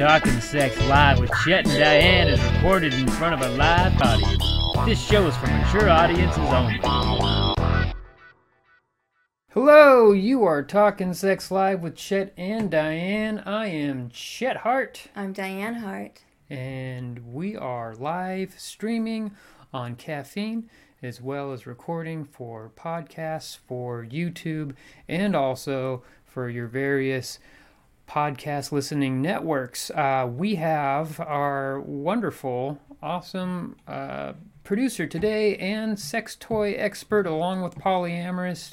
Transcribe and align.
Talking 0.00 0.40
Sex 0.40 0.80
Live 0.88 1.20
with 1.20 1.30
Chet 1.44 1.66
and 1.66 1.78
Diane 1.78 2.28
is 2.28 2.42
recorded 2.54 2.94
in 2.94 3.06
front 3.06 3.34
of 3.34 3.42
a 3.42 3.54
live 3.54 4.00
audience. 4.00 4.42
This 4.86 4.98
show 4.98 5.26
is 5.26 5.36
for 5.36 5.46
mature 5.48 5.90
audiences 5.90 6.38
only. 6.38 6.80
Hello, 9.50 10.12
you 10.12 10.42
are 10.44 10.62
Talking 10.62 11.12
Sex 11.12 11.50
Live 11.50 11.82
with 11.82 11.96
Chet 11.96 12.32
and 12.38 12.70
Diane. 12.70 13.40
I 13.40 13.66
am 13.66 14.08
Chet 14.08 14.56
Hart, 14.56 15.08
I'm 15.14 15.34
Diane 15.34 15.74
Hart. 15.74 16.22
and 16.48 17.34
we 17.34 17.54
are 17.54 17.94
live 17.94 18.54
streaming 18.56 19.32
on 19.70 19.96
Caffeine 19.96 20.70
as 21.02 21.20
well 21.20 21.52
as 21.52 21.66
recording 21.66 22.24
for 22.24 22.72
podcasts, 22.74 23.58
for 23.68 24.02
YouTube, 24.02 24.74
and 25.08 25.36
also 25.36 26.02
for 26.24 26.48
your 26.48 26.68
various 26.68 27.38
podcast 28.10 28.72
listening 28.72 29.22
networks. 29.22 29.88
Uh, 29.90 30.28
we 30.28 30.56
have 30.56 31.20
our 31.20 31.80
wonderful, 31.80 32.76
awesome 33.00 33.76
uh, 33.86 34.32
producer 34.64 35.06
today 35.06 35.56
and 35.56 35.98
sex 35.98 36.36
toy 36.38 36.72
expert, 36.72 37.24
along 37.24 37.62
with 37.62 37.76
polyamorous 37.76 38.72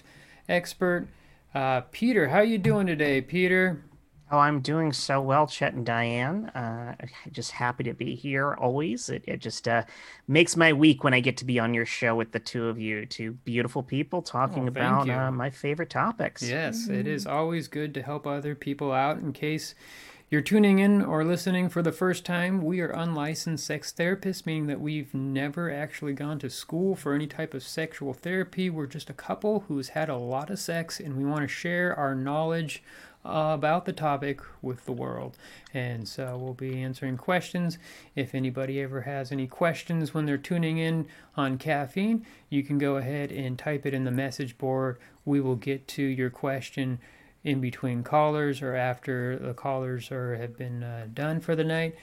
expert, 0.49 1.07
uh, 1.53 1.81
Peter. 1.91 2.29
How 2.29 2.41
you 2.41 2.57
doing 2.57 2.87
today, 2.87 3.21
Peter? 3.21 3.83
Oh, 4.29 4.39
I'm 4.39 4.59
doing 4.59 4.91
so 4.91 5.21
well, 5.21 5.47
Chet 5.47 5.73
and 5.73 5.85
Diane. 5.85 6.47
Uh, 6.47 6.95
just 7.31 7.51
happy 7.51 7.83
to 7.85 7.93
be 7.93 8.15
here 8.15 8.53
always. 8.55 9.09
It, 9.09 9.23
it 9.25 9.37
just 9.39 9.67
uh, 9.67 9.83
makes 10.27 10.57
my 10.57 10.73
week 10.73 11.03
when 11.03 11.13
I 11.13 11.19
get 11.21 11.37
to 11.37 11.45
be 11.45 11.59
on 11.59 11.73
your 11.73 11.85
show 11.85 12.15
with 12.15 12.31
the 12.33 12.39
two 12.39 12.67
of 12.67 12.77
you, 12.79 13.05
two 13.05 13.33
beautiful 13.33 13.83
people 13.83 14.21
talking 14.21 14.65
Oh, 14.65 14.67
about 14.67 15.09
uh, 15.09 15.31
my 15.31 15.49
favorite 15.49 15.89
topics. 15.89 16.43
Yes, 16.43 16.89
it 16.89 17.07
is 17.07 17.25
always 17.25 17.67
good 17.67 17.93
to 17.93 18.01
help 18.01 18.27
other 18.27 18.53
people 18.53 18.91
out 18.91 19.17
in 19.17 19.31
case 19.31 19.75
you're 20.29 20.41
tuning 20.41 20.79
in 20.79 21.01
or 21.01 21.23
listening 21.23 21.69
for 21.69 21.81
the 21.81 21.93
first 21.93 22.25
time. 22.25 22.61
We 22.61 22.81
are 22.81 22.89
unlicensed 22.89 23.65
sex 23.65 23.93
therapists, 23.97 24.45
meaning 24.45 24.67
that 24.67 24.81
we've 24.81 25.13
never 25.13 25.71
actually 25.71 26.11
gone 26.11 26.37
to 26.39 26.49
school 26.49 26.97
for 26.97 27.13
any 27.13 27.27
type 27.27 27.53
of 27.53 27.63
sexual 27.63 28.11
therapy. 28.11 28.69
We're 28.69 28.87
just 28.87 29.09
a 29.09 29.13
couple 29.13 29.61
who's 29.69 29.89
had 29.89 30.09
a 30.09 30.17
lot 30.17 30.49
of 30.49 30.59
sex 30.59 30.99
and 30.99 31.15
we 31.15 31.23
want 31.23 31.43
to 31.43 31.47
share 31.47 31.95
our 31.95 32.13
knowledge 32.13 32.83
about 33.27 33.85
the 33.85 33.93
topic 33.93 34.41
with 34.61 34.85
the 34.85 34.91
world. 34.91 35.37
And 35.73 36.07
so 36.07 36.37
we'll 36.37 36.53
be 36.53 36.81
answering 36.81 37.17
questions. 37.17 37.77
If 38.15 38.33
anybody 38.33 38.81
ever 38.81 39.01
has 39.01 39.31
any 39.31 39.47
questions 39.47 40.13
when 40.13 40.25
they're 40.25 40.37
tuning 40.37 40.77
in 40.77 41.07
on 41.35 41.57
caffeine, 41.57 42.25
you 42.49 42.63
can 42.63 42.77
go 42.77 42.95
ahead 42.95 43.31
and 43.31 43.59
type 43.59 43.85
it 43.85 43.93
in 43.93 44.03
the 44.03 44.11
message 44.11 44.57
board. 44.57 44.97
We 45.25 45.41
will 45.41 45.55
get 45.55 45.87
to 45.89 46.03
your 46.03 46.29
question 46.29 46.99
in 47.43 47.61
between 47.61 48.03
callers 48.03 48.61
or 48.61 48.75
after 48.75 49.37
the 49.37 49.53
callers 49.53 50.11
are 50.11 50.35
have 50.35 50.57
been 50.57 50.83
uh, 50.83 51.07
done 51.13 51.39
for 51.39 51.55
the 51.55 51.63
night. 51.63 51.95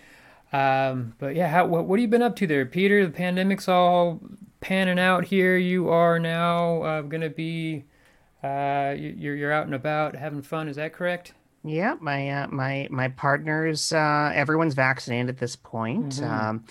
Um, 0.52 1.14
but 1.18 1.34
yeah, 1.34 1.48
how, 1.48 1.66
what, 1.66 1.86
what 1.86 1.98
have 1.98 2.02
you 2.02 2.08
been 2.08 2.22
up 2.22 2.36
to 2.36 2.46
there, 2.46 2.64
Peter? 2.64 3.04
The 3.04 3.12
pandemic's 3.12 3.68
all 3.68 4.20
panning 4.60 4.98
out 5.00 5.24
here. 5.24 5.56
You 5.56 5.88
are 5.88 6.18
now 6.18 6.82
uh, 6.82 7.02
going 7.02 7.22
to 7.22 7.30
be 7.30 7.84
uh, 8.44 8.94
you- 8.96 9.14
you're 9.18 9.34
you're 9.36 9.52
out 9.52 9.66
and 9.66 9.74
about 9.74 10.14
having 10.14 10.42
fun. 10.42 10.68
Is 10.68 10.76
that 10.76 10.92
correct? 10.92 11.32
Yeah, 11.64 11.94
my 12.00 12.28
uh, 12.28 12.46
my 12.48 12.86
my 12.90 13.08
partners, 13.08 13.92
uh, 13.92 14.30
everyone's 14.34 14.74
vaccinated 14.74 15.30
at 15.30 15.38
this 15.38 15.56
point. 15.56 16.16
Mhm. 16.16 16.30
Um, 16.30 16.64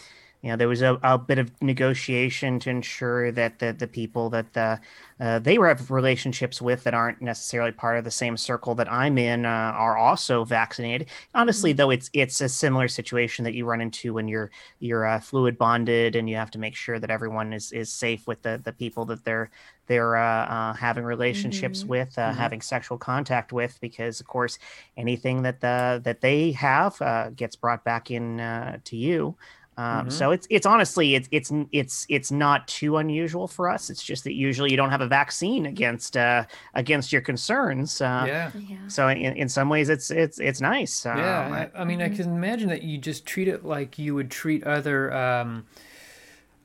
you 0.43 0.49
know, 0.49 0.57
there 0.57 0.67
was 0.67 0.81
a, 0.83 0.99
a 1.03 1.17
bit 1.17 1.39
of 1.39 1.51
negotiation 1.61 2.59
to 2.59 2.69
ensure 2.69 3.31
that 3.31 3.59
the 3.59 3.73
the 3.73 3.87
people 3.87 4.29
that 4.31 4.53
the, 4.53 4.79
uh, 5.19 5.39
they 5.39 5.55
have 5.55 5.89
relationships 5.89 6.61
with 6.61 6.83
that 6.83 6.93
aren't 6.93 7.21
necessarily 7.21 7.71
part 7.71 7.97
of 7.97 8.03
the 8.03 8.11
same 8.11 8.35
circle 8.37 8.75
that 8.75 8.91
I'm 8.91 9.17
in 9.17 9.45
uh, 9.45 9.49
are 9.49 9.97
also 9.97 10.43
vaccinated. 10.43 11.09
Honestly, 11.33 11.73
though, 11.73 11.91
it's 11.91 12.09
it's 12.13 12.41
a 12.41 12.49
similar 12.49 12.87
situation 12.89 13.45
that 13.45 13.53
you 13.53 13.65
run 13.65 13.81
into 13.81 14.13
when 14.13 14.27
you're 14.27 14.51
you're 14.79 15.05
uh, 15.05 15.19
fluid 15.21 15.57
bonded 15.57 16.15
and 16.15 16.29
you 16.29 16.35
have 16.35 16.51
to 16.51 16.59
make 16.59 16.75
sure 16.75 16.99
that 16.99 17.09
everyone 17.09 17.53
is 17.53 17.71
is 17.71 17.91
safe 17.91 18.27
with 18.27 18.41
the 18.41 18.61
the 18.63 18.73
people 18.73 19.05
that 19.05 19.23
they're 19.25 19.49
they're 19.87 20.15
uh, 20.15 20.45
uh, 20.45 20.73
having 20.73 21.03
relationships 21.03 21.85
Mhm. 21.85 21.89
with, 21.89 22.17
uh, 22.17 22.31
Mhm. 22.31 22.37
having 22.37 22.61
sexual 22.61 22.97
contact 22.97 23.51
with, 23.51 23.77
because 23.81 24.19
of 24.21 24.27
course 24.27 24.57
anything 24.97 25.41
that 25.43 25.61
the 25.61 26.01
that 26.03 26.21
they 26.21 26.51
have 26.53 27.01
uh, 27.01 27.29
gets 27.31 27.55
brought 27.55 27.83
back 27.83 28.11
in 28.11 28.39
uh, 28.39 28.77
to 28.85 28.95
you. 28.97 29.35
Um, 29.77 30.07
Mhm. 30.07 30.11
So 30.11 30.31
it's 30.31 30.45
it's 30.49 30.65
honestly 30.65 31.15
it's 31.15 31.27
it's 31.31 31.51
it's 31.71 32.05
it's 32.09 32.31
not 32.31 32.67
too 32.67 32.97
unusual 32.97 33.47
for 33.47 33.69
us. 33.69 33.89
It's 33.89 34.03
just 34.03 34.23
that 34.25 34.33
usually 34.33 34.69
you 34.69 34.77
don't 34.77 34.91
have 34.91 35.01
a 35.01 35.07
vaccine 35.07 35.65
against 35.65 36.15
uh, 36.15 36.45
against 36.75 37.11
your 37.11 37.21
concerns. 37.21 37.99
Uh, 38.01 38.25
yeah. 38.27 38.51
Yeah. 38.55 38.77
So 38.87 39.07
in, 39.07 39.17
in 39.35 39.49
some 39.49 39.69
ways 39.69 39.89
it's 39.89 40.11
it's 40.11 40.39
it's 40.39 40.61
nice. 40.61 41.05
Um, 41.05 41.17
Yeah, 41.17 41.69
I, 41.75 41.81
I 41.81 41.83
mean, 41.85 42.01
I 42.01 42.09
Mhm. 42.09 42.15
can 42.17 42.25
imagine 42.35 42.69
that 42.69 42.83
you 42.83 42.97
just 42.97 43.25
treat 43.25 43.47
it 43.47 43.65
like 43.65 43.97
you 43.97 44.13
would 44.15 44.29
treat 44.29 44.63
other, 44.63 45.11
um, 45.13 45.65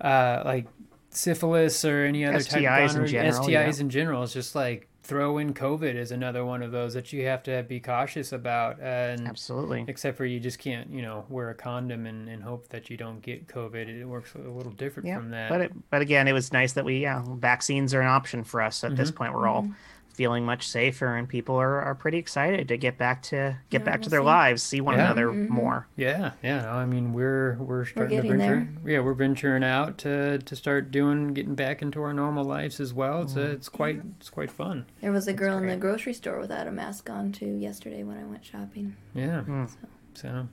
uh, 0.01 0.43
like 0.45 0.67
syphilis 1.11 1.85
or 1.85 2.05
any 2.05 2.25
other 2.25 2.41
type 2.41 2.63
STIs 2.63 2.95
of 2.97 3.03
in 3.03 3.07
general, 3.09 3.45
STIs 3.45 3.49
yeah. 3.51 3.81
in 3.81 3.91
general. 3.91 4.23
It's 4.23 4.33
just 4.33 4.55
like 4.55 4.88
throw 5.09 5.39
in 5.39 5.55
COVID 5.55 5.95
is 5.95 6.13
another 6.13 6.45
one 6.45 6.63
of 6.63 6.71
those 6.71 6.93
that 6.93 7.15
you 7.15 7.25
have 7.25 7.43
to 7.45 7.63
be 7.63 7.81
cautious 7.81 8.31
about. 8.31 8.79
And 8.79 9.27
absolutely. 9.27 9.87
except 9.89 10.19
for 10.19 10.27
you 10.27 10.39
just 10.39 10.59
can't, 10.59 10.91
you 10.91 11.01
know, 11.01 11.25
wear 11.31 11.49
a 11.49 11.55
condom 11.55 12.05
and, 12.05 12.29
and 12.29 12.43
hope 12.43 12.69
that 12.69 12.91
you 12.91 12.99
don't 12.99 13.23
get 13.23 13.49
COVID. 13.49 13.89
It 13.89 14.05
works 14.05 14.35
a 14.35 14.39
little 14.51 14.71
different 14.71 15.09
Yeah, 15.09 15.17
from 15.17 15.31
that. 15.31 15.49
But 15.49 15.61
it, 15.63 15.73
but 15.89 16.03
again, 16.03 16.29
it 16.29 16.35
was 16.35 16.53
nice 16.53 16.75
that 16.75 16.85
we 16.85 16.99
yeah 17.01 17.23
vaccines 17.27 17.95
are 17.95 18.03
an 18.03 18.07
option 18.07 18.45
for 18.45 18.61
us 18.61 18.85
at 18.85 18.97
this 18.97 19.11
Mhm. 19.11 19.15
point. 19.17 19.33
We're 19.35 19.49
all 19.49 19.71
feeling 20.19 20.45
much 20.45 20.67
safer, 20.67 21.15
and 21.15 21.29
people 21.29 21.55
are, 21.55 21.81
are 21.81 21.95
pretty 21.95 22.19
excited 22.19 22.67
to 22.67 22.77
get 22.77 22.99
back 22.99 23.23
to 23.23 23.57
get 23.71 23.85
back 23.85 24.03
to 24.03 24.11
their 24.11 24.19
Normalcy. 24.19 24.49
lives, 24.51 24.63
see 24.65 24.81
one 24.81 24.97
Yeah. 24.97 25.05
another 25.05 25.29
Mhm. 25.29 25.49
more. 25.49 25.87
Yeah, 25.95 26.33
yeah. 26.43 26.63
No, 26.63 26.71
I 26.71 26.87
mean, 26.87 27.13
we're 27.13 27.55
we're 27.61 27.85
starting 27.85 28.17
to 28.17 28.23
getting 28.25 28.39
venture. 28.39 28.69
Yeah, 28.85 28.99
we're 28.99 29.15
venturing 29.15 29.63
out 29.63 29.97
to 29.99 30.39
to 30.41 30.57
start 30.57 30.91
doing 30.91 31.35
getting 31.35 31.55
back 31.55 31.83
into 31.83 32.03
our 32.03 32.13
normal 32.13 32.45
lives 32.45 32.81
as 32.81 32.93
well. 32.93 33.23
It's 33.23 33.37
uh, 33.37 33.39
Mm-hmm. 33.41 33.53
it's 33.53 33.69
quite 33.69 34.03
it's 34.19 34.29
quite 34.29 34.51
fun. 34.51 34.87
There 35.01 35.13
was 35.13 35.29
a 35.29 35.33
girl 35.33 35.57
in 35.59 35.69
the 35.69 35.77
grocery 35.77 36.15
store 36.15 36.41
without 36.41 36.67
a 36.67 36.73
mask 36.73 37.09
on 37.09 37.31
too 37.31 37.55
yesterday 37.57 38.03
when 38.03 38.19
I 38.19 38.25
went 38.25 38.45
shopping. 38.45 38.97
Yeah. 39.15 39.43
Mm. 39.47 39.71
So. 40.15 40.49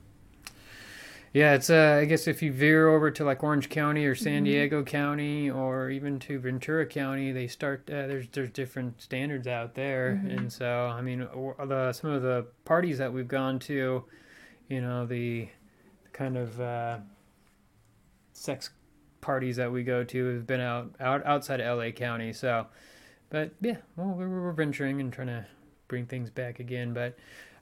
Yeah, 1.36 1.52
it's 1.52 1.68
uh, 1.68 1.98
I 2.00 2.06
guess 2.06 2.26
if 2.28 2.40
you 2.40 2.50
veer 2.50 2.88
over 2.88 3.10
to 3.10 3.22
like 3.22 3.44
Orange 3.44 3.68
County 3.68 4.06
or 4.06 4.14
San 4.14 4.40
Mhm. 4.40 4.46
Diego 4.46 4.82
County 4.82 5.50
or 5.50 5.90
even 5.90 6.18
to 6.20 6.38
Ventura 6.38 6.86
County, 6.86 7.30
they 7.30 7.46
start 7.46 7.80
uh, 7.90 8.06
there's 8.06 8.26
there's 8.28 8.48
different 8.48 9.02
standards 9.02 9.46
out 9.46 9.74
there, 9.74 10.18
Mhm. 10.24 10.34
and 10.34 10.50
so 10.50 10.86
I 10.86 11.02
mean 11.02 11.18
the 11.18 11.92
some 11.92 12.08
of 12.08 12.22
the 12.22 12.46
parties 12.64 12.96
that 12.96 13.12
we've 13.12 13.28
gone 13.28 13.58
to, 13.58 14.04
you 14.70 14.80
know 14.80 15.04
the, 15.04 15.50
the 16.04 16.08
kind 16.14 16.38
of 16.38 16.58
uh, 16.58 17.00
sex 18.32 18.70
parties 19.20 19.56
that 19.56 19.70
we 19.70 19.84
go 19.84 20.04
to 20.04 20.24
have 20.36 20.46
been 20.46 20.62
out 20.62 20.94
out 21.00 21.22
outside 21.26 21.60
of 21.60 21.66
LA 21.66 21.90
County. 21.90 22.32
So, 22.32 22.66
but 23.28 23.50
yeah, 23.60 23.76
well 23.96 24.14
we're, 24.14 24.26
we're 24.40 24.52
venturing 24.52 25.02
and 25.02 25.12
trying 25.12 25.26
to 25.26 25.44
bring 25.86 26.06
things 26.06 26.30
back 26.30 26.60
again, 26.60 26.94
but. 26.94 27.14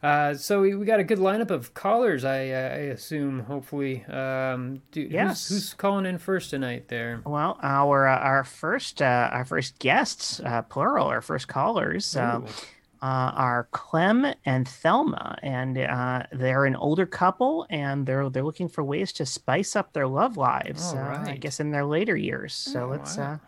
Uh, 0.04 0.34
so 0.34 0.60
we, 0.60 0.74
we 0.74 0.84
got 0.84 1.00
a 1.00 1.04
good 1.04 1.18
lineup 1.18 1.50
of 1.50 1.72
callers, 1.72 2.24
I, 2.26 2.50
uh, 2.50 2.56
I 2.56 2.92
assume. 2.92 3.40
Hopefully, 3.40 4.04
um, 4.04 4.82
do, 4.92 5.00
Yes. 5.00 5.48
who's, 5.48 5.56
who's 5.62 5.74
calling 5.74 6.04
in 6.04 6.18
first 6.18 6.50
tonight? 6.50 6.88
There. 6.88 7.22
Well, 7.24 7.58
our 7.62 8.06
uh, 8.06 8.18
our 8.18 8.44
first 8.44 9.00
uh, 9.00 9.30
our 9.32 9.46
first 9.46 9.78
guests, 9.78 10.40
uh, 10.44 10.60
plural, 10.62 11.06
our 11.06 11.22
first 11.22 11.48
callers, 11.48 12.16
uh, 12.18 12.40
uh, 13.00 13.32
are 13.34 13.66
Clem 13.72 14.26
and 14.44 14.68
Thelma, 14.68 15.38
and 15.42 15.78
uh, 15.78 16.24
they're 16.32 16.66
an 16.66 16.76
older 16.76 17.06
couple, 17.06 17.66
and 17.70 18.04
they're 18.04 18.28
they're 18.28 18.44
looking 18.44 18.68
for 18.68 18.84
ways 18.84 19.10
to 19.14 19.24
spice 19.24 19.74
up 19.74 19.94
their 19.94 20.06
love 20.06 20.36
lives. 20.36 20.92
Uh, 20.92 21.24
I 21.26 21.36
guess 21.36 21.60
in 21.60 21.70
their 21.70 21.84
later 21.86 22.14
years. 22.16 22.52
So 22.52 22.84
Oh, 22.84 22.88
let's 22.88 23.16
wow. 23.16 23.24
uh, 23.32 23.38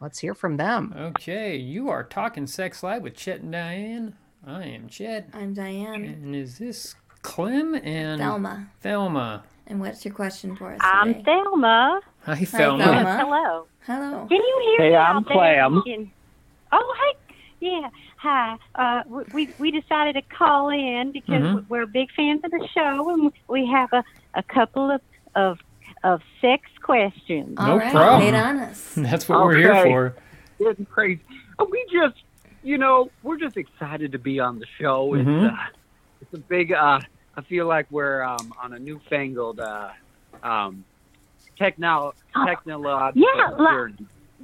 let's 0.00 0.20
hear 0.20 0.34
from 0.34 0.56
them. 0.56 0.94
Okay, 0.96 1.56
you 1.56 1.88
are 1.88 2.04
talking 2.04 2.46
sex 2.46 2.84
live 2.84 3.02
with 3.02 3.16
Chet 3.16 3.40
and 3.40 3.50
Diane. 3.50 4.14
I 4.46 4.64
am 4.64 4.88
Chet, 4.88 5.28
I'm 5.32 5.54
Diane. 5.54 6.04
and 6.04 6.34
is 6.36 6.58
this 6.58 6.94
Clem 7.22 7.74
and 7.74 8.20
Thelma. 8.20 8.68
Thelma? 8.80 9.42
And 9.66 9.80
what's 9.80 10.04
your 10.04 10.14
question 10.14 10.54
for 10.56 10.72
us 10.72 10.78
I'm 10.82 11.14
today? 11.14 11.24
Thelma. 11.24 12.00
Hi, 12.24 12.44
Thelma. 12.44 12.84
Thelma. 12.84 13.18
Hello. 13.18 13.66
Hello. 13.86 14.26
Can 14.28 14.36
you 14.36 14.76
hear 14.78 14.86
Hey, 14.86 14.90
me 14.90 14.96
I'm 14.96 15.16
out 15.16 15.28
there? 15.28 15.36
Clem. 15.68 15.82
Can- 15.84 16.12
Oh, 16.72 16.94
hey. 17.00 17.36
Yeah. 17.60 17.88
Hi. 18.18 18.56
Uh, 18.74 19.02
we- 19.08 19.24
we 19.32 19.48
we 19.58 19.70
decided 19.70 20.14
to 20.14 20.22
call 20.22 20.68
in 20.68 21.10
because 21.12 21.42
Mhm. 21.42 21.64
we're 21.68 21.86
big 21.86 22.10
fans 22.12 22.40
of 22.44 22.50
the 22.50 22.68
show, 22.74 23.10
and 23.10 23.32
we 23.48 23.66
have 23.66 23.92
a, 23.92 24.04
a 24.34 24.42
couple 24.42 24.90
of 24.90 25.00
of 25.34 25.58
of 26.04 26.22
sex 26.40 26.68
questions. 26.82 27.56
No 27.58 27.72
All 27.72 27.78
right, 27.78 27.90
problem. 27.92 28.20
Wait 28.32 28.34
on 28.38 28.58
us. 28.58 28.94
That's 28.96 29.28
what 29.28 29.40
we're 29.44 29.56
here 29.56 29.72
Okay. 29.74 29.90
for. 29.90 30.14
Getting 30.58 30.86
crazy. 30.86 31.20
We 31.70 31.84
just, 31.92 32.16
you 32.66 32.78
know, 32.78 33.10
we're 33.22 33.38
just 33.38 33.56
excited 33.56 34.10
to 34.12 34.18
be 34.18 34.40
on 34.40 34.58
the 34.58 34.66
show. 34.80 35.14
It's, 35.14 35.28
uh, 35.28 35.50
it's 36.20 36.34
a 36.34 36.38
big. 36.38 36.72
Uh, 36.72 36.98
I 37.36 37.42
feel 37.42 37.66
like 37.66 37.86
we're 37.90 38.22
um, 38.22 38.52
on 38.60 38.72
a 38.72 38.78
newfangled 38.78 39.60
uh, 39.60 39.90
um, 40.42 40.84
techno- 41.56 42.14
technological 42.44 43.22
Yeah, 43.36 43.48
like- 43.50 43.92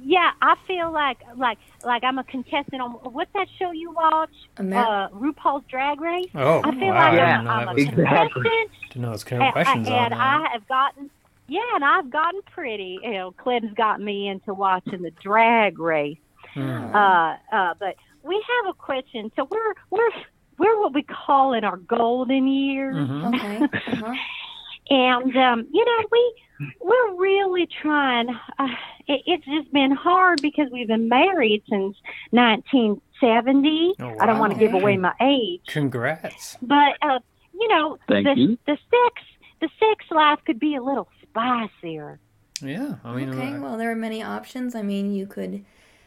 yeah, 0.05 0.31
I 0.41 0.55
feel 0.67 0.91
like 0.91 1.19
like 1.37 1.57
like 1.85 2.03
I'm 2.03 2.17
a 2.17 2.23
contestant 2.23 2.81
on 2.81 2.91
what's 2.91 3.31
that 3.33 3.47
show 3.59 3.71
you 3.71 3.91
watch? 3.91 4.31
Amer- 4.59 4.75
Uh, 4.77 5.09
RuPaul's 5.09 5.63
Drag 5.69 5.99
Race. 6.01 6.25
Oh, 6.35 6.61
I 6.63 6.71
feel 6.71 6.87
wow. 6.87 6.93
like 6.95 7.13
I 7.13 7.15
Yeah, 7.15 7.31
didn't 7.37 7.43
know 7.45 7.51
I'm, 7.51 7.59
that 7.65 7.69
I'm 7.69 7.75
was 7.75 7.85
a 7.85 7.89
Exactly. 7.89 8.41
contestant, 8.43 8.71
Didn't 8.89 9.01
know 9.03 9.09
those 9.11 9.23
kind 9.23 9.43
of 9.43 9.51
questions 9.53 9.87
on 9.87 9.93
and 9.93 10.11
that. 10.13 10.19
I 10.19 10.49
have 10.51 10.67
gotten 10.67 11.09
yeah, 11.47 11.61
and 11.75 11.83
I've 11.85 12.09
gotten 12.09 12.41
pretty. 12.53 12.99
You 13.03 13.11
know, 13.11 13.31
Clinton's 13.31 13.73
got 13.75 13.99
me 14.01 14.27
into 14.29 14.53
watching 14.53 15.01
the 15.01 15.11
Drag 15.11 15.77
Race. 15.77 16.17
Hmm. 16.53 16.95
Uh, 16.95 17.35
uh, 17.51 17.73
but 17.79 17.95
we 18.23 18.35
have 18.35 18.69
a 18.69 18.73
question. 18.73 19.31
So 19.35 19.47
we're 19.49 19.73
we're 19.89 20.11
we're 20.57 20.79
what 20.81 20.93
we 20.93 21.03
call 21.03 21.53
in 21.53 21.63
our 21.63 21.77
golden 21.77 22.47
years. 22.47 22.95
Mhm. 22.95 23.35
Okay. 23.35 23.57
Uh-huh. 23.91 24.13
and 24.89 25.35
um, 25.37 25.67
you 25.71 25.85
know 25.85 26.03
we 26.11 26.33
we're 26.81 27.15
really 27.15 27.67
trying 27.81 28.29
uh, 28.29 28.67
it, 29.07 29.21
it's 29.25 29.45
just 29.45 29.71
been 29.71 29.91
hard 29.91 30.41
because 30.41 30.67
we've 30.71 30.87
been 30.89 31.07
married 31.09 31.63
since 31.69 31.95
1970 32.31 33.93
Oh, 33.99 34.07
wow. 34.09 34.15
i 34.19 34.25
don't 34.25 34.39
want 34.39 34.53
to 34.53 34.59
give 34.59 34.73
away 34.73 34.97
my 34.97 35.13
age 35.21 35.61
Congrats. 35.67 36.57
but 36.61 36.97
uh, 37.01 37.19
you 37.53 37.67
know 37.69 37.97
Thank 38.07 38.25
the, 38.27 38.33
you. 38.35 38.57
the 38.65 38.77
sex 38.77 39.21
the 39.61 39.69
sex 39.79 40.05
life 40.11 40.39
could 40.45 40.59
be 40.59 40.75
a 40.75 40.81
little 40.81 41.07
spicier 41.21 42.19
Yeah, 42.61 42.95
I 43.03 43.15
mean, 43.15 43.29
okay, 43.29 43.53
uh, 43.53 43.61
well, 43.61 43.77
there 43.77 43.91
are 43.91 43.95
many 43.95 44.21
options. 44.21 44.75
I 44.75 44.81
mean, 44.83 45.13
you 45.13 45.27
could 45.27 45.63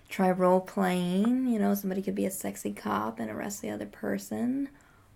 try 0.09 0.31
role 0.31 0.61
playing. 0.61 1.47
You 1.49 1.59
know, 1.59 1.75
somebody 1.75 2.03
could 2.03 2.15
be 2.15 2.27
a 2.27 2.31
sexy 2.31 2.73
cop 2.73 3.19
and 3.19 3.31
arrest 3.31 3.63
the 3.63 3.71
other 3.71 3.87
person. 3.87 4.69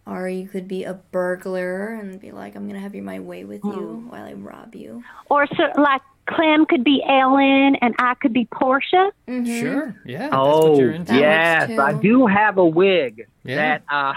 Or 0.07 0.29
you 0.29 0.49
could 0.49 0.67
be 0.67 0.85
a 0.85 0.95
burglar 0.95 1.89
and 1.95 2.19
be 2.21 2.33
like, 2.33 2.57
I'm 2.57 2.63
going 2.65 2.75
to 2.75 2.81
have 2.81 2.95
you 2.95 3.03
my 3.03 3.21
way 3.21 3.45
with 3.45 3.63
you 3.65 4.07
while 4.09 4.25
I 4.25 4.33
rob 4.33 4.75
you. 4.75 5.03
or 5.29 5.47
so 5.47 5.65
like 5.81 6.01
clem 6.27 6.65
could 6.67 6.85
be 6.85 7.03
ellen 7.09 7.75
and 7.81 7.93
i 7.99 8.15
could 8.15 8.33
be 8.33 8.45
portia 8.53 9.11
Mhm. 9.27 9.61
sure. 9.61 9.97
Yeah. 10.05 10.19
that's 10.19 10.35
Oh, 10.37 10.71
what 10.71 10.79
you're 10.81 10.93
into. 10.93 11.13
That 11.13 11.67
works 11.67 11.71
yes. 11.71 11.79
I 11.81 11.93
do 12.01 12.27
have 12.27 12.59
a 12.59 12.65
wig 12.65 13.27
Yeah. 13.43 13.57
that 13.57 13.83
uh, 13.93 14.15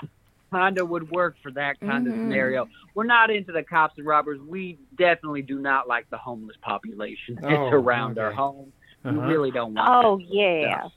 kind 0.52 0.78
of 0.78 0.90
would 0.90 1.10
work 1.12 1.36
for 1.42 1.50
that 1.52 1.80
kind 1.80 2.06
of 2.08 2.14
Mhm. 2.14 2.24
scenario. 2.26 2.68
We're 2.94 3.06
not 3.06 3.32
into 3.32 3.52
the 3.52 3.64
cops 3.64 3.98
and 3.98 4.06
robbers. 4.06 4.40
We 4.42 4.78
definitely 4.96 5.42
do 5.42 5.58
not 5.60 5.88
like 5.88 6.08
the 6.12 6.18
homeless 6.18 6.58
population 6.62 7.40
Oh, 7.42 7.50
that's 7.50 7.74
around 7.74 8.20
our 8.20 8.32
home. 8.32 8.72
Uh-huh. 9.06 9.20
We 9.20 9.26
really 9.28 9.52
don't 9.52 9.74
want. 9.74 10.06
oh 10.06 10.18
yeah 10.18 10.88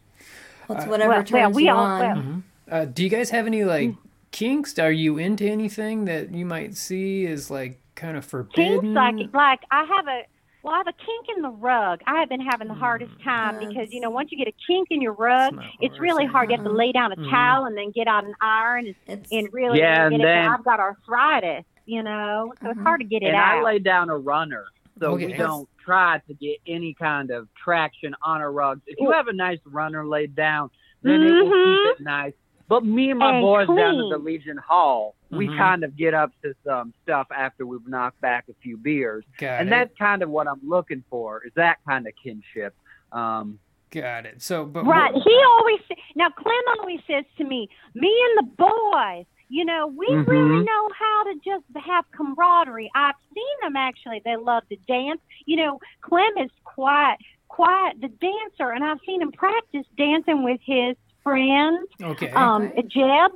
Well, 0.68 0.78
it's 0.78 0.86
Uh, 0.86 0.90
whatever 0.90 1.10
well, 1.14 1.24
turns 1.24 1.32
well, 1.32 1.50
we 1.52 1.64
you 1.64 1.70
all- 1.72 1.78
on. 1.84 2.00
well- 2.00 2.16
Mhm. 2.16 2.42
Uh, 2.70 2.84
do 2.84 3.04
you 3.04 3.08
guys 3.10 3.30
have 3.30 3.46
any 3.46 3.64
like 3.64 3.94
kinks? 4.32 4.78
Are 4.78 4.90
you 4.90 5.18
into 5.18 5.44
anything 5.48 6.04
that 6.06 6.32
you 6.34 6.44
might 6.44 6.76
see 6.76 7.24
is 7.24 7.50
like 7.50 7.80
kind 7.94 8.16
of 8.16 8.24
forbidden? 8.24 8.94
kinks 8.94 9.32
like 9.34 9.34
like 9.34 9.60
I 9.70 9.84
have 9.84 10.08
a 10.08 10.22
well, 10.62 10.74
I 10.74 10.78
have 10.78 10.88
a 10.88 10.92
kink 10.94 11.26
in 11.36 11.42
the 11.42 11.48
rug. 11.50 12.00
I 12.08 12.18
have 12.18 12.28
been 12.28 12.40
having 12.40 12.66
the 12.66 12.74
hardest 12.74 13.12
time 13.22 13.54
That's- 13.54 13.68
because 13.72 13.92
you 13.92 14.00
know 14.00 14.10
once 14.10 14.32
you 14.32 14.38
get 14.38 14.48
a 14.48 14.54
kink 14.66 14.88
in 14.90 15.00
your 15.00 15.12
rug, 15.12 15.54
That's 15.54 15.56
not 15.56 15.64
it's 15.80 16.00
really 16.00 16.24
we're 16.24 16.32
hard. 16.32 16.50
You 16.50 16.56
have 16.56 16.66
to 16.66 16.72
lay 16.72 16.90
down 16.90 17.12
a 17.12 17.16
Mhm. 17.16 17.30
towel 17.30 17.66
and 17.66 17.76
then 17.76 17.92
get 17.92 18.08
out 18.08 18.24
an 18.24 18.34
iron 18.40 18.92
and, 19.06 19.24
and 19.30 19.48
really 19.52 19.78
Yeah, 19.78 20.06
and 20.06 20.20
then- 20.20 20.48
I've 20.48 20.64
got 20.64 20.80
arthritis, 20.80 21.64
you 21.84 22.02
know, 22.02 22.52
so 22.60 22.70
it's 22.70 22.80
Mhm. 22.80 22.82
hard 22.82 23.00
to 23.00 23.06
get 23.06 23.22
it 23.22 23.26
out. 23.26 23.34
and 23.34 23.36
I 23.36 23.58
out. 23.58 23.64
lay 23.64 23.78
down 23.78 24.10
a 24.10 24.16
runner, 24.18 24.64
so 24.98 25.14
we 25.14 25.26
Okay. 25.26 25.36
don't 25.36 25.68
try 25.84 26.20
to 26.26 26.34
get 26.34 26.58
any 26.66 26.94
kind 26.94 27.30
of 27.30 27.48
traction 27.54 28.14
on 28.22 28.40
our 28.40 28.52
rugs. 28.52 28.82
If 28.86 28.98
you 29.00 29.10
have 29.12 29.28
a 29.28 29.32
nice 29.32 29.60
runner 29.66 30.06
laid 30.06 30.34
down, 30.34 30.70
then 31.02 31.22
it 31.22 31.32
will 31.32 31.50
keep 31.52 31.90
it 31.92 32.00
nice. 32.00 32.32
But 32.68 32.84
me 32.84 33.10
and 33.10 33.18
my 33.20 33.34
And 33.34 33.42
boys 33.42 33.68
down 33.68 34.00
at 34.00 34.08
the 34.10 34.18
Legion 34.18 34.56
Hall, 34.56 35.14
we 35.30 35.46
Mhm. 35.48 35.56
kind 35.56 35.84
of 35.84 35.96
get 35.96 36.14
up 36.14 36.32
to 36.42 36.52
some 36.64 36.92
stuff 37.04 37.28
after 37.30 37.64
we've 37.64 37.86
knocked 37.86 38.20
back 38.20 38.48
a 38.48 38.54
few 38.54 38.76
beers. 38.76 39.24
Got 39.38 39.60
and 39.60 39.68
it. 39.68 39.70
that's 39.70 39.96
kind 39.98 40.22
of 40.22 40.30
what 40.30 40.48
I'm 40.48 40.60
looking 40.64 41.04
for 41.08 41.44
is 41.44 41.52
that 41.54 41.78
kind 41.88 42.06
of 42.08 42.12
kinship. 42.20 42.74
Um, 43.12 43.58
Got 43.92 44.26
it. 44.26 44.42
So, 44.42 44.66
but 44.66 44.84
Right. 44.84 45.14
He 45.14 45.42
always 45.48 45.80
now 46.16 46.28
Clem 46.30 46.62
always 46.80 47.00
says 47.06 47.24
to 47.38 47.44
me, 47.44 47.68
"Me 47.94 48.12
and 48.36 48.46
the 48.48 48.52
boys, 48.56 49.26
you 49.48 49.64
know, 49.64 49.86
we 49.86 50.06
Mhm. 50.08 50.26
really 50.26 50.64
know 50.64 50.88
how 50.98 51.24
to 51.24 51.34
just 51.44 51.64
have 51.86 52.04
camaraderie." 52.12 52.90
I've 52.94 53.14
seen 53.34 53.56
them 53.62 53.76
actually; 53.76 54.20
they 54.24 54.36
love 54.36 54.68
to 54.68 54.76
dance. 54.88 55.20
You 55.46 55.56
know, 55.56 55.80
Clem 56.02 56.36
is 56.38 56.50
quite 56.64 57.16
quite 57.48 58.00
the 58.00 58.08
dancer, 58.08 58.70
and 58.70 58.84
I've 58.84 59.00
seen 59.06 59.22
him 59.22 59.32
practice 59.32 59.86
dancing 59.96 60.42
with 60.42 60.60
his 60.64 60.96
friends, 61.22 61.88
okay. 62.02 62.30
um, 62.32 62.62
Okay. 62.66 62.82
Jeb. 62.82 63.32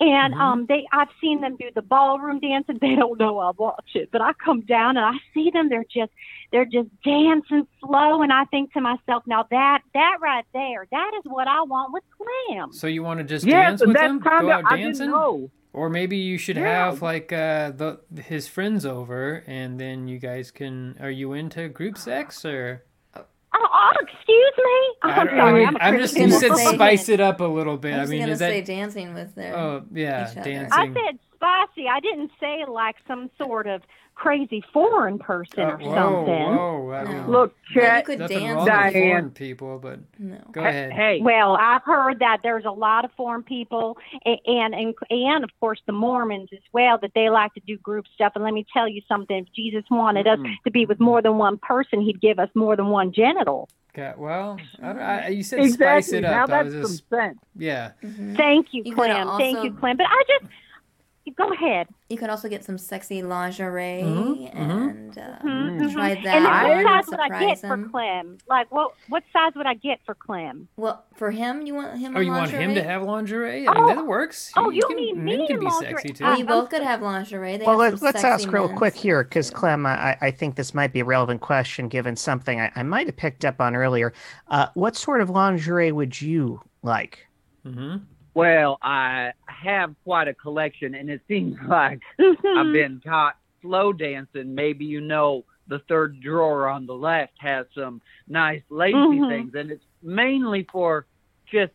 And 0.00 0.34
Mhm. 0.34 0.40
um, 0.40 0.66
they, 0.68 0.86
I've 0.92 1.08
seen 1.20 1.40
them 1.40 1.56
do 1.56 1.70
the 1.74 1.82
ballroom 1.82 2.40
dancing. 2.40 2.78
They 2.80 2.96
don't 2.96 3.18
know 3.18 3.38
I 3.38 3.52
watch 3.56 3.90
it, 3.94 4.10
but 4.12 4.20
I 4.20 4.32
come 4.44 4.62
down 4.62 4.96
and 4.96 5.06
I 5.06 5.12
see 5.32 5.50
them. 5.50 5.68
They're 5.68 5.84
just, 5.84 6.10
they're 6.50 6.64
just 6.64 6.88
dancing 7.04 7.66
slow, 7.80 8.22
and 8.22 8.32
I 8.32 8.44
think 8.46 8.72
to 8.72 8.80
myself, 8.80 9.22
now 9.26 9.46
that, 9.50 9.82
that 9.94 10.18
right 10.20 10.44
there, 10.52 10.86
that 10.90 11.10
is 11.18 11.22
what 11.24 11.46
I 11.46 11.62
want 11.62 11.92
with 11.92 12.02
Clem. 12.48 12.72
so 12.72 12.86
you 12.88 13.02
want 13.04 13.18
to 13.18 13.24
just 13.24 13.46
yeah, 13.46 13.68
dance 13.68 13.80
so 13.80 13.86
with 13.86 13.94
that's 13.94 14.10
him? 14.10 14.20
kind 14.20 14.40
Go 14.42 14.50
of 14.50 14.52
out 14.58 14.72
I 14.72 14.76
dancing? 14.76 15.06
didn't 15.06 15.12
know. 15.12 15.50
Or 15.72 15.88
maybe 15.90 16.16
you 16.18 16.38
should 16.38 16.56
Yeah. 16.56 16.64
have 16.90 17.02
like 17.02 17.32
uh, 17.32 17.70
the 17.72 18.00
his 18.22 18.46
friends 18.48 18.84
over, 18.86 19.42
and 19.46 19.78
then 19.80 20.06
you 20.08 20.18
guys 20.18 20.50
can. 20.50 20.96
Are 21.00 21.10
you 21.10 21.32
into 21.32 21.68
group 21.68 21.98
sex 21.98 22.44
or? 22.44 22.84
Oh, 23.54 23.66
oh 23.72 23.92
excuse 24.00 24.52
me. 24.58 24.94
I, 25.02 25.10
I'm 25.12 25.26
don't- 25.26 25.34
I 25.34 25.38
sorry. 25.38 25.58
mean, 25.60 25.68
I'm, 25.68 25.76
a 25.76 25.78
I'm 25.78 25.98
just. 25.98 26.16
You 26.16 26.30
said 26.30 26.56
spice 26.74 27.08
it 27.08 27.20
up 27.20 27.40
a 27.40 27.44
little 27.44 27.76
bit. 27.76 27.94
I 27.94 27.98
I, 27.98 28.00
was 28.02 28.10
mean, 28.10 28.18
going 28.20 28.26
to 28.28 28.32
is 28.34 28.38
that? 28.40 28.50
say 28.50 28.62
dancing 28.62 29.14
with 29.14 29.34
their. 29.34 29.56
oh 29.56 29.84
yeah, 29.92 30.30
each 30.30 30.36
other. 30.38 30.50
dancing. 30.50 30.72
I 30.72 30.86
said 30.92 31.18
spicy. 31.36 31.88
I 31.88 32.00
didn't 32.00 32.30
say 32.40 32.64
like 32.68 32.96
some 33.06 33.30
sort 33.38 33.66
of 33.66 33.82
crazy 34.14 34.62
foreign 34.72 35.18
person 35.18 35.60
Uh, 35.60 35.72
or 35.72 35.76
whoa, 35.78 35.94
something. 35.94 36.56
whoa! 36.56 36.90
I 36.92 37.04
No. 37.04 37.10
Look, 37.10 37.54
Well, 37.74 37.84
you 37.84 37.90
Chet, 37.90 38.04
could 38.04 38.18
nothing 38.20 38.38
dance. 38.38 38.54
wrong 38.54 38.64
with 38.64 38.66
Diane. 38.74 38.92
foreign 38.92 39.30
people, 39.30 39.78
but 39.78 39.98
No. 40.18 40.38
go 40.52 40.60
ahead. 40.64 40.92
hey, 40.92 41.20
Well, 41.20 41.56
I've 41.56 41.82
heard 41.82 42.18
that 42.20 42.38
there's 42.42 42.64
a 42.64 42.70
lot 42.70 43.04
of 43.04 43.10
foreign 43.12 43.42
people, 43.42 43.98
and 44.24 44.38
and 44.46 44.94
and 45.10 45.44
of 45.44 45.50
course 45.60 45.80
the 45.86 45.92
Mormons 45.92 46.48
as 46.52 46.62
well, 46.72 46.98
that 46.98 47.12
they 47.14 47.28
like 47.30 47.52
to 47.54 47.60
do 47.66 47.76
group 47.78 48.06
stuff. 48.14 48.32
And 48.34 48.44
let 48.44 48.54
me 48.54 48.64
tell 48.72 48.88
you 48.88 49.02
something: 49.08 49.36
if 49.36 49.52
Jesus 49.52 49.84
wanted 49.90 50.26
us 50.26 50.38
Mhm. 50.38 50.54
to 50.64 50.70
be 50.70 50.86
with 50.86 51.00
more 51.00 51.20
than 51.20 51.36
one 51.38 51.58
person, 51.58 52.00
He'd 52.00 52.20
give 52.20 52.38
us 52.38 52.50
more 52.54 52.76
than 52.76 52.88
one 52.88 53.12
genital. 53.12 53.68
Okay, 53.96 54.12
well, 54.16 54.58
I 54.82 54.86
don't, 54.92 55.02
I, 55.02 55.28
you 55.28 55.44
said 55.44 55.60
exactly. 55.60 56.02
spice 56.02 56.12
it 56.12 56.24
up. 56.24 56.50
I 56.50 56.62
that's 56.64 56.74
just 56.74 56.98
some 57.08 57.18
sense. 57.20 57.38
yeah. 57.56 57.92
Mhm. 58.02 58.36
Thank 58.36 58.74
you, 58.74 58.82
You 58.84 58.92
could 58.92 59.04
Clem. 59.04 59.28
Thank 59.38 59.62
you, 59.62 59.72
Clem. 59.72 59.96
But 59.96 60.06
I 60.08 60.22
just 60.26 60.52
go 61.32 61.50
ahead. 61.52 61.88
You 62.10 62.18
could 62.18 62.28
also 62.28 62.48
get 62.48 62.62
some 62.64 62.76
sexy 62.76 63.22
lingerie 63.22 64.02
Mhm, 64.02 64.52
mhm. 64.52 64.54
and 64.54 65.18
uh, 65.18 65.38
Mhm, 65.42 65.80
mhm. 65.80 65.92
try 65.92 66.08
that. 66.10 66.16
And 66.18 66.44
then 66.44 66.46
I- 66.46 66.62
what 66.68 66.72
and 66.76 66.86
size 66.86 67.06
would 67.08 67.20
I 67.20 67.28
get 67.40 67.58
surprise 67.58 67.82
for. 67.82 67.88
Clem? 67.90 68.38
Like 68.48 68.70
what 68.70 68.92
what 69.08 69.22
size 69.32 69.52
would 69.56 69.66
I 69.66 69.74
get 69.74 70.00
for 70.04 70.14
Clem? 70.14 70.68
Well, 70.76 71.04
for 71.16 71.30
him, 71.30 71.62
you 71.66 71.74
want 71.74 71.98
him. 71.98 72.14
Oh, 72.16 72.20
in 72.20 72.26
you 72.26 72.32
want 72.32 72.50
him 72.50 72.74
to 72.74 72.82
have 72.82 73.02
lingerie? 73.02 73.66
I 73.66 73.74
mean, 73.74 73.82
Oh. 73.84 73.94
that 73.94 74.06
works. 74.06 74.52
Oh, 74.56 74.68
He 74.70 74.76
you 74.76 74.82
can, 74.86 74.96
mean 74.96 75.24
men 75.24 75.38
me 75.38 75.46
can 75.46 75.60
be 75.60 75.66
lingerie? 75.66 75.92
sexy 75.92 76.08
too. 76.10 76.24
Well, 76.24 76.38
you 76.38 76.44
both 76.44 76.68
could 76.70 76.82
have 76.82 77.00
lingerie. 77.00 77.56
They 77.56 77.64
Well, 77.64 77.80
have 77.80 77.92
let's, 77.92 78.00
some 78.00 78.06
let's 78.06 78.20
sexy 78.20 78.44
ask 78.44 78.52
real 78.52 78.68
quick 78.68 78.94
here, 78.94 79.22
because. 79.24 79.50
Clem, 79.50 79.86
I, 79.86 80.16
I 80.20 80.30
think 80.30 80.56
this 80.56 80.74
might 80.74 80.92
be 80.92 81.00
a 81.00 81.04
relevant 81.04 81.40
question 81.40 81.88
given 81.88 82.16
something 82.16 82.60
I, 82.60 82.70
I 82.76 82.82
might 82.82 83.06
have 83.06 83.16
picked 83.16 83.44
up 83.44 83.60
on 83.60 83.76
earlier. 83.76 84.12
Uh, 84.48 84.66
what 84.74 84.96
sort 84.96 85.20
of 85.20 85.30
lingerie 85.30 85.92
would 85.92 86.20
you 86.20 86.60
like? 86.82 87.26
hmm 87.64 87.96
Well, 88.34 88.78
I 88.82 89.32
have 89.46 89.94
quite 90.04 90.28
a 90.28 90.34
collection, 90.34 90.94
and 90.94 91.08
it 91.08 91.22
seems 91.28 91.56
like 91.68 92.00
Mhm. 92.18 92.56
I've 92.58 92.72
been 92.72 93.00
caught 93.04 93.36
slow 93.62 93.92
dancing. 93.92 94.54
Maybe 94.54 94.84
you 94.84 95.00
know 95.00 95.44
the 95.68 95.78
third 95.88 96.20
drawer 96.20 96.68
on 96.68 96.84
the 96.86 96.94
left 96.94 97.32
has 97.38 97.66
some 97.74 98.02
nice 98.28 98.62
lacy 98.68 98.94
Mhm. 98.96 99.28
things, 99.28 99.54
and 99.54 99.70
it's 99.70 99.84
mainly 100.02 100.64
for 100.70 101.06
just 101.50 101.72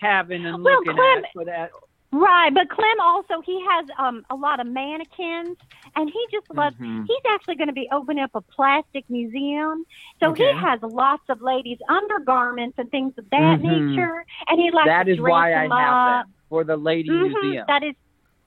having 0.00 0.44
and 0.46 0.64
Well, 0.64 0.74
looking 0.78 0.94
Clem- 0.94 1.24
at. 1.24 1.32
For 1.32 1.44
that. 1.44 1.70
Right, 2.14 2.54
but 2.54 2.68
Clem 2.70 3.00
also 3.02 3.42
he 3.44 3.60
has 3.68 3.86
um 3.98 4.22
a 4.30 4.36
lot 4.36 4.60
of 4.60 4.68
mannequins, 4.68 5.56
and 5.96 6.08
he 6.08 6.26
just 6.30 6.46
loves. 6.54 6.76
Mhm. 6.76 7.06
He's 7.08 7.24
actually 7.32 7.56
going 7.56 7.66
to 7.68 7.74
be 7.74 7.88
opening 7.92 8.22
up 8.22 8.30
a 8.34 8.40
plastic 8.40 9.04
museum, 9.08 9.84
so 10.20 10.30
Okay. 10.30 10.44
he 10.44 10.52
has 10.64 10.78
lots 10.82 11.24
of 11.28 11.42
ladies' 11.42 11.78
undergarments 11.88 12.78
and 12.78 12.88
things 12.90 13.14
of 13.18 13.28
that 13.30 13.58
Mhm. 13.58 13.88
nature, 13.88 14.24
and 14.46 14.60
he 14.60 14.70
likes 14.70 14.86
That 14.86 15.06
to 15.08 15.12
is 15.12 15.18
dress 15.18 15.28
why 15.28 15.54
I 15.54 15.62
them 15.64 15.72
have 15.72 16.20
up. 16.20 16.26
for 16.48 16.62
the 16.62 16.76
lady 16.76 17.10
Mhm, 17.10 17.32
museum. 17.34 17.64
That 17.66 17.82
is 17.82 17.96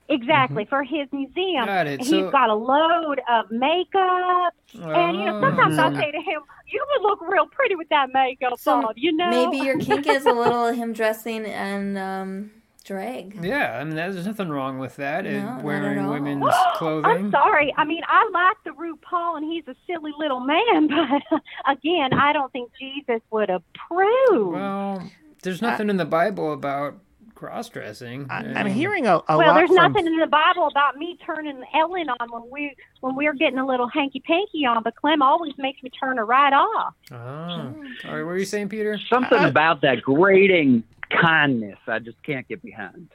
exactly 0.08 0.64
for 0.64 0.82
his 0.82 1.06
museum. 1.12 1.66
Got 1.66 1.86
it. 1.88 2.00
He's 2.00 2.24
So, 2.24 2.30
got 2.30 2.48
a 2.48 2.54
load 2.54 3.20
of 3.28 3.50
makeup, 3.50 4.54
and 4.72 5.16
you 5.18 5.26
know 5.26 5.34
sometimes 5.40 5.78
I 5.78 5.90
Mhm. 5.90 6.00
say 6.00 6.10
to 6.12 6.22
him, 6.22 6.40
"You 6.72 6.86
would 6.92 7.02
look 7.02 7.20
real 7.20 7.46
pretty 7.48 7.74
with 7.76 7.88
that 7.90 8.08
makeup 8.14 8.58
So, 8.58 8.80
on," 8.80 8.94
you 8.96 9.12
know. 9.12 9.28
Maybe 9.30 9.58
your 9.58 9.78
kink 9.78 10.06
is 10.06 10.24
a 10.24 10.32
little 10.32 10.64
of 10.64 10.76
him 10.76 10.94
dressing 10.94 11.44
and 11.44 11.98
um, 11.98 12.57
drag. 12.88 13.38
yeah, 13.44 13.78
I 13.78 13.84
mean, 13.84 13.94
there's 13.94 14.26
nothing 14.26 14.48
wrong 14.48 14.78
with 14.78 14.96
that. 14.96 15.26
uh, 15.26 15.30
No, 15.30 15.40
not 15.40 15.62
wearing 15.62 16.08
women's 16.08 16.40
women's 16.42 16.54
I'm 17.04 17.30
sorry. 17.30 17.72
I 17.76 17.84
mean, 17.84 18.02
I 18.08 18.28
like 18.32 18.56
the 18.64 18.70
RuPaul, 18.70 19.36
and 19.36 19.44
he's 19.52 19.68
a 19.68 19.76
silly 19.86 20.12
little 20.18 20.40
man, 20.40 20.88
but 20.88 21.40
again, 21.70 22.12
I 22.14 22.32
don't 22.32 22.50
think 22.50 22.72
Jesus 22.80 23.20
would 23.30 23.50
approve. 23.50 24.52
Well, 24.54 25.08
there's 25.42 25.62
nothing 25.62 25.90
in 25.90 25.98
the 25.98 26.04
Bible 26.06 26.52
about 26.52 26.94
cross 27.34 27.68
dressing. 27.68 28.26
I, 28.30 28.38
I'm 28.54 28.66
hearing 28.66 29.06
a, 29.06 29.18
a 29.18 29.22
well, 29.28 29.38
lot 29.38 29.54
there's 29.54 29.68
from 29.68 29.76
nothing 29.76 30.06
in 30.08 30.16
the 30.18 30.26
Bible 30.26 30.66
about 30.66 30.96
me 30.96 31.16
turning 31.24 31.62
Ellen 31.72 32.08
on 32.08 32.28
when 32.32 32.50
we 32.50 32.74
when 33.00 33.14
we're 33.14 33.32
getting 33.34 33.60
a 33.60 33.66
little 33.66 33.86
hanky 33.86 34.18
panky 34.18 34.64
on, 34.66 34.82
but 34.82 34.96
Clem 34.96 35.22
always 35.22 35.52
makes 35.56 35.80
me 35.84 35.90
turn 35.90 36.16
her 36.16 36.26
right 36.26 36.52
off. 36.52 36.94
Oh. 37.12 37.14
All 37.14 38.14
right, 38.14 38.16
what 38.16 38.24
were 38.26 38.38
you 38.38 38.44
saying, 38.44 38.70
Peter? 38.70 38.98
Something 39.08 39.38
I- 39.38 39.46
about 39.48 39.82
that 39.82 40.02
grating 40.02 40.82
kindness 41.10 41.78
I 41.86 41.98
just 41.98 42.22
can't 42.22 42.46
get 42.48 42.62
behind. 42.62 43.08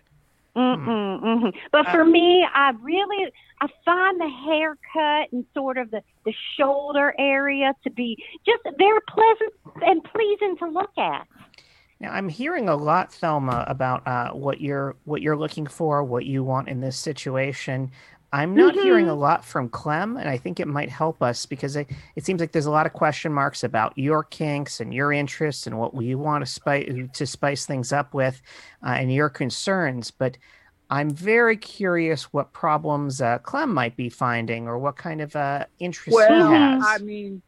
Mm-mm, 0.55 1.21
mm 1.23 1.53
But 1.71 1.89
for 1.89 2.05
me, 2.05 2.45
I 2.53 2.73
really 2.81 3.31
I 3.59 3.67
find 3.83 4.19
the 4.19 4.29
haircut 4.29 5.31
and 5.31 5.45
sort 5.53 5.77
of 5.77 5.89
the 5.89 6.03
the 6.25 6.33
shoulder 6.57 7.15
area 7.17 7.73
to 7.83 7.89
be 7.89 8.23
just 8.45 8.61
very 8.77 8.99
pleasant 9.07 9.53
and 9.81 10.03
pleasing 10.03 10.55
to 10.57 10.67
look 10.67 10.91
at. 10.97 11.27
Now, 11.99 12.11
I'm 12.11 12.27
hearing 12.27 12.67
a 12.67 12.75
lot, 12.75 13.13
Thelma, 13.13 13.63
about 13.67 14.05
uh, 14.05 14.31
what 14.31 14.59
you're 14.59 14.95
what 15.05 15.21
you're 15.21 15.37
looking 15.37 15.65
for, 15.65 16.03
what 16.03 16.25
you 16.25 16.43
want 16.43 16.67
in 16.67 16.81
this 16.81 16.97
situation. 16.97 17.91
I'm 18.33 18.55
not 18.55 18.73
hearing 18.73 19.09
a 19.09 19.13
lot 19.13 19.45
from 19.45 19.69
Clem, 19.69 20.17
and 20.17 20.27
I 20.27 20.37
think 20.37 20.59
it 20.59 20.67
might 20.67 20.89
help 20.89 21.21
us 21.21 21.45
because 21.45 21.75
it, 21.75 21.87
it 22.15 22.25
seems 22.25 22.41
like 22.41 22.51
there's 22.51 22.65
a 22.65 22.71
lot 22.71 22.87
of 22.87 22.93
question 22.93 23.31
marks 23.31 23.63
about 23.63 23.95
your 23.95 24.23
kinks 24.23 24.79
and 24.79 24.91
your 24.91 25.13
interests 25.13 25.67
and 25.67 25.77
what 25.77 25.93
you 26.01 26.17
want 26.17 26.43
to 26.43 26.51
spice 26.51 26.91
to 27.13 27.27
spice 27.27 27.67
things 27.67 27.93
up 27.93 28.15
with, 28.15 28.41
uh, 28.83 28.89
and 28.89 29.13
your 29.13 29.29
concerns. 29.29 30.09
But 30.09 30.39
I'm 30.89 31.11
very 31.11 31.55
curious 31.57 32.33
what 32.33 32.51
problems 32.53 33.21
uh, 33.21 33.37
Clem 33.37 33.71
might 33.71 33.95
be 33.95 34.09
finding, 34.09 34.67
or 34.67 34.79
what 34.79 34.97
kind 34.97 35.21
of 35.21 35.35
uh, 35.35 35.65
interests 35.77 36.09
he 36.09 36.15
Well, 36.15 36.51
has. 36.51 36.83
I 36.85 36.97
mean, 37.03 37.39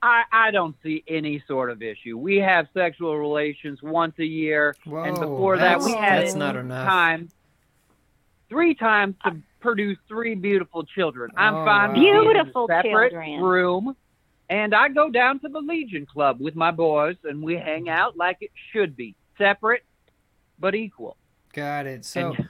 I, 0.00 0.22
I 0.32 0.50
don't 0.52 0.74
see 0.82 1.04
any 1.06 1.44
sort 1.46 1.70
of 1.70 1.82
issue. 1.82 2.16
We 2.16 2.36
have 2.38 2.66
sexual 2.72 3.18
relations 3.18 3.82
once 3.82 4.14
a 4.18 4.24
year, 4.24 4.74
Whoa, 4.86 5.02
and 5.02 5.14
before 5.20 5.58
that, 5.58 5.80
we 5.80 5.92
that's- 5.92 6.08
had 6.08 6.22
that's 6.22 6.34
not 6.34 6.56
enough. 6.56 6.88
time, 6.88 7.28
three 8.48 8.74
times 8.74 9.16
to 9.24 9.36
produce 9.60 9.98
three 10.08 10.34
beautiful 10.34 10.84
children. 10.84 11.30
I'm 11.36 11.54
Oh, 11.54 11.64
fine 11.64 11.88
wow. 11.90 11.94
with 11.94 12.02
in 12.02 12.16
a 12.16 12.22
Beautiful 12.44 12.66
separate 12.68 13.10
children. 13.12 13.40
room, 13.40 13.96
and 14.48 14.74
I 14.74 14.88
go 14.88 15.10
down 15.10 15.38
to 15.40 15.48
the 15.48 15.60
Legion 15.60 16.06
Club 16.06 16.40
with 16.40 16.56
my 16.56 16.70
boys, 16.70 17.16
and 17.24 17.42
we 17.42 17.54
hang 17.56 17.88
out 17.88 18.16
like 18.16 18.38
it 18.40 18.50
should 18.72 18.96
be, 18.96 19.14
separate 19.38 19.82
but 20.58 20.74
equal. 20.74 21.16
Got 21.52 21.86
it. 21.86 22.04
So, 22.04 22.32
And- 22.34 22.48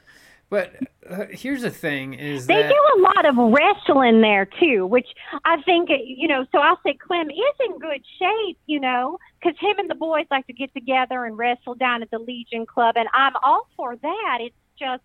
but 0.51 0.75
uh, 1.09 1.27
here's 1.31 1.63
the 1.63 1.71
thing: 1.71 2.15
is 2.15 2.47
They 2.49 2.61
that 2.61 2.69
do 2.71 2.99
a 2.99 3.01
lot 3.03 3.25
of 3.25 3.37
wrestling 3.53 4.21
there 4.21 4.47
too, 4.47 4.85
which 4.87 5.07
I 5.45 5.63
think 5.63 5.91
you 6.05 6.27
know. 6.27 6.45
So 6.53 6.59
I 6.59 6.75
say 6.85 6.95
Clem 6.95 7.31
is 7.31 7.37
in 7.67 7.79
good 7.79 8.03
shape, 8.19 8.59
you 8.67 8.81
know, 8.81 9.17
because 9.41 9.57
him 9.61 9.79
and 9.79 9.89
the 9.89 9.95
boys 9.95 10.27
like 10.31 10.47
to 10.49 10.53
get 10.53 10.75
together 10.75 11.25
and 11.25 11.39
wrestle 11.39 11.77
down 11.77 12.03
at 12.03 12.11
the 12.11 12.19
Legion 12.19 12.67
Club, 12.67 12.97
and 12.97 13.09
I'm 13.15 13.35
all 13.45 13.69
for 13.77 13.95
that. 13.97 14.39
It's 14.41 14.57
just, 14.77 15.03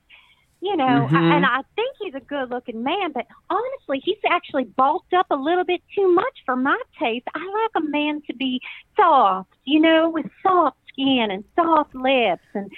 you 0.62 0.76
know, 0.76 1.08
Mhm. 1.08 1.14
I, 1.14 1.36
and 1.36 1.46
I 1.46 1.62
think 1.76 1.96
he's 2.02 2.16
a 2.16 2.20
good-looking 2.20 2.82
man, 2.84 3.12
but 3.12 3.28
honestly, 3.50 4.00
he's 4.04 4.18
actually 4.30 4.64
bulked 4.64 5.14
up 5.14 5.28
a 5.30 5.36
little 5.36 5.64
bit 5.64 5.82
too 5.94 6.12
much 6.12 6.38
for 6.46 6.56
my 6.56 6.80
taste. 7.00 7.28
I 7.36 7.40
like 7.40 7.84
a 7.84 7.88
man 7.88 8.22
to 8.28 8.34
be 8.36 8.62
soft, 8.96 9.54
you 9.66 9.80
know, 9.80 10.10
with 10.10 10.26
soft 10.42 10.78
skin 10.90 11.30
and 11.32 11.44
soft 11.56 11.94
lips 11.94 12.46
and 12.54 12.72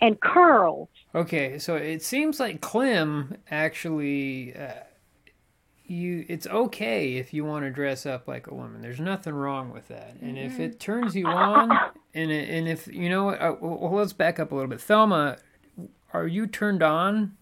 and 0.00 0.20
curls. 0.20 0.88
Okay, 1.14 1.58
so 1.58 1.76
it 1.76 2.02
seems 2.02 2.40
like 2.40 2.60
Clem 2.60 3.36
actually, 3.50 4.54
uh, 4.56 4.72
you. 5.86 6.24
It's 6.28 6.46
okay 6.46 7.14
if 7.14 7.32
you 7.32 7.44
want 7.44 7.64
to 7.64 7.70
dress 7.70 8.04
up 8.06 8.26
like 8.26 8.46
a 8.48 8.54
woman. 8.54 8.80
There's 8.82 9.00
nothing 9.00 9.34
wrong 9.34 9.72
with 9.72 9.88
that. 9.88 10.16
And 10.20 10.36
if 10.38 10.58
it 10.58 10.80
turns 10.80 11.14
you 11.14 11.26
on, 11.26 11.70
and 12.14 12.30
it, 12.30 12.48
and 12.48 12.68
if 12.68 12.86
you 12.88 13.08
know, 13.08 13.24
what, 13.24 13.40
uh, 13.40 13.54
well, 13.60 13.92
let's 13.92 14.12
back 14.12 14.40
up 14.40 14.50
a 14.50 14.54
little 14.54 14.68
bit. 14.68 14.80
Thelma, 14.80 15.36
are 16.14 16.26
you 16.26 16.46
turned 16.46 16.82
on 16.82 17.36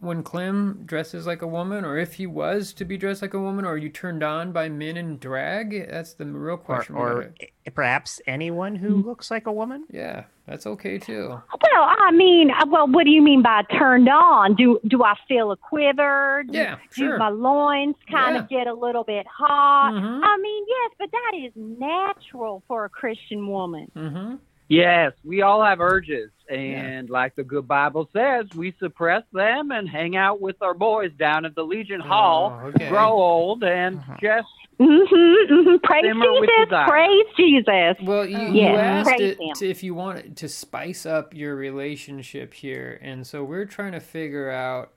when 0.00 0.22
Clem 0.24 0.82
dresses 0.84 1.26
like 1.26 1.42
a 1.42 1.46
woman, 1.46 1.84
or 1.84 1.96
if 1.96 2.14
he 2.14 2.26
was 2.26 2.72
to 2.72 2.84
be 2.84 2.96
dressed 2.96 3.22
like 3.22 3.34
a 3.34 3.38
woman, 3.40 3.64
or 3.64 3.72
are 3.74 3.76
you 3.76 3.88
turned 3.90 4.22
on 4.24 4.50
by 4.50 4.68
men 4.68 4.96
in 4.96 5.18
drag? 5.18 5.88
That's 5.88 6.14
the 6.14 6.24
real 6.26 6.56
question. 6.56 6.96
we 6.96 7.00
or 7.00 7.34
perhaps 7.72 8.20
anyone 8.26 8.74
who 8.74 8.96
looks 8.96 9.30
like 9.30 9.46
a 9.46 9.52
woman. 9.52 9.84
yeah, 9.90 10.24
that's 10.46 10.66
okay 10.66 10.98
too. 10.98 11.28
Well, 11.28 11.84
I 11.98 12.10
mean, 12.10 12.50
uh, 12.50 12.64
well, 12.68 12.88
what 12.88 13.04
do 13.04 13.10
you 13.10 13.22
mean 13.22 13.42
by 13.42 13.62
turned 13.78 14.08
on? 14.08 14.54
Do 14.56 14.80
do 14.88 15.04
I 15.04 15.14
feel 15.28 15.52
a 15.52 15.56
quiver? 15.56 16.42
Do, 16.50 16.56
Yeah, 16.58 16.78
do 16.96 17.16
my 17.18 17.28
loins 17.28 17.96
kind 18.10 18.36
of 18.38 18.48
get 18.48 18.66
a 18.66 18.74
little 18.74 19.04
bit 19.04 19.26
hot? 19.28 19.92
Mhm. 19.92 20.20
I 20.24 20.36
mean, 20.38 20.64
yes, 20.66 20.90
but 20.98 21.10
that 21.12 21.32
is 21.44 21.52
natural 21.54 22.62
for 22.66 22.86
a 22.86 22.88
Christian 22.88 23.46
woman. 23.46 23.90
Mm-hmm. 23.94 24.34
Yes, 24.68 25.12
we 25.24 25.42
all 25.42 25.62
have 25.64 25.80
urges, 25.80 26.30
and 26.50 27.08
like 27.08 27.36
the 27.36 27.44
good 27.44 27.68
Bible 27.68 28.08
says, 28.12 28.46
we 28.56 28.74
suppress 28.80 29.22
them 29.32 29.70
and 29.70 29.88
hang 29.88 30.16
out 30.16 30.40
with 30.40 30.60
our 30.60 30.74
boys 30.74 31.12
down 31.18 31.44
at 31.44 31.54
the 31.54 31.62
Legion 31.62 32.00
Hall, 32.00 32.58
Oh, 32.62 32.66
okay. 32.68 32.88
grow 32.88 33.12
old, 33.12 33.62
and 33.62 33.98
Uh-huh. 33.98 34.16
just 34.20 34.48
Mm-hmm, 34.78 35.54
mm-hmm. 35.54 35.76
Praise 35.84 36.04
Jesus. 36.12 36.78
Praise 36.86 37.26
Jesus. 37.36 37.96
Well, 38.06 38.26
you, 38.26 38.36
you 38.38 38.60
Yeah, 38.62 39.00
asked 39.06 39.20
it 39.20 39.38
to, 39.54 39.66
if 39.70 39.82
you 39.82 39.94
wanted 39.94 40.36
to 40.38 40.48
spice 40.50 41.06
up 41.06 41.34
your 41.34 41.54
relationship 41.56 42.52
here, 42.52 42.98
and 43.00 43.26
so 43.26 43.42
we're 43.42 43.64
trying 43.64 43.92
to 43.92 44.00
figure 44.00 44.50
out 44.50 44.92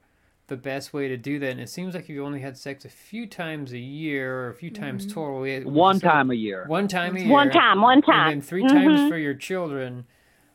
the 0.50 0.58
best 0.58 0.94
way 0.94 1.08
to 1.08 1.16
do 1.18 1.40
that. 1.40 1.52
And 1.52 1.60
it 1.62 1.70
seems 1.70 1.96
like 1.96 2.10
you've 2.10 2.26
only 2.26 2.42
had 2.42 2.58
sex 2.58 2.84
a 2.86 2.90
few 2.90 3.26
times 3.26 3.72
a 3.72 3.80
year, 3.80 4.36
or 4.42 4.50
a 4.50 4.54
few 4.54 4.70
times 4.72 5.06
total. 5.06 5.40
We- 5.40 5.60
we 5.60 5.66
one 5.66 6.00
said 6.00 6.10
time 6.10 6.32
a 6.32 6.36
year. 6.36 6.66
One 6.68 6.88
time 6.88 7.16
a 7.16 7.20
year. 7.20 7.30
One 7.32 7.50
time, 7.50 7.82
one 7.82 8.02
time. 8.02 8.32
And 8.34 8.42
then 8.42 8.48
3 8.48 8.68
times 8.68 9.00
Mhm. 9.00 9.10
for 9.10 9.18
your 9.18 9.34
children. 9.36 10.06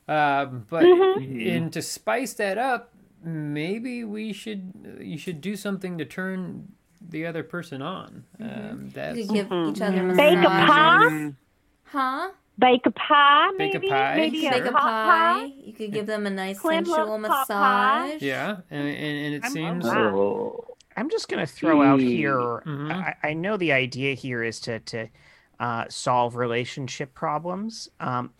Um, 0.06 0.66
but 0.68 0.84
Mhm. 0.84 1.56
and 1.56 1.72
to 1.72 1.80
spice 1.80 2.34
that 2.34 2.58
up, 2.58 2.92
maybe 3.24 4.04
we 4.04 4.32
should 4.34 4.98
you 5.00 5.16
should 5.16 5.40
do 5.40 5.56
something 5.56 5.96
to 5.96 6.04
turn 6.04 6.68
the 7.00 7.24
other 7.24 7.42
person 7.42 7.80
on. 7.80 8.24
Um, 8.40 8.84
You 8.84 8.90
that's 8.92 9.18
could 9.18 9.28
give 9.30 9.46
each 9.46 9.80
other 9.80 10.14
Bake 10.14 10.36
a 10.38 10.40
massages. 10.42 10.68
pie? 10.70 11.32
Huh? 11.86 12.30
Bake 12.58 12.86
a 12.86 12.90
pie, 12.92 13.50
Bake 13.58 13.74
a 13.74 13.78
maybe. 13.80 13.88
pie? 13.88 14.16
Maybe 14.16 14.46
a 14.46 14.50
Bake 14.50 14.64
a 14.66 14.72
hot 14.72 14.80
pie. 15.42 15.52
You 15.56 15.72
could 15.72 15.92
give 15.92 16.06
them 16.06 16.26
a 16.26 16.30
nice 16.30 16.58
Clem 16.60 16.84
sensual 16.84 17.18
hot 17.18 17.48
pie. 17.48 18.06
massage. 18.08 18.22
yeah, 18.22 18.56
and 18.70 18.88
and, 18.88 18.96
and 19.26 19.34
it 19.34 19.42
I'm- 19.44 19.52
seems. 19.52 19.84
Oh. 19.86 20.64
I'm 20.96 21.10
just 21.10 21.28
going 21.28 21.44
to 21.44 21.52
throw 21.52 21.82
out 21.82 21.98
Hmm. 21.98 22.06
here. 22.06 22.36
Mhm. 22.38 22.92
I, 22.92 23.16
I 23.24 23.32
know 23.34 23.56
the 23.56 23.72
idea 23.72 24.14
here 24.14 24.44
is 24.44 24.60
to 24.60 24.78
to 24.78 25.08
uh, 25.58 25.86
solve 25.88 26.36
relationship 26.36 27.14
problems. 27.14 27.88
Um, 27.98 28.30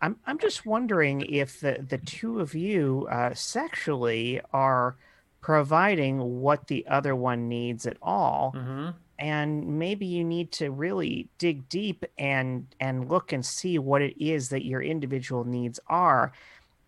I'm 0.00 0.16
I'm 0.26 0.38
just 0.38 0.64
wondering 0.64 1.20
if 1.20 1.60
the 1.60 1.84
the 1.86 1.98
two 1.98 2.40
of 2.40 2.54
you 2.54 3.06
uh, 3.10 3.34
sexually 3.34 4.40
are 4.54 4.96
providing 5.42 6.40
what 6.40 6.66
the 6.68 6.86
other 6.88 7.14
one 7.14 7.48
needs 7.48 7.86
at 7.86 7.96
all, 8.00 8.54
Mhm. 8.56 8.94
And 9.18 9.78
maybe 9.78 10.06
you 10.06 10.22
need 10.22 10.52
to 10.52 10.70
really 10.70 11.28
dig 11.38 11.68
deep 11.68 12.04
and 12.18 12.66
and 12.80 13.08
look 13.08 13.32
and 13.32 13.44
see 13.44 13.78
what 13.78 14.02
it 14.02 14.14
is 14.22 14.48
that 14.50 14.64
your 14.64 14.82
individual 14.82 15.44
needs 15.44 15.80
are. 15.88 16.32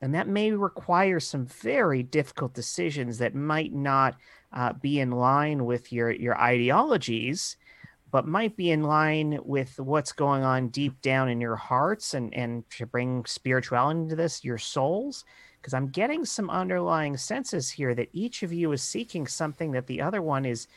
And 0.00 0.14
that 0.14 0.28
may 0.28 0.52
require 0.52 1.20
some 1.20 1.44
very 1.46 2.02
difficult 2.02 2.54
decisions 2.54 3.18
that 3.18 3.34
might 3.34 3.74
not 3.74 4.16
uh, 4.52 4.72
be 4.72 5.00
in 5.00 5.10
line 5.10 5.64
with 5.64 5.92
your 5.92 6.10
your 6.10 6.40
ideologies 6.40 7.56
but 8.12 8.26
might 8.26 8.56
be 8.56 8.72
in 8.72 8.82
line 8.82 9.38
with 9.44 9.78
what's 9.78 10.12
going 10.12 10.42
on 10.42 10.66
deep 10.68 11.00
down 11.00 11.28
in 11.28 11.40
your 11.40 11.56
hearts 11.56 12.14
and 12.14 12.32
and 12.34 12.68
to 12.70 12.86
bring 12.86 13.24
spirituality 13.24 14.00
into 14.00 14.16
this 14.16 14.44
your 14.44 14.58
souls. 14.58 15.24
Because 15.60 15.74
i'm 15.74 15.88
getting 15.88 16.24
some 16.24 16.48
underlying 16.48 17.16
senses 17.16 17.70
here 17.70 17.94
that 17.94 18.08
each 18.12 18.42
of 18.42 18.52
you 18.52 18.72
is 18.72 18.82
seeking 18.82 19.26
something 19.26 19.72
that 19.72 19.86
the 19.86 20.00
other 20.00 20.22
one 20.22 20.46
is 20.46 20.68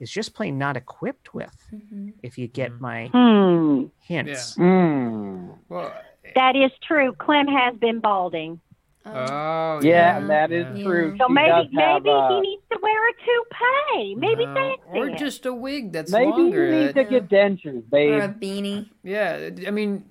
is 0.00 0.10
just 0.10 0.34
plain 0.34 0.58
not 0.58 0.76
equipped 0.76 1.32
with 1.34 1.54
Mhm. 1.72 2.14
if 2.22 2.36
you 2.38 2.48
get 2.48 2.72
Mhm. 2.72 2.80
my 2.80 3.06
Hmm. 3.12 3.84
hints 4.00 4.56
Mm. 4.56 5.58
Well, 5.68 5.92
That 6.34 6.54
is 6.56 6.70
true. 6.86 7.12
Clem 7.14 7.46
has 7.48 7.76
been 7.76 8.00
balding. 8.00 8.60
Oh. 9.06 9.10
oh 9.12 9.80
Yeah, 9.82 10.18
Yeah. 10.20 10.26
that 10.26 10.52
is 10.52 10.66
Yeah. 10.78 10.84
true. 10.84 11.16
So 11.18 11.26
She 11.28 11.32
maybe 11.32 11.68
maybe 11.72 12.10
uh, 12.10 12.28
he 12.28 12.40
needs 12.40 12.62
to 12.70 12.78
wear 12.82 13.08
a 13.08 13.12
toupee. 13.24 14.14
Maybe 14.16 14.46
No, 14.46 14.54
that's 14.54 14.82
or 14.94 15.08
it. 15.08 15.18
just 15.18 15.46
a 15.46 15.54
wig 15.54 15.92
that's 15.92 16.12
maybe 16.12 16.30
longer. 16.30 16.66
you 16.66 16.70
need 16.72 16.94
That- 16.94 17.08
to 17.08 17.20
get 17.20 17.28
dentures, 17.28 17.88
babe, 17.90 18.12
Or 18.12 18.24
a 18.24 18.28
beanie. 18.28 18.88
yeah, 19.02 19.50
I 19.66 19.70
mean, 19.70 20.04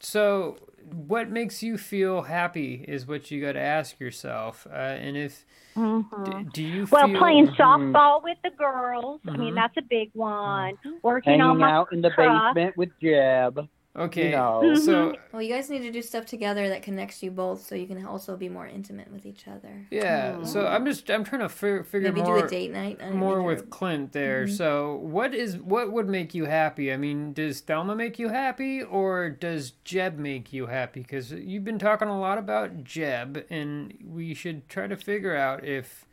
so 0.00 0.56
what 0.94 1.30
makes 1.30 1.62
you 1.62 1.78
feel 1.78 2.22
happy 2.22 2.84
is 2.86 3.06
what 3.06 3.30
you 3.30 3.40
got 3.40 3.52
to 3.52 3.60
ask 3.60 3.98
yourself. 4.00 4.66
Uh, 4.70 4.74
and 4.74 5.16
if 5.16 5.44
Mhm. 5.76 6.44
d- 6.44 6.50
do 6.52 6.62
you 6.62 6.86
Well, 6.90 7.06
feel 7.08 7.18
playing 7.18 7.48
Mhm. 7.48 7.56
softball 7.56 8.22
with 8.22 8.38
the 8.42 8.50
girls. 8.50 9.20
I 9.26 9.36
mean, 9.36 9.52
Mhm. 9.52 9.56
that's 9.56 9.76
a 9.76 9.82
big 9.82 10.10
one. 10.14 10.78
Working 11.02 11.40
on 11.40 11.58
my 11.58 11.70
out 11.70 11.92
in 11.92 12.02
the 12.02 12.10
craft. 12.10 12.54
basement 12.54 12.76
with 12.76 12.90
Jeb. 13.00 13.68
Okay. 13.94 14.30
know. 14.30 14.74
So 14.82 15.14
Well, 15.32 15.42
you 15.42 15.52
guys 15.52 15.68
need 15.68 15.82
to 15.82 15.90
do 15.90 16.00
stuff 16.00 16.24
together 16.24 16.68
that 16.70 16.82
connects 16.82 17.22
you 17.22 17.30
both, 17.30 17.62
so 17.66 17.74
you 17.74 17.86
can 17.86 18.06
also 18.06 18.36
be 18.38 18.48
more 18.48 18.66
intimate 18.66 19.12
with 19.12 19.26
each 19.26 19.46
other. 19.46 19.86
yeah. 19.90 20.42
So 20.44 20.66
I'm 20.66 20.86
just 20.86 21.10
I'm 21.10 21.24
trying 21.24 21.42
to 21.42 21.48
fi- 21.50 21.82
figure 21.82 22.10
Maybe 22.10 22.22
more 22.22 22.38
do 22.40 22.46
a 22.46 22.48
date 22.48 22.72
night. 22.72 23.02
on 23.02 23.16
more 23.16 23.42
with 23.42 23.68
Clint 23.68 24.12
there. 24.12 24.46
Mm-hmm. 24.46 24.54
So 24.54 24.94
what 24.96 25.34
is 25.34 25.58
what 25.58 25.92
would 25.92 26.08
make 26.08 26.34
you 26.34 26.46
happy? 26.46 26.90
I 26.92 26.96
mean, 26.96 27.34
does 27.34 27.60
Thelma 27.60 27.94
make 27.94 28.18
you 28.18 28.28
happy 28.28 28.82
or 28.82 29.28
does 29.28 29.72
Jeb 29.84 30.16
make 30.18 30.52
you 30.54 30.66
happy? 30.66 31.00
Because 31.00 31.32
you've 31.32 31.64
been 31.64 31.78
talking 31.78 32.08
a 32.08 32.18
lot 32.18 32.38
about 32.38 32.84
Jeb, 32.84 33.44
and 33.50 33.92
we 34.02 34.32
should 34.32 34.68
try 34.70 34.86
to 34.86 34.96
figure 34.96 35.36
out 35.36 35.64
if 35.66 36.06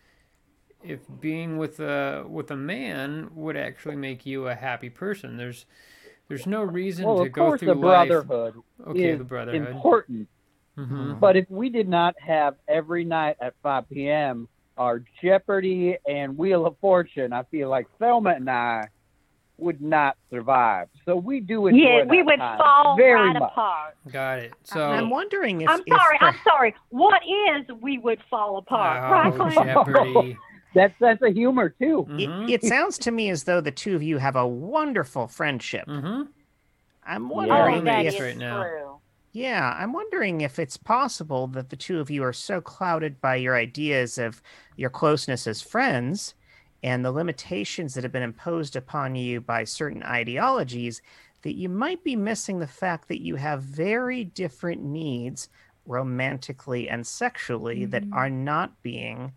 if 0.83 0.99
being 1.21 1.57
with 1.57 1.79
a 1.79 2.25
with 2.27 2.51
a 2.51 2.55
man 2.57 3.29
would 3.35 3.55
actually 3.55 3.95
make 3.95 4.25
you 4.25 4.47
a 4.47 4.55
happy 4.55 4.89
person. 4.89 5.37
There's 5.37 5.65
there's 6.29 6.45
no 6.47 6.63
reason 6.63 7.05
Well, 7.05 7.23
to 7.23 7.29
go 7.29 7.57
through 7.57 7.67
the 7.67 7.73
life. 7.75 8.07
brotherhood 8.07 8.53
Okay, 8.87 9.09
is 9.09 9.17
the 9.17 9.23
brotherhood. 9.25 9.75
important. 9.75 10.29
hmm 10.77 11.13
But 11.19 11.35
if 11.35 11.49
we 11.49 11.69
did 11.69 11.89
not 11.89 12.15
have 12.25 12.55
every 12.67 13.03
night 13.03 13.35
at 13.41 13.55
5 13.63 13.89
p.m. 13.89 14.47
our 14.77 15.03
Jeopardy 15.21 15.97
and 16.07 16.37
Wheel 16.37 16.65
of 16.65 16.77
Fortune, 16.79 17.33
I 17.33 17.43
feel 17.51 17.67
like 17.69 17.87
Thelma 17.99 18.29
and 18.31 18.49
I 18.49 18.87
would 19.57 19.81
not 19.81 20.15
survive. 20.29 20.87
So 21.03 21.17
we 21.17 21.41
do 21.41 21.67
enjoy 21.67 21.79
Yeah, 21.81 22.03
we 22.05 22.23
would 22.23 22.37
time 22.39 22.59
fall 22.59 22.95
very 22.95 23.15
right 23.31 23.33
much. 23.39 23.51
apart. 23.51 23.95
Got 24.09 24.39
it. 24.39 24.53
So 24.63 24.81
I'm 24.81 25.09
wondering 25.09 25.61
if 25.61 25.69
I'm 25.69 25.81
if 25.85 25.97
sorry. 25.97 26.17
per- 26.19 26.27
I'm 26.27 26.39
sorry. 26.45 26.75
What 26.89 27.21
is 27.23 27.65
we 27.81 27.97
would 27.97 28.21
fall 28.29 28.57
apart? 28.59 29.11
right, 29.11 29.33
oh, 29.33 29.35
Clint? 29.35 29.67
Jeopardy. 29.67 30.37
That's 30.73 30.93
that's 30.99 31.21
a 31.21 31.31
humor 31.31 31.69
too. 31.69 32.05
Mhm. 32.09 32.49
it, 32.49 32.53
it 32.55 32.63
sounds 32.63 32.97
to 32.99 33.11
me 33.11 33.29
as 33.29 33.43
though 33.45 33.61
the 33.61 33.71
two 33.71 33.95
of 33.95 34.03
you 34.03 34.17
have 34.19 34.35
a 34.35 34.47
wonderful 34.47 35.27
friendshondship. 35.27 35.87
Mhm. 35.87 36.27
I'm 37.03 37.31
Oh, 37.31 37.35
wondering 37.35 37.83
that 37.85 38.05
Yes, 38.05 38.13
if 38.15 38.15
is 38.15 38.21
right 38.21 38.37
now. 38.37 38.61
true. 38.63 39.01
Yeah, 39.31 39.75
I'm 39.77 39.93
wondering 39.93 40.41
if 40.41 40.59
it's 40.59 40.77
possible 40.77 41.47
that 41.49 41.69
the 41.69 41.75
two 41.75 41.99
of 41.99 42.09
you 42.09 42.23
are 42.23 42.33
so 42.33 42.61
clouded 42.61 43.21
by 43.21 43.35
your 43.35 43.55
ideas 43.55 44.17
of 44.17 44.41
your 44.75 44.89
closeness 44.89 45.47
as 45.47 45.61
friends 45.61 46.33
and 46.83 47.03
the 47.05 47.11
limitations 47.11 47.93
that 47.93 48.03
have 48.03 48.11
been 48.13 48.23
imposed 48.23 48.75
upon 48.75 49.15
you 49.15 49.41
by 49.41 49.63
certain 49.65 50.03
ideologies 50.03 51.01
that 51.43 51.55
you 51.55 51.69
might 51.69 52.03
be 52.03 52.15
missing 52.15 52.59
the 52.59 52.67
fact 52.67 53.07
that 53.07 53.21
you 53.21 53.35
have 53.35 53.63
very 53.63 54.23
different 54.23 54.83
needs 54.83 55.49
romantically 55.85 56.89
and 56.89 57.05
sexually 57.05 57.85
that 57.85 58.03
Mhm. 58.03 58.13
are 58.13 58.29
not 58.29 58.81
being 58.81 59.33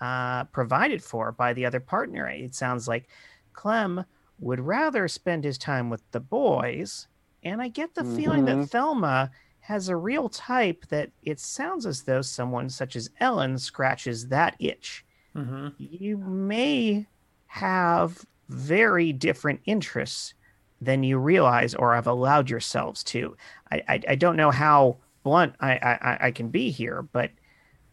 uh, 0.00 0.44
provided 0.44 1.02
for 1.02 1.32
by 1.32 1.52
the 1.52 1.66
other 1.66 1.80
partner. 1.80 2.28
It 2.28 2.54
sounds 2.54 2.88
like 2.88 3.08
Clem 3.52 4.04
would 4.38 4.60
rather 4.60 5.08
spend 5.08 5.44
his 5.44 5.58
time 5.58 5.90
with 5.90 6.02
the 6.10 6.20
boys. 6.20 7.08
And 7.42 7.60
I 7.62 7.68
get 7.68 7.94
the 7.94 8.04
feeling 8.04 8.44
that 8.46 8.58
Mhm. 8.58 8.70
Thelma 8.70 9.30
has 9.60 9.88
a 9.88 9.96
real 9.96 10.28
type 10.28 10.84
that 10.88 11.10
it 11.22 11.40
sounds 11.40 11.86
as 11.86 12.02
though 12.02 12.22
someone 12.22 12.68
such 12.68 12.96
as 12.96 13.10
Ellen 13.20 13.56
scratches 13.58 14.28
that 14.28 14.56
itch. 14.58 15.04
Mhm. 15.34 15.74
You 15.78 16.18
may 16.18 17.06
have 17.46 18.24
very 18.48 19.12
different 19.12 19.60
interests 19.64 20.34
than 20.80 21.02
you 21.02 21.18
realize 21.18 21.74
or 21.74 21.94
have 21.94 22.06
allowed 22.06 22.50
yourselves 22.50 23.02
to. 23.04 23.36
I, 23.70 23.82
I, 23.88 24.00
I 24.10 24.14
don't 24.16 24.36
know 24.36 24.50
how 24.50 24.98
blunt 25.22 25.54
I, 25.60 25.72
I, 25.76 26.18
I 26.26 26.30
can 26.30 26.48
be 26.48 26.70
here, 26.70 27.02
but 27.02 27.30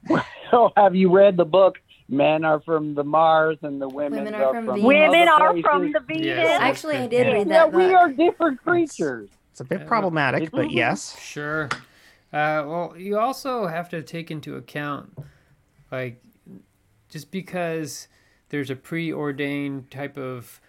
So 0.52 0.72
have 0.76 0.96
you 0.96 1.10
read 1.16 1.38
the 1.38 1.46
book 1.46 1.80
Men 2.12 2.44
Are 2.44 2.60
From 2.60 2.94
the 2.94 3.04
Mars 3.06 3.58
and 3.62 3.82
the 3.82 3.88
Women, 3.88 4.26
Women 4.26 4.36
Are 4.36 4.54
From 4.54 4.66
Venus. 4.76 4.84
Women 4.84 5.28
are 5.30 5.52
Places? 5.54 5.64
from 5.64 5.92
the 5.94 6.00
Venus. 6.02 6.26
Yes. 6.26 6.62
Actually, 6.62 6.98
I 6.98 7.08
did 7.08 7.26
Yeah. 7.28 7.34
read 7.34 7.48
Yeah, 7.48 7.54
that 7.54 7.74
we 7.74 7.94
are 7.94 8.12
different 8.12 8.62
creatures. 8.62 9.30
it's 9.52 9.62
a 9.62 9.64
bit 9.64 9.82
Yeah, 9.82 9.88
problematic, 9.88 10.52
but 10.52 10.72
yes. 10.72 11.18
Sure. 11.20 11.70
Uh, 12.34 12.64
well, 12.68 12.94
you 12.98 13.18
also 13.18 13.68
have 13.68 13.88
to 13.90 14.02
take 14.04 14.30
into 14.30 14.56
account, 14.58 15.18
like, 15.92 16.22
just 17.10 17.32
because 17.32 18.08
there's 18.50 18.70
a 18.70 18.76
preordained 18.76 19.90
type 19.90 20.18
of 20.18 20.60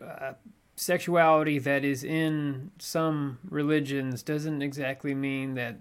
uh, 0.00 0.34
sexuality 0.76 1.58
that 1.58 1.84
is 1.84 2.04
in 2.04 2.70
some 2.78 3.38
religions 3.48 4.22
doesn't 4.22 4.62
exactly 4.62 5.12
mean 5.12 5.54
that 5.54 5.80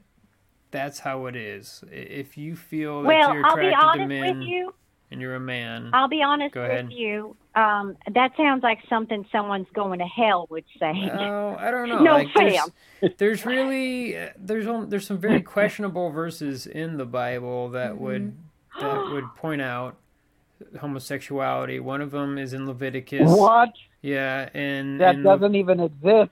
that's 0.71 0.99
how 0.99 1.25
it 1.27 1.35
is. 1.35 1.83
If 1.91 2.37
you 2.37 2.55
feel 2.55 3.03
that 3.03 3.07
Well, 3.07 3.33
you're 3.33 3.45
I'll 3.45 3.57
be 3.57 3.67
attracted 3.67 3.79
to 3.79 3.85
honest 3.85 4.09
men 4.09 4.39
with 4.39 4.47
you. 4.47 4.73
and 5.11 5.21
you're 5.21 5.35
a 5.35 5.39
man, 5.39 5.89
I'll 5.93 6.07
be 6.09 6.21
honest 6.21 6.53
Go 6.53 6.67
with 6.67 6.91
you. 6.91 7.35
Um, 7.55 7.97
that 8.13 8.31
sounds 8.37 8.61
like 8.63 8.79
something 8.89 9.25
someone's 9.31 9.67
going 9.73 9.99
to 9.99 10.05
hell 10.05 10.47
would 10.49 10.65
say. 10.79 11.09
Oh, 11.11 11.55
I 11.57 11.71
don't 11.71 11.89
know. 11.89 11.99
No 11.99 12.13
like, 12.13 12.27
there's, 12.35 13.15
there's 13.17 13.45
really 13.45 14.17
uh, 14.17 14.29
there's 14.37 14.67
on, 14.67 14.89
there's 14.89 15.07
some 15.07 15.17
very 15.19 15.41
questionable 15.41 16.09
verses 16.11 16.67
in 16.67 16.97
the 16.97 17.05
Bible 17.05 17.69
that 17.69 17.93
Mm-hmm. 17.93 18.03
would 18.03 18.37
that 18.79 19.09
would 19.11 19.35
point 19.35 19.61
out 19.61 19.95
homosexuality. 20.79 21.79
One 21.79 22.01
of 22.01 22.11
them 22.11 22.37
is 22.37 22.53
in 22.53 22.67
Leviticus. 22.67 23.29
What? 23.29 23.69
Yeah, 24.01 24.49
and 24.53 24.99
That 25.01 25.15
and 25.15 25.23
doesn't 25.23 25.55
even 25.55 25.79
exist 25.79 26.31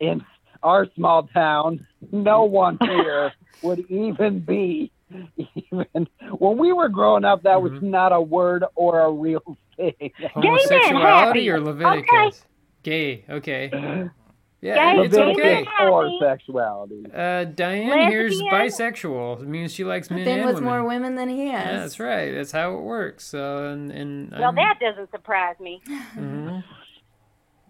in 0.00 0.24
our 0.62 0.86
small 0.94 1.24
town. 1.28 1.86
No 2.12 2.44
one 2.44 2.78
here 2.82 3.32
would 3.62 3.80
even 3.90 4.40
be 4.40 4.90
even 5.36 6.06
when 6.38 6.56
we 6.58 6.72
were 6.72 6.88
growing 6.88 7.24
up. 7.24 7.42
That 7.42 7.60
was 7.62 7.72
Mhm. 7.72 7.82
not 7.82 8.12
a 8.12 8.20
word 8.20 8.64
or 8.74 9.00
a 9.00 9.10
real 9.12 9.42
thing. 9.76 10.10
homosexuality 10.34 11.48
or 11.50 11.60
Leviticus. 11.60 12.44
Gay. 12.82 13.24
Okay. 13.28 14.08
Yeah, 14.64 14.94
Gay, 14.94 15.02
it's 15.06 15.16
gay 15.16 15.32
okay. 15.32 15.64
happy. 15.64 15.90
or 15.90 16.08
sexuality. 16.20 17.04
Uh, 17.12 17.42
Diane 17.46 18.08
here's 18.12 18.40
bisexual. 18.42 19.42
It 19.42 19.48
means 19.48 19.74
she 19.74 19.82
likes 19.82 20.08
men 20.08 20.24
Been 20.24 20.38
and 20.38 20.46
with 20.46 20.54
women. 20.54 20.70
more 20.70 20.84
women 20.84 21.16
than 21.16 21.28
he 21.30 21.48
has. 21.48 21.66
Yeah, 21.66 21.80
that's 21.80 21.98
right. 21.98 22.30
That's 22.30 22.52
how 22.52 22.76
it 22.76 22.80
works. 22.82 23.24
So 23.24 23.66
and 23.66 23.90
and 23.90 24.30
Well, 24.30 24.44
I'm- 24.44 24.54
that 24.54 24.78
doesn't 24.78 25.10
surprise 25.10 25.56
me. 25.58 25.80
mhm. 26.14 26.62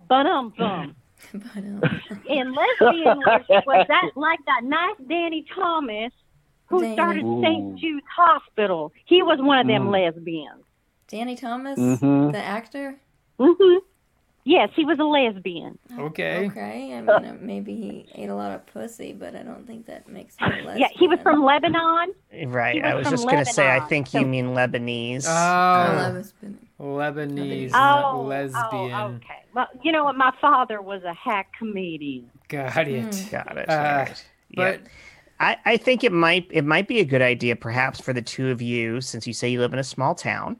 But 0.07 0.27
um, 0.27 0.53
bum. 0.59 0.95
But, 1.33 1.65
um, 1.65 1.83
And 2.29 2.55
lesbian 2.55 3.17
was, 3.19 3.45
was 3.67 3.85
that 3.89 4.11
like 4.17 4.41
that 4.47 4.63
nice 4.65 4.97
Danny 5.09 5.45
Thomas 5.55 6.13
who 6.67 6.83
Danny. 6.83 6.95
started 6.95 7.25
St. 7.43 7.79
Jude's 7.79 8.07
Hospital. 8.17 8.93
He 9.07 9.23
was 9.23 9.39
one 9.41 9.59
of 9.59 9.67
them 9.67 9.85
Mm. 9.89 9.93
lesbians. 9.93 10.65
Danny 11.09 11.37
Thomas, 11.37 11.79
Mhm. 11.79 12.33
the 12.33 12.39
actor. 12.39 13.01
hmm 13.39 13.77
Yes, 14.45 14.71
he 14.75 14.85
was 14.85 14.99
a 14.99 15.05
lesbian. 15.05 15.79
Okay. 15.97 16.49
Okay, 16.49 16.95
I 16.97 17.01
mean 17.01 17.09
uh, 17.09 17.37
maybe 17.41 17.77
he 17.77 18.07
ate 18.21 18.29
a 18.29 18.35
lot 18.35 18.51
of 18.51 18.67
pussy, 18.67 19.13
but 19.13 19.37
I 19.37 19.43
don't 19.45 19.65
think 19.67 19.87
that 19.87 20.09
makes 20.09 20.37
him 20.37 20.51
a 20.51 20.55
lesbian. 20.57 20.79
Yeah, 20.79 20.89
he 20.99 21.07
was 21.07 21.21
from 21.23 21.45
Lebanon. 21.45 22.13
Right. 22.47 22.75
He 22.75 22.83
I 22.83 22.95
was 22.95 23.05
was 23.09 23.21
just 23.21 23.25
going 23.31 23.45
to 23.45 23.51
say, 23.53 23.71
I 23.71 23.79
think 23.81 24.09
so- 24.09 24.19
you 24.19 24.27
mean 24.27 24.47
Lebanese. 24.47 25.27
Oh, 25.29 26.09
Oh, 26.09 26.13
lesbian. 26.13 26.59
Lebanese, 26.81 27.69
Lebanese. 27.69 27.71
not 27.71 28.15
Oh, 28.15 28.23
lesbian. 28.23 28.93
oh, 28.93 29.07
okay. 29.17 29.45
Well, 29.55 29.69
you 29.85 29.93
know 29.93 30.05
what? 30.05 30.17
My 30.17 30.33
father 30.41 30.83
was 30.83 31.05
a 31.05 31.15
hack 31.15 31.53
comedian. 31.57 32.29
Got 32.49 32.89
it. 32.89 33.05
Mm. 33.07 33.31
Got 33.31 33.59
it. 33.59 33.69
Uh, 33.69 33.75
right. 34.09 34.25
Yeah. 34.51 34.57
But 34.57 34.81
I, 35.39 35.57
I 35.65 35.77
think 35.77 36.03
it 36.05 36.13
might 36.13 36.49
it 36.51 36.65
might 36.65 36.89
be 36.89 36.99
a 37.01 37.05
good 37.05 37.23
idea 37.23 37.55
perhaps 37.57 38.01
for 38.01 38.13
the 38.13 38.23
two 38.23 38.51
of 38.51 38.61
you 38.61 39.01
since 39.01 39.27
you 39.27 39.33
say 39.33 39.49
you 39.49 39.61
live 39.61 39.73
in 39.73 39.79
a 39.79 39.85
small 39.85 40.15
town 40.15 40.57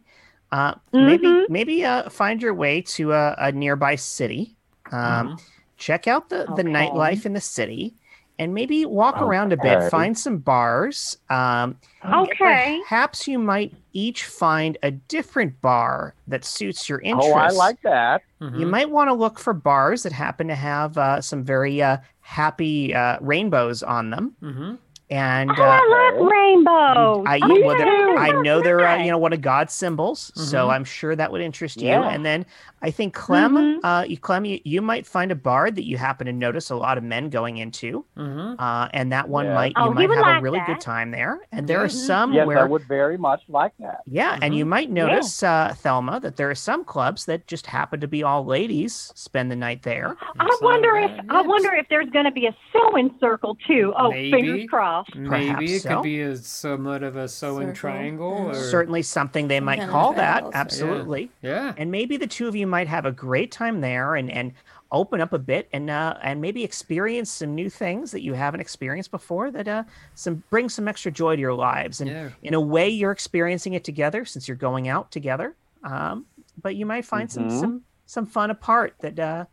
uh, 0.53 0.75
maybe 0.93 1.27
Mhm. 1.27 1.49
maybe 1.49 1.85
uh, 1.85 2.09
find 2.11 2.43
your 2.43 2.55
way 2.55 2.83
to 2.83 3.13
a, 3.13 3.35
a 3.39 3.53
nearby 3.53 3.97
city 3.97 4.57
um, 4.93 5.39
check 5.79 6.07
out 6.07 6.29
the, 6.29 6.45
the 6.57 6.63
nightlife 6.63 7.27
in 7.27 7.33
the 7.33 7.41
city 7.41 7.95
and 8.39 8.55
maybe 8.55 8.85
walk 8.87 9.21
around 9.21 9.53
a 9.53 9.57
bit 9.57 9.83
find 9.91 10.17
some 10.19 10.39
bars 10.39 11.17
um, 11.31 11.77
Okay. 12.05 12.81
perhaps 12.81 13.27
you 13.27 13.39
might 13.39 13.73
each 13.93 14.25
find 14.25 14.79
a 14.83 14.91
different 14.91 15.61
bar 15.61 16.15
that 16.29 16.45
suits 16.45 16.89
your 16.89 17.01
interests 17.01 17.33
Oh, 17.33 17.39
I 17.39 17.51
like 17.51 17.81
that. 17.83 18.23
mhm. 18.41 18.59
you 18.61 18.67
might 18.67 18.91
want 18.91 19.09
to 19.09 19.15
look 19.15 19.39
for 19.39 19.53
bars 19.55 20.03
that 20.03 20.13
happen 20.13 20.49
to 20.49 20.55
have 20.55 20.99
uh, 20.99 21.21
some 21.21 21.45
very 21.45 21.81
uh, 21.83 21.97
happy 22.21 22.95
uh, 22.95 23.17
rainbows 23.21 23.83
on 23.83 24.11
them 24.11 24.37
Mhm. 24.43 24.79
And 25.13 25.51
Oh, 25.51 25.63
uh, 25.63 25.79
I 25.81 26.11
love 26.17 26.31
rainbows. 26.31 27.27
I, 27.29 27.39
oh, 27.43 27.61
well, 27.67 27.79
yeah, 27.79 28.15
I 28.19 28.33
know 28.43 28.63
they're 28.63 28.81
uh, 28.81 28.97
you 28.97 29.11
know 29.11 29.19
one 29.19 29.33
of 29.35 29.43
God's 29.43 29.75
symbols, 29.75 30.33
so 30.35 30.67
Mhm. 30.69 30.75
I'm 30.75 30.85
sure 30.85 31.15
that 31.15 31.31
would 31.31 31.43
interest 31.43 31.81
you. 31.81 31.89
Yeah. 31.89 32.09
And 32.09 32.25
then 32.25 32.47
I 32.81 32.91
think 32.91 33.13
Clem, 33.15 33.55
Mhm. 33.55 33.79
uh, 33.85 34.05
you, 34.09 34.17
Clem, 34.17 34.45
you, 34.45 34.59
you 34.65 34.81
might 34.83 35.07
find 35.07 35.31
a 35.31 35.35
bar 35.37 35.71
that 35.71 35.85
you 35.87 35.99
happen 35.99 36.27
to 36.27 36.33
notice 36.33 36.71
a 36.71 36.77
lot 36.77 36.97
of 36.99 37.05
men 37.05 37.29
going 37.29 37.59
into, 37.59 38.05
Mhm. 38.17 38.57
uh, 38.59 38.89
and 38.93 39.13
that 39.13 39.29
one 39.29 39.47
Yeah. 39.47 39.55
might 39.55 39.73
Oh, 39.77 39.85
you 39.85 39.91
he 39.91 39.95
might 39.95 40.09
would 40.09 40.19
have 40.25 40.39
a 40.39 40.41
really 40.41 40.59
that. 40.59 40.67
good 40.67 40.81
time 40.81 41.11
there. 41.11 41.41
And 41.53 41.69
there 41.69 41.81
are 41.83 41.87
Mhm. 41.87 41.91
some 42.07 42.33
Yes, 42.33 42.49
I 42.57 42.65
would 42.65 42.83
very 42.89 43.19
much 43.19 43.43
like 43.49 43.73
that. 43.81 44.01
Yeah, 44.07 44.39
and 44.41 44.55
you 44.57 44.65
might 44.65 44.91
notice, 44.91 45.43
uh, 45.43 45.75
Thelma, 45.77 46.19
that 46.21 46.37
there 46.37 46.49
are 46.51 46.55
some 46.55 46.85
clubs 46.85 47.27
that 47.27 47.47
just 47.47 47.67
happen 47.67 48.01
to 48.01 48.09
be 48.09 48.23
all 48.23 48.45
ladies 48.45 49.13
spend 49.15 49.51
the 49.51 49.57
night 49.57 49.83
there. 49.83 50.17
I 50.41 50.47
It's 50.47 50.63
not 50.63 50.63
wonder 50.63 50.97
if 50.97 51.11
bad. 51.17 51.27
I 51.29 51.43
wonder 51.43 51.73
if 51.75 51.87
there's 51.89 52.09
going 52.11 52.25
to 52.25 52.31
be 52.33 52.47
a 52.47 52.57
sewing 52.73 53.15
circle 53.21 53.57
too. 53.67 53.93
Oh, 53.97 54.11
Maybe. 54.11 54.31
fingers 54.33 54.65
crossed. 54.71 55.02
Maybe 55.15 55.29
Perhaps 55.29 55.71
it 55.73 55.81
so. 55.83 55.89
could 55.97 56.03
be 56.03 56.21
a 56.23 56.37
somewhat 56.37 57.03
of 57.03 57.17
a 57.17 57.29
sewing 57.29 57.69
Circle, 57.69 57.75
triangle. 57.75 58.37
yeah. 58.53 58.59
Or... 58.59 58.71
Certainly 58.71 59.03
something 59.03 59.49
they 59.49 59.61
might 59.61 59.89
call 59.89 60.13
that. 60.15 60.39
triangles. 60.41 60.55
Absolutely. 60.55 61.31
Yeah. 61.43 61.75
And 61.77 61.91
maybe 61.91 62.17
the 62.17 62.27
two 62.27 62.49
of 62.49 62.57
you 62.57 62.67
might 62.67 62.89
have 62.89 63.07
a 63.07 63.13
great 63.13 63.51
time 63.53 63.81
there 63.81 64.15
and, 64.15 64.31
and 64.31 64.53
open 64.91 65.21
up 65.23 65.33
a 65.33 65.39
bit 65.39 65.69
and 65.73 65.89
uh, 65.89 66.17
and 66.23 66.41
maybe 66.41 66.63
experience 66.63 67.31
some 67.31 67.55
new 67.55 67.71
things 67.71 68.11
that 68.11 68.21
you 68.23 68.35
haven't 68.35 68.61
experienced 68.61 69.11
before 69.11 69.51
that 69.51 69.67
uh 69.67 69.83
some 70.15 70.43
bring 70.51 70.69
some 70.69 70.87
extra 70.87 71.11
joy 71.11 71.35
to 71.35 71.41
your 71.41 71.55
lives. 71.55 72.01
And 72.03 72.11
Yeah. 72.11 72.29
in 72.43 72.53
a 72.55 72.61
way 72.61 72.89
you're 72.91 73.11
experiencing 73.13 73.73
it 73.73 73.85
together 73.85 74.25
since 74.27 74.47
you're 74.47 74.57
going 74.57 74.89
out 74.89 75.11
together. 75.11 75.55
Um, 75.83 76.27
but 76.61 76.77
you 76.77 76.85
might 76.85 77.07
find 77.07 77.31
some 77.33 77.49
Mhm. 77.49 77.61
some 77.61 77.83
some 78.05 78.27
fun 78.27 78.51
apart 78.51 78.95
that 79.01 79.19
uh 79.19 79.47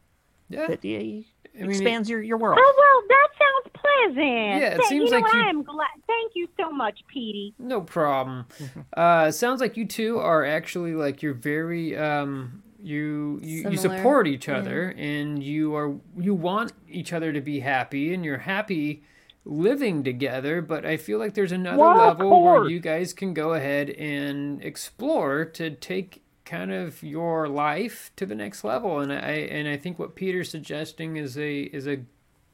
Yeah. 0.49 0.67
that 0.67 0.79
uh, 0.83 1.23
I 1.59 1.61
mean, 1.63 1.71
it- 1.71 1.75
expands 1.75 2.09
your, 2.09 2.21
your 2.21 2.37
world. 2.37 2.59
Oh 2.61 2.73
well, 2.77 3.07
that 3.09 3.27
sounds 3.37 3.73
pleasant. 3.73 4.61
Yeah, 4.61 4.67
it 4.73 4.75
Th- 4.77 4.87
seems 4.89 5.05
you 5.05 5.11
know 5.11 5.17
like 5.17 5.23
what? 5.25 5.35
you- 5.35 5.43
I 5.43 5.49
am 5.49 5.63
glad. 5.63 5.87
Thank 6.07 6.31
you 6.35 6.47
so 6.59 6.71
much, 6.71 6.99
Petey. 7.07 7.53
No 7.59 7.81
problem. 7.81 8.45
Mm-hmm. 8.59 8.79
Uh, 8.99 9.31
sounds 9.31 9.61
like 9.61 9.77
you 9.77 9.85
two 9.85 10.17
are 10.19 10.43
actually 10.45 10.93
like 10.93 11.21
you're 11.21 11.33
very 11.33 11.95
um, 11.97 12.61
you 12.81 13.39
you, 13.43 13.69
you 13.71 13.77
support 13.77 14.27
each 14.27 14.47
yeah. 14.47 14.57
other 14.57 14.93
and 14.97 15.41
you 15.43 15.75
are 15.75 15.95
you 16.17 16.33
want 16.33 16.73
each 16.89 17.13
other 17.13 17.31
to 17.33 17.39
be 17.41 17.59
happy 17.61 18.13
and 18.13 18.23
you're 18.25 18.39
happy 18.39 19.03
living 19.45 20.03
together. 20.03 20.61
But 20.61 20.85
I 20.85 20.97
feel 20.97 21.17
like 21.19 21.33
there's 21.33 21.51
another 21.51 21.77
Well, 21.77 21.97
level 21.97 22.43
where 22.43 22.69
you 22.69 22.79
guys 22.79 23.13
can 23.13 23.33
go 23.33 23.53
ahead 23.53 23.89
and 23.91 24.61
explore 24.63 25.45
to 25.45 25.69
take 25.71 26.23
kind 26.49 26.71
of 26.71 27.01
your 27.03 27.47
life 27.47 28.11
to 28.15 28.25
the 28.25 28.35
next 28.35 28.63
level. 28.63 28.99
And 28.99 29.11
I 29.13 29.31
and 29.57 29.67
I 29.67 29.77
think 29.77 29.99
what 29.99 30.15
Peter's 30.15 30.49
suggesting 30.49 31.15
is 31.17 31.37
a 31.37 31.61
is 31.61 31.87
a 31.87 31.99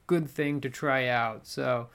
good 0.08 0.30
thing 0.30 0.62
to 0.62 0.70
try 0.70 1.08
out. 1.08 1.48
So. 1.48 1.88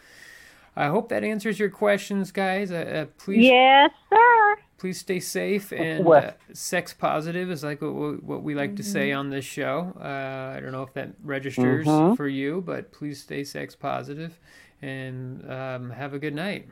I 0.77 0.87
hope 0.87 1.09
that 1.09 1.25
answers 1.25 1.59
your 1.59 1.69
questions, 1.69 2.31
guys. 2.31 2.71
Uh, 2.71 2.77
uh, 2.77 3.07
please 3.19 3.45
Yes, 3.45 3.91
sir. 4.09 4.57
please 4.79 4.99
stay 5.01 5.19
safe 5.19 5.73
and 5.73 6.07
uh, 6.07 6.31
sex 6.53 6.95
positive 6.95 7.51
is 7.51 7.65
like 7.65 7.83
what, 7.83 7.93
we- 7.93 8.17
what 8.31 8.43
we 8.45 8.55
like 8.55 8.77
to 8.77 8.83
say 8.85 9.11
on 9.11 9.31
this 9.31 9.45
show 9.45 9.93
uh, 10.01 10.57
i 10.57 10.61
don't 10.61 10.71
know 10.73 10.85
if 10.85 10.95
that 10.95 11.11
registers 11.25 11.85
Mhm. 11.87 12.17
for 12.17 12.29
you 12.29 12.63
but 12.65 12.93
please 12.93 13.21
stay 13.21 13.43
sex 13.45 13.75
positive 13.75 14.39
and 14.81 15.43
um, 15.51 15.91
have 15.91 16.15
a 16.15 16.19
good 16.21 16.35
night 16.37 16.69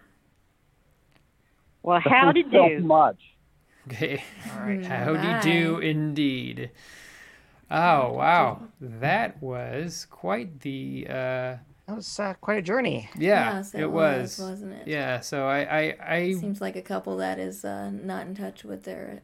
Well, 1.83 2.01
how 2.01 2.33
to 2.33 2.43
Thank 2.43 2.53
you 2.55 2.81
so 2.81 2.87
much. 2.87 3.21
Okay 3.90 4.22
All 4.55 4.66
right. 4.66 4.85
howdy 4.85 5.40
do 5.51 5.79
indeed 5.79 6.70
oh 7.70 8.12
wow 8.12 8.62
that 8.81 9.40
was 9.42 10.07
quite 10.11 10.61
the 10.61 11.07
uh, 11.09 11.12
That 11.87 11.96
was 11.96 12.20
uh, 12.20 12.35
quite 12.40 12.59
a 12.59 12.62
journey. 12.62 13.09
yeah 13.18 13.55
Yes, 13.57 13.74
it, 13.74 13.90
was, 13.90 14.38
wasn't 14.38 14.72
it? 14.74 14.87
yeah 14.88 15.20
so 15.20 15.46
i 15.46 15.61
i, 15.81 15.96
I 16.01 16.33
Seems 16.35 16.61
like 16.61 16.77
a 16.77 16.83
couple 16.83 17.16
that 17.18 17.38
is 17.38 17.64
uh, 17.64 17.90
not 17.90 18.27
in 18.27 18.35
touch 18.35 18.64
with 18.64 18.85
their 18.85 19.22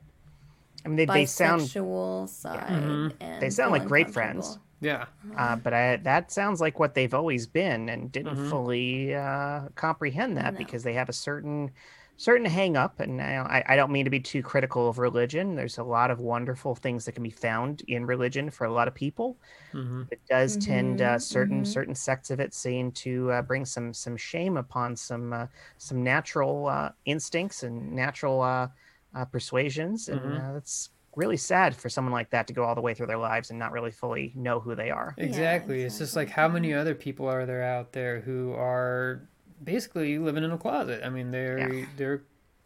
I 0.85 0.89
mean, 0.89 0.97
they, 0.97 1.07
they 1.07 1.27
sound, 1.27 1.63
bisexual 1.63 2.29
side. 2.29 2.59
Mhm. 2.71 3.13
And 3.21 3.43
They 3.43 3.49
sound 3.51 3.73
like 3.73 3.87
great 3.87 4.11
friends. 4.11 4.59
yeah 4.81 5.07
uh, 5.39 5.57
but 5.57 5.73
I, 5.73 5.97
that 5.97 6.31
sounds 6.31 6.61
like 6.61 6.79
what 6.79 6.95
they've 6.95 7.15
always 7.15 7.47
been, 7.47 7.89
and 7.89 8.13
didn't 8.13 8.37
Mhm. 8.37 8.51
fully 8.51 9.15
uh, 9.15 9.63
comprehend 9.75 10.37
that 10.37 10.53
No. 10.55 10.59
because 10.59 10.83
they 10.83 10.93
have 10.95 11.09
a 11.09 11.13
certain 11.15 11.71
certain 12.17 12.47
hang 12.47 12.77
up. 12.77 13.01
And 13.01 13.21
I, 13.21 13.65
I 13.69 13.77
don't 13.77 13.93
mean 13.93 14.05
to 14.05 14.11
be 14.11 14.21
too 14.21 14.43
critical 14.43 14.89
of 14.89 14.99
religion. 14.99 15.55
There's 15.57 15.79
a 15.79 15.85
lot 15.85 16.11
of 16.11 16.21
wonderful 16.21 16.75
things 16.75 17.05
that 17.05 17.13
can 17.13 17.23
be 17.25 17.31
found 17.31 17.83
in 17.89 18.07
religion 18.07 18.51
for 18.51 18.65
a 18.67 18.73
lot 18.73 18.89
of 18.89 18.95
people. 18.95 19.39
hmm 19.73 20.05
It 20.11 20.21
does 20.29 20.57
tend 20.57 21.01
uh, 21.01 21.19
Mhm, 21.19 21.21
certain 21.21 21.65
mhm. 21.65 21.65
certain 21.65 21.95
sects 21.95 22.31
of 22.31 22.41
it 22.41 22.55
seem 22.55 22.93
to 22.93 23.31
uh, 23.33 23.43
bring 23.43 23.65
some 23.65 23.95
some 23.95 24.17
shame 24.17 24.57
upon 24.57 24.97
some 24.97 25.33
uh, 25.33 25.47
some 25.79 26.03
natural 26.05 26.67
uh, 26.67 26.93
instincts 27.07 27.63
and 27.63 27.93
natural 27.93 28.43
uh, 28.43 28.69
uh, 29.15 29.25
persuasions, 29.27 30.09
and 30.09 30.21
Mhm. 30.23 30.39
uh, 30.39 30.53
that's 30.53 30.91
really 31.17 31.37
sad 31.39 31.75
for 31.77 31.89
someone 31.89 32.13
like 32.13 32.31
that 32.31 32.47
to 32.49 32.53
go 32.53 32.65
all 32.65 32.75
the 32.75 32.83
way 32.83 32.95
through 32.95 33.07
their 33.07 33.19
lives 33.19 33.51
and 33.51 33.59
not 33.59 33.73
really 33.73 33.91
fully 33.93 34.33
know 34.37 34.61
who 34.61 34.75
they 34.75 34.91
are. 34.91 35.19
Yeah, 35.23 35.57
Exactly. 35.57 35.83
It's 35.83 35.99
just 35.99 36.17
like 36.17 36.31
how 36.31 36.49
many 36.49 36.73
other 36.75 36.95
people 36.95 37.29
are 37.29 37.47
there 37.47 37.63
out 37.63 37.93
there 37.93 38.21
who 38.21 38.53
are 38.53 39.31
basically 39.63 40.19
living 40.19 40.45
in 40.45 40.51
a 40.51 40.59
closet? 40.59 41.03
I 41.05 41.09
mean, 41.11 41.31
they're 41.31 41.59
Yeah. 41.81 41.87
they're 41.97 42.23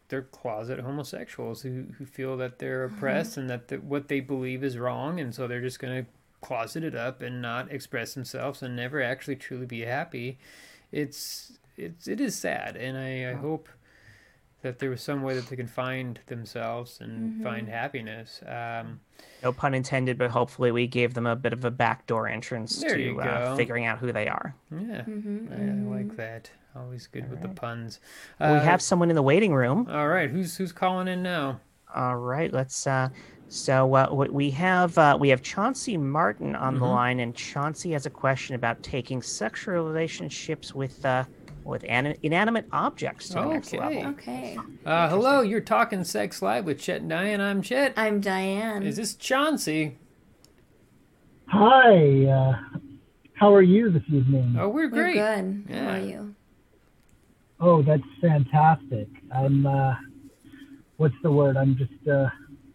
they're 0.09 0.23
closet 0.23 0.79
homosexuals 0.79 1.61
who, 1.61 1.85
who 1.99 2.05
feel 2.05 2.35
that 2.37 2.57
they're 2.59 2.87
Mm-hmm. 2.87 2.97
oppressed 2.97 3.37
and 3.37 3.47
that 3.49 3.67
the, 3.67 3.77
what 3.77 4.07
they 4.07 4.19
believe 4.21 4.63
is 4.63 4.77
wrong, 4.77 5.19
and 5.19 5.33
so 5.35 5.47
they're 5.47 5.61
just 5.61 5.79
going 5.79 6.03
to 6.05 6.09
closet 6.41 6.83
it 6.83 6.95
up 6.95 7.21
and 7.21 7.41
not 7.41 7.71
express 7.71 8.13
themselves 8.15 8.63
and 8.63 8.75
never 8.75 9.01
actually 9.03 9.35
truly 9.35 9.65
be 9.67 9.81
happy. 9.81 10.39
It's 10.91 11.53
it's 11.77 12.07
it 12.07 12.19
is 12.19 12.35
sad, 12.35 12.75
and 12.75 12.97
I, 12.97 13.31
I 13.31 13.33
hope 13.35 13.69
that 14.61 14.79
there 14.79 14.89
was 14.89 15.01
some 15.01 15.21
way 15.23 15.35
that 15.35 15.47
they 15.47 15.55
can 15.55 15.67
find 15.67 16.19
themselves 16.27 16.99
and 17.01 17.41
find 17.43 17.67
Mm-hmm. 17.67 17.75
happiness. 17.75 18.41
Um, 18.45 18.99
No 19.43 19.53
pun 19.53 19.73
intended, 19.73 20.17
but 20.17 20.31
hopefully 20.31 20.71
we 20.71 20.85
gave 20.87 21.13
them 21.13 21.25
a 21.25 21.35
bit 21.35 21.53
of 21.53 21.63
a 21.65 21.71
backdoor 21.71 22.27
entrance 22.27 22.79
to 22.81 23.21
uh, 23.21 23.55
figuring 23.55 23.85
out 23.85 23.99
who 23.99 24.11
they 24.11 24.27
are. 24.27 24.55
yeah, 24.71 25.03
Mhm, 25.07 25.51
I, 25.51 25.81
I 25.81 25.97
like 25.97 26.15
that. 26.17 26.51
Always 26.75 27.07
good 27.07 27.29
with 27.29 27.41
the 27.41 27.47
puns. 27.49 27.99
we 28.39 28.45
Uh, 28.45 28.59
have 28.59 28.81
someone 28.81 29.09
in 29.09 29.15
the 29.15 29.23
waiting 29.23 29.53
room. 29.53 29.87
All 29.89 30.07
right, 30.07 30.29
who's 30.29 30.55
who's 30.57 30.71
calling 30.71 31.07
in 31.07 31.23
now? 31.23 31.59
All 31.95 32.17
right, 32.17 32.53
let's. 32.53 32.85
Uh, 32.85 33.09
so 33.47 33.95
uh, 33.95 34.07
we 34.29 34.51
have 34.51 34.95
uh, 34.97 35.17
we 35.19 35.29
have 35.29 35.41
Chauncey 35.41 35.97
Martin 35.97 36.55
on 36.55 36.75
the 36.75 36.85
Mhm. 36.85 36.89
line, 36.91 37.19
and 37.19 37.35
Chauncey 37.35 37.91
has 37.93 38.05
a 38.05 38.09
question 38.11 38.53
about 38.55 38.83
taking 38.83 39.23
sexual 39.23 39.83
relationships 39.83 40.75
with 40.75 41.03
uh, 41.03 41.23
with 41.69 41.85
anim- 41.87 42.17
inanimate 42.23 42.65
objects 42.71 43.29
to 43.29 43.35
the 43.35 43.45
next 43.45 43.73
Okay. 43.73 43.79
level. 43.97 44.11
Okay. 44.11 44.57
Uh, 44.85 45.09
hello, 45.09 45.41
you're 45.41 45.61
talking 45.61 46.03
sex 46.03 46.41
live 46.41 46.65
with 46.65 46.79
Chet 46.79 47.01
and 47.01 47.09
Diane. 47.09 47.39
I'm 47.39 47.61
Chet. 47.61 47.93
I'm 47.95 48.19
Diane. 48.19 48.83
Is 48.83 48.97
this 48.97 49.13
Chauncey? 49.15 49.97
Hi, 51.47 52.25
uh, 52.25 52.79
how 53.33 53.53
are 53.53 53.61
you 53.61 53.89
this 53.91 54.03
evening? 54.11 54.55
Oh, 54.59 54.67
we're 54.69 54.89
We're 54.89 55.11
great. 55.11 55.13
good. 55.15 55.63
How 55.75 55.89
are 55.93 55.99
you? 55.99 56.35
Oh, 57.59 57.81
that's 57.81 58.03
fantastic. 58.21 59.07
I'm, 59.35 59.65
uh, 59.65 59.95
what's 60.97 61.15
the 61.23 61.31
word? 61.31 61.57
I'm 61.57 61.75
just 61.75 62.07
uh, 62.07 62.29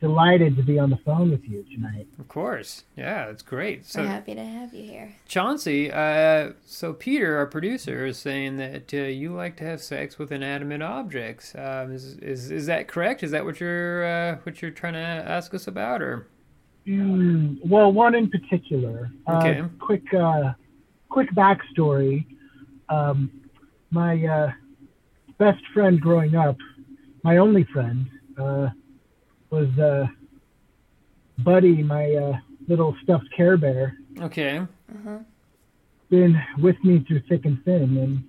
delighted 0.05 0.55
to 0.57 0.63
be 0.63 0.79
on 0.79 0.91
the 0.91 0.99
phone 0.99 1.31
with 1.31 1.45
you 1.45 1.65
tonight. 1.75 2.07
Of 2.19 2.29
course. 2.29 2.85
Yeah, 2.97 3.31
it's 3.31 3.43
great. 3.43 3.79
We're 3.79 3.85
So, 3.85 4.05
happy 4.05 4.35
to 4.35 4.45
have 4.45 4.75
you 4.75 4.85
here. 4.85 5.15
Chauncey, 5.27 5.91
uh, 5.91 6.53
so 6.67 6.93
Peter, 6.93 7.39
our 7.39 7.47
producer, 7.47 8.05
is 8.05 8.19
saying 8.19 8.59
that 8.59 8.93
uh, 8.93 8.99
you 8.99 9.33
like 9.33 9.57
to 9.57 9.65
have 9.65 9.81
sex 9.81 10.19
with 10.19 10.31
inanimate 10.31 10.83
objects. 10.83 11.55
Um, 11.55 11.93
is, 11.93 12.19
is 12.19 12.51
is 12.51 12.67
that 12.67 12.87
correct? 12.87 13.23
Is 13.23 13.31
that 13.31 13.45
what 13.47 13.61
you're 13.61 14.05
uh, 14.05 14.37
what 14.43 14.61
you're 14.61 14.71
trying 14.71 14.93
to 14.93 14.99
ask 14.99 15.55
us 15.55 15.67
about, 15.67 16.03
or? 16.03 16.27
Mm, 16.87 17.59
well, 17.67 17.91
one 17.91 18.15
in 18.15 18.29
particular. 18.29 19.11
Okay. 19.27 19.61
Uh, 19.61 19.69
quick, 19.81 20.03
uh, 20.13 20.53
quick 21.09 21.31
backstory. 21.35 22.27
Um, 22.91 23.31
my 23.91 24.23
uh, 24.23 24.53
best 25.39 25.63
friend 25.73 25.99
growing 25.99 26.35
up, 26.37 26.59
my 27.23 27.39
only 27.39 27.65
friend, 27.73 28.07
uh, 28.39 28.69
was 29.55 29.79
uh, 29.79 30.07
Buddy, 31.39 31.83
my 31.83 32.13
uh, 32.13 32.33
little 32.67 32.97
stuffed 33.03 33.29
Care 33.37 33.57
Bear. 33.57 33.97
Okay. 34.21 34.59
Uh-huh. 34.59 35.19
been 36.11 36.41
with 36.59 36.77
me 36.85 37.05
through 37.07 37.23
thick 37.29 37.45
and 37.45 37.65
thin. 37.65 37.97
And 37.97 38.25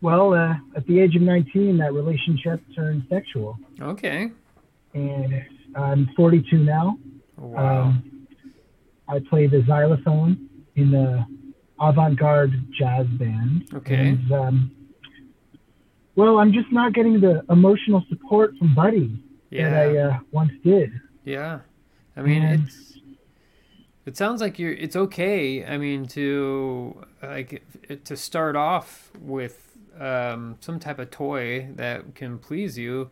well, 0.00 0.34
uh, 0.34 0.54
at 0.76 0.86
the 0.86 1.00
age 1.00 1.16
of 1.16 1.22
19, 1.22 1.78
that 1.78 1.92
relationship 1.92 2.60
turned 2.74 3.04
sexual. 3.08 3.56
Okay. 3.80 4.30
And 4.94 5.44
I'm 5.76 6.10
42 6.16 6.58
now. 6.58 6.98
Wow. 7.36 7.82
Um, 7.82 8.26
I 9.08 9.20
play 9.30 9.46
the 9.46 9.62
xylophone 9.66 10.48
in 10.76 10.90
the 10.90 11.24
avant-garde 11.80 12.52
jazz 12.78 13.06
band. 13.18 13.68
Okay. 13.74 14.10
And, 14.10 14.32
um, 14.32 14.70
well, 16.14 16.38
I'm 16.38 16.52
just 16.52 16.70
not 16.70 16.92
getting 16.94 17.20
the 17.20 17.42
emotional 17.48 18.04
support 18.08 18.56
from 18.58 18.74
Buddy 18.74 19.18
yeah. 19.60 19.70
that 19.70 19.88
I 19.88 19.96
uh, 19.98 20.18
once 20.30 20.52
did. 20.64 20.92
Yeah. 21.24 21.60
I 22.16 22.22
mean, 22.22 22.42
And- 22.42 22.64
it's 22.64 22.92
it 24.04 24.16
sounds 24.16 24.40
like 24.40 24.58
you're 24.58 24.72
it's 24.72 24.96
okay. 24.96 25.64
I 25.64 25.78
mean, 25.78 26.06
to 26.06 27.06
like 27.22 27.62
to 28.04 28.16
start 28.16 28.56
off 28.56 29.12
with 29.20 29.78
um, 29.98 30.56
some 30.60 30.80
type 30.80 30.98
of 30.98 31.10
toy 31.10 31.68
that 31.76 32.14
can 32.16 32.38
please 32.38 32.76
you, 32.76 33.10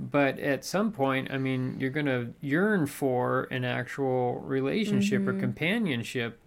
but 0.00 0.40
at 0.40 0.64
some 0.64 0.90
point, 0.90 1.30
I 1.30 1.38
mean, 1.38 1.76
you're 1.78 1.90
gonna 1.90 2.30
yearn 2.40 2.86
for 2.86 3.44
an 3.52 3.64
actual 3.64 4.40
relationship 4.40 5.28
or 5.28 5.34
companionship. 5.34 6.40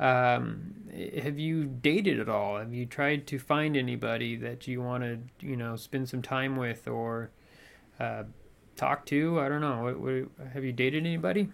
Um, 0.00 0.74
have 1.22 1.38
you 1.38 1.64
dated 1.66 2.18
at 2.18 2.28
all? 2.28 2.58
Have 2.58 2.74
you 2.74 2.84
tried 2.84 3.26
to 3.28 3.38
find 3.38 3.76
anybody 3.76 4.34
that 4.36 4.66
you 4.66 4.82
want 4.82 5.04
to, 5.04 5.46
you 5.46 5.56
know, 5.56 5.76
spend 5.76 6.08
some 6.08 6.20
time 6.20 6.56
with 6.56 6.88
or 6.88 7.30
uh, 8.00 8.24
talk 8.76 9.06
to? 9.06 9.40
I 9.40 9.48
don't 9.48 9.60
know. 9.60 9.82
What, 9.84 10.00
what, 10.00 10.48
have 10.52 10.64
you 10.64 10.72
dated 10.72 11.04
anybody? 11.04 11.48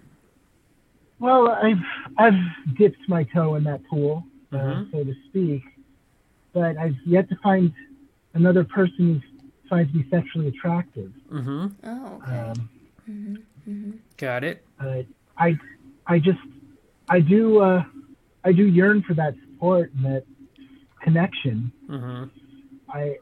Well, 1.18 1.48
I've 1.50 1.78
I've 2.18 2.76
dipped 2.76 3.08
my 3.08 3.22
toe 3.24 3.54
in 3.54 3.64
that 3.64 3.85
pool, 3.88 4.24
uh, 4.52 4.56
Mhm. 4.56 4.90
so 4.90 5.04
to 5.04 5.14
speak, 5.28 5.62
but 6.52 6.76
I've 6.76 6.96
yet 7.06 7.28
to 7.28 7.37
find 7.42 7.72
another 8.35 8.64
person 8.64 8.96
who's 8.98 9.22
finds 9.68 9.94
me 9.94 10.04
sexually 10.11 10.48
attractive. 10.48 11.11
Mm-hmm. 11.32 11.66
Oh, 11.85 12.20
okay. 12.22 12.38
Um, 12.38 12.68
hmm 13.06 13.35
hmm 13.64 13.90
Got 14.18 14.44
it. 14.44 14.64
uh, 14.80 15.02
I 15.38 15.56
I 16.06 16.18
just 16.18 16.40
I 17.08 17.20
do 17.20 17.61
uh, 17.61 17.85
I 18.44 18.52
do 18.52 18.66
yearn 18.66 19.02
for 19.02 19.14
that 19.14 19.35
support 19.46 19.92
and 19.94 20.04
that 20.04 20.24
connection. 21.02 21.72
Mm-hmm. 21.88 22.24
I 22.90 23.16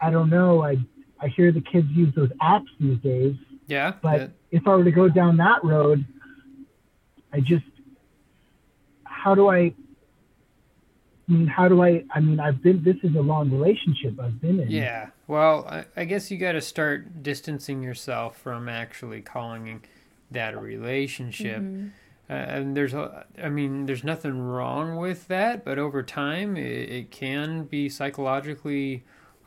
I 0.00 0.10
don't 0.10 0.28
know. 0.30 0.62
I 0.62 0.76
I 1.22 1.28
hear 1.28 1.52
the 1.52 1.60
kids 1.60 1.86
use 1.90 2.12
those 2.14 2.30
apps 2.40 2.66
these 2.80 2.98
days, 2.98 3.36
Yeah. 3.68 3.94
but 4.02 4.18
that- 4.18 4.30
if 4.50 4.66
I 4.66 4.74
were 4.76 4.84
to 4.84 4.90
go 4.90 5.08
down 5.08 5.36
that 5.38 5.62
road, 5.64 6.04
I 7.32 7.40
just 7.40 7.64
how 9.04 9.34
do 9.36 9.48
I? 9.48 9.72
I 11.28 11.32
mean, 11.32 11.46
how 11.46 11.68
do 11.68 11.82
I? 11.82 12.04
I 12.10 12.20
mean, 12.20 12.40
I've 12.40 12.60
been. 12.62 12.82
This 12.82 12.96
is 13.04 13.14
a 13.14 13.20
long 13.20 13.50
relationship 13.50 14.18
I've 14.20 14.40
been 14.40 14.58
in. 14.60 14.68
Yeah. 14.70 15.10
Well, 15.28 15.64
I, 15.68 15.84
I 15.96 16.04
guess 16.04 16.30
you 16.30 16.36
got 16.38 16.52
to 16.52 16.60
start 16.60 17.22
distancing 17.22 17.82
yourself 17.82 18.36
from 18.36 18.68
actually 18.68 19.20
calling 19.20 19.82
that 20.30 20.54
a 20.54 20.58
relationship. 20.58 21.60
Mm-hmm. 21.60 21.88
Uh, 22.28 22.32
and 22.34 22.76
there's, 22.76 22.94
a, 22.94 23.26
I 23.42 23.48
mean, 23.48 23.86
there's 23.86 24.04
nothing 24.04 24.40
wrong 24.40 24.96
with 24.96 25.28
that, 25.28 25.64
but 25.64 25.78
over 25.78 26.02
time, 26.02 26.56
it, 26.56 26.88
it 26.88 27.10
can 27.10 27.64
be 27.64 27.88
psychologically 27.88 29.04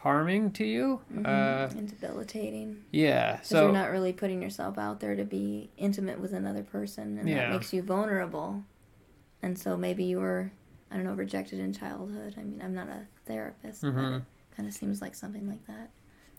harming 0.09 0.51
to 0.51 0.63
you. 0.63 1.01
Uh, 1.25 1.67
and 1.75 1.89
debilitating. 1.89 2.83
yeah. 2.91 3.33
Because 3.37 3.47
So 3.47 3.63
you're 3.63 3.71
not 3.73 3.89
really 3.89 4.13
putting 4.13 4.39
yourself 4.39 4.77
out 4.77 4.99
there 4.99 5.15
to 5.15 5.25
be 5.25 5.71
intimate 5.77 6.19
with 6.19 6.31
another 6.31 6.61
person, 6.61 7.17
and 7.17 7.27
Yeah. 7.27 7.37
that 7.37 7.49
makes 7.49 7.73
you 7.73 7.81
vulnerable. 7.81 8.63
And 9.41 9.57
so 9.57 9.75
maybe 9.75 10.03
you 10.03 10.19
were, 10.19 10.51
I 10.91 10.95
don't 10.97 11.05
know, 11.05 11.15
rejected 11.15 11.57
in 11.59 11.73
childhood. 11.73 12.35
I 12.37 12.43
mean, 12.43 12.61
I'm 12.63 12.75
not 12.75 12.87
a 12.87 13.07
therapist, 13.25 13.81
but 13.81 13.95
Mhm. 13.95 14.17
it 14.17 14.23
kind 14.55 14.69
of 14.69 14.75
seems 14.75 15.01
like 15.01 15.15
something 15.15 15.47
like 15.49 15.65
that. 15.65 15.89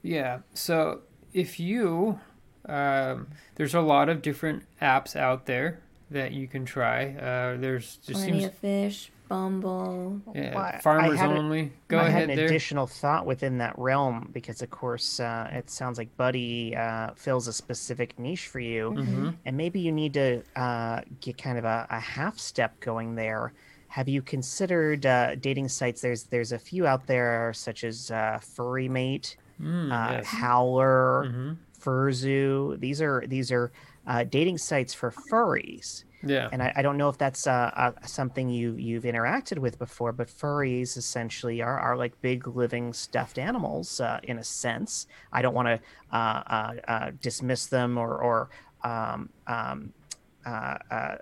Yeah. 0.00 0.38
So 0.55 1.00
if 1.33 1.59
you, 1.59 2.20
um, 2.66 3.26
there's 3.57 3.74
a 3.74 3.81
lot 3.81 4.09
of 4.09 4.22
different 4.22 4.62
apps 4.81 5.16
out 5.16 5.46
there 5.46 5.81
that 6.09 6.31
you 6.31 6.46
can 6.46 6.64
try. 6.64 7.14
Uh, 7.16 7.57
there's 7.57 7.96
just 7.96 8.12
Plenty 8.20 8.33
seems 8.42 8.44
of 8.44 8.55
fish, 8.55 9.11
Bumble. 9.28 10.20
yeah, 10.34 10.54
Well, 10.54 10.80
farmers 10.82 11.14
I 11.14 11.16
had 11.16 11.30
a- 11.30 11.38
only. 11.38 11.72
Go 11.88 11.98
ahead. 11.98 12.06
I 12.06 12.08
ahead 12.10 12.20
had 12.22 12.30
an 12.30 12.36
there. 12.36 12.46
additional 12.46 12.86
thought 12.86 13.26
within 13.26 13.58
that 13.58 13.74
realm 13.78 14.30
because, 14.32 14.62
of 14.62 14.70
course, 14.70 15.20
uh, 15.20 15.48
it 15.52 15.68
sounds 15.70 15.98
like 15.98 16.16
Buddy 16.16 16.74
uh, 16.76 17.10
fills 17.14 17.48
a 17.48 17.52
specific 17.52 18.18
niche 18.18 18.46
for 18.48 18.60
you, 18.60 18.90
hmm 18.92 19.30
and 19.44 19.56
maybe 19.56 19.80
you 19.80 19.92
need 19.92 20.14
to 20.14 20.42
uh, 20.56 21.00
get 21.20 21.36
kind 21.38 21.58
of 21.58 21.64
a, 21.64 21.86
a 21.90 22.00
half 22.00 22.38
step 22.38 22.78
going 22.80 23.14
there. 23.14 23.52
Have 23.88 24.08
you 24.08 24.20
considered 24.22 25.06
uh, 25.06 25.36
dating 25.36 25.68
sites? 25.68 26.00
There's 26.00 26.24
there's 26.24 26.52
a 26.52 26.58
few 26.58 26.86
out 26.86 27.06
there, 27.06 27.52
such 27.54 27.84
as 27.84 28.10
uh, 28.10 28.38
Furry 28.54 28.88
Mate, 28.88 29.36
Mm, 29.60 29.90
uh, 29.90 30.12
yes. 30.18 30.26
Howlr, 30.26 31.30
hmm 31.32 31.52
Furzu. 31.80 32.78
These 32.80 33.00
are 33.00 33.24
these 33.26 33.50
are 33.52 33.72
uh, 34.06 34.24
dating 34.24 34.58
sites 34.58 34.92
for 34.92 35.10
furries. 35.10 36.04
Yeah. 36.26 36.50
and 36.50 36.62
I, 36.62 36.72
I 36.76 36.82
don't 36.82 36.96
know 36.96 37.08
if 37.08 37.18
that's 37.18 37.46
uh, 37.46 37.70
uh, 37.74 38.06
something 38.06 38.48
you 38.48 38.74
you've 38.76 39.04
interacted 39.04 39.58
with 39.58 39.78
before, 39.78 40.12
but 40.12 40.28
furries 40.28 40.96
essentially 40.96 41.60
are, 41.62 41.78
are 41.78 41.96
like 41.96 42.20
big 42.20 42.46
living 42.48 42.92
stuffed 42.92 43.38
animals 43.38 44.00
uh, 44.00 44.20
in 44.22 44.38
a 44.38 44.44
sense. 44.44 45.06
I 45.32 45.42
don't 45.42 45.54
want 45.54 45.68
to 45.68 45.80
uh, 46.10 46.42
uh, 46.46 46.74
uh, 46.88 47.10
dismiss 47.20 47.66
them 47.68 47.98
or 47.98 48.22
or 48.22 48.50
um, 48.82 49.30
um, 49.46 49.94
uh, 50.44 50.78
uh, 50.90 51.16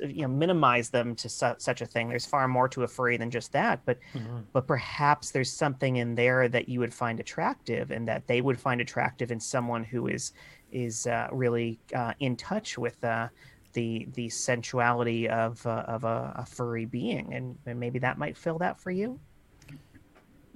you 0.00 0.22
know 0.22 0.28
minimize 0.28 0.90
them 0.90 1.14
to 1.16 1.28
su- 1.28 1.54
such 1.58 1.80
a 1.80 1.86
thing. 1.86 2.08
There's 2.08 2.26
far 2.26 2.46
more 2.48 2.68
to 2.70 2.82
a 2.82 2.88
furry 2.88 3.16
than 3.16 3.30
just 3.30 3.52
that, 3.52 3.82
but 3.84 3.98
Mhm. 4.14 4.52
but 4.52 4.66
perhaps 4.66 5.30
there's 5.30 5.52
something 5.56 5.96
in 5.96 6.14
there 6.14 6.48
that 6.48 6.68
you 6.68 6.80
would 6.80 6.92
find 6.94 7.18
attractive 7.20 7.90
and 7.90 8.06
that 8.08 8.26
they 8.26 8.42
would 8.42 8.60
find 8.60 8.80
attractive 8.80 9.30
in 9.30 9.40
someone 9.40 9.84
who 9.84 10.06
is 10.08 10.32
is 10.70 11.06
uh, 11.06 11.28
really 11.32 11.80
uh, 11.94 12.14
in 12.20 12.36
touch 12.36 12.78
with 12.78 13.02
uh, 13.04 13.28
the 13.72 14.06
the 14.14 14.28
sensuality 14.28 15.28
of 15.28 15.64
uh, 15.66 15.84
of 15.86 16.04
a, 16.04 16.32
a 16.36 16.46
furry 16.46 16.84
being 16.84 17.32
and, 17.34 17.56
and 17.66 17.80
maybe 17.80 17.98
that 17.98 18.18
might 18.18 18.36
fill 18.36 18.58
that 18.58 18.78
for 18.80 18.90
you 18.90 19.18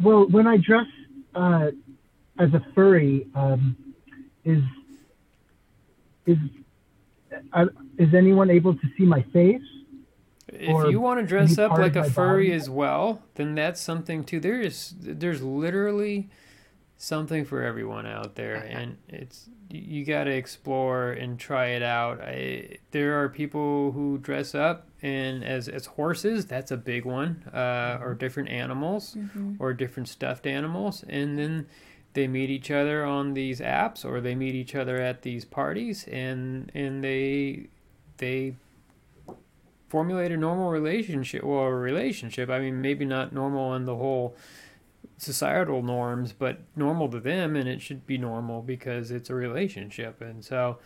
Well, 0.01 0.27
when 0.29 0.47
I 0.47 0.59
dress 0.59 0.87
uh, 1.35 1.71
as 2.39 2.53
a 2.53 2.65
furry, 2.75 3.27
um, 3.35 3.77
is 4.45 4.63
is 6.27 6.39
uh, 7.53 7.67
is 7.99 8.15
anyone 8.15 8.51
able 8.51 8.75
to 8.75 8.87
see 8.97 9.05
my 9.05 9.23
face? 9.33 9.63
If 10.49 10.91
you 10.91 11.01
want 11.01 11.21
to 11.21 11.27
dress 11.27 11.59
up 11.59 11.73
like 11.73 11.97
a 11.97 12.09
furry 12.09 12.49
body. 12.49 12.57
as 12.57 12.71
well, 12.71 13.23
then 13.35 13.55
that's 13.55 13.81
something 13.81 14.23
too. 14.25 14.39
There 14.39 14.61
is 14.61 14.95
there's 14.99 15.43
literally 15.43 16.29
something 16.99 17.45
for 17.45 17.63
everyone 17.63 18.07
out 18.07 18.35
there, 18.37 18.57
and 18.57 18.97
it's 19.09 19.49
you- 19.71 20.05
got 20.05 20.25
to 20.25 20.31
explore 20.31 21.11
and 21.11 21.39
try 21.39 21.67
it 21.69 21.83
out. 21.83 22.21
I, 22.21 22.79
there 22.93 23.21
are 23.23 23.29
people 23.29 23.93
who 23.93 24.19
dress 24.19 24.55
up 24.55 24.89
and 25.03 25.45
as 25.45 25.69
as 25.69 25.87
horses, 25.87 26.47
that's 26.47 26.71
a 26.71 26.77
big 26.77 27.05
one, 27.05 27.43
uh, 27.53 27.99
or 28.01 28.15
different 28.15 28.49
animals, 28.49 29.17
or 29.59 29.73
different 29.75 30.09
stuffed 30.09 30.47
animals, 30.47 31.05
and 31.09 31.39
then 31.39 31.67
they 32.15 32.27
meet 32.27 32.49
each 32.49 32.71
other 32.71 33.05
on 33.05 33.35
these 33.35 33.61
apps, 33.61 34.05
or 34.05 34.21
they 34.23 34.35
meet 34.35 34.55
each 34.55 34.75
other 34.75 34.97
at 34.97 35.21
these 35.23 35.45
parties, 35.45 36.07
and 36.09 36.71
and 36.75 37.05
they 37.05 37.67
they 38.19 38.57
formulate 39.89 40.33
a 40.33 40.37
normal 40.37 40.71
relationship 40.71 41.45
or 41.45 41.73
a 41.73 41.77
relationship 41.79 42.51
i 42.51 42.59
mean 42.59 42.81
maybe 42.81 43.05
not 43.05 43.33
normal 43.33 43.63
on 43.67 43.85
the 43.85 43.95
whole 43.95 44.35
societal 45.19 45.83
norms 45.83 46.33
but 46.33 46.61
normal 46.75 47.09
to 47.09 47.21
them 47.21 47.57
and 47.57 47.69
it 47.69 47.81
should 47.81 48.07
be 48.07 48.19
normal 48.19 48.63
because 48.63 49.11
it's 49.11 49.31
a 49.31 49.35
relationship. 49.35 50.21
And 50.21 50.45
so 50.45 50.79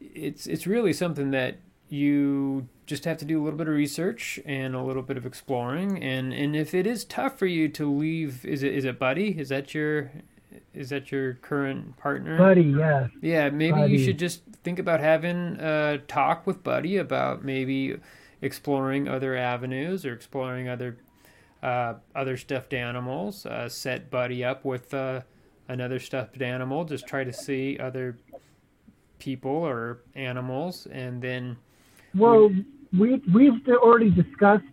it's 0.00 0.46
it's 0.46 0.66
really 0.66 0.92
something 0.92 1.30
that 1.32 1.58
you 1.88 2.68
just 2.86 3.04
have 3.04 3.18
to 3.18 3.24
do 3.24 3.40
a 3.40 3.42
little 3.42 3.58
bit 3.58 3.68
of 3.68 3.74
research 3.74 4.38
and 4.46 4.74
a 4.74 4.82
little 4.82 5.02
bit 5.02 5.16
of 5.16 5.26
exploring. 5.26 6.02
And 6.02 6.32
and 6.32 6.56
if 6.56 6.74
it 6.74 6.86
is 6.86 7.04
tough 7.04 7.38
for 7.38 7.46
you 7.46 7.68
to 7.70 7.90
leave 7.90 8.44
is 8.44 8.62
it 8.62 8.74
is 8.74 8.84
it 8.84 8.98
buddy? 8.98 9.38
Is 9.38 9.48
that 9.48 9.74
your 9.74 10.10
is 10.74 10.90
that 10.90 11.10
your 11.10 11.34
current 11.34 11.96
partner? 11.96 12.38
Buddy, 12.38 12.62
yeah. 12.62 13.08
yeah, 13.20 13.50
maybe 13.50 13.80
you 13.82 13.98
should 13.98 14.18
just 14.18 14.42
think 14.62 14.78
about 14.78 15.00
having 15.00 15.56
a 15.60 15.98
talk 16.06 16.46
with 16.46 16.62
Buddy 16.62 16.96
about 16.96 17.44
maybe 17.44 17.96
exploring 18.42 19.08
other 19.08 19.36
avenues 19.36 20.04
or 20.04 20.12
exploring 20.12 20.68
other 20.68 20.96
uh, 21.62 21.94
other 22.14 22.36
stuffed 22.36 22.72
animals. 22.74 23.44
Uh, 23.46 23.68
set 23.68 24.10
Buddy 24.10 24.44
up 24.44 24.64
with 24.64 24.92
uh, 24.94 25.20
another 25.68 25.98
stuffed 25.98 26.40
animal. 26.42 26.84
Just 26.84 27.06
try 27.06 27.24
to 27.24 27.32
see 27.32 27.78
other 27.78 28.16
people 29.18 29.50
or 29.52 30.00
animals, 30.14 30.86
and 30.90 31.20
then 31.22 31.56
Well, 32.14 32.50
we 32.98 33.20
we've 33.32 33.66
already 33.68 34.10
discussed 34.10 34.64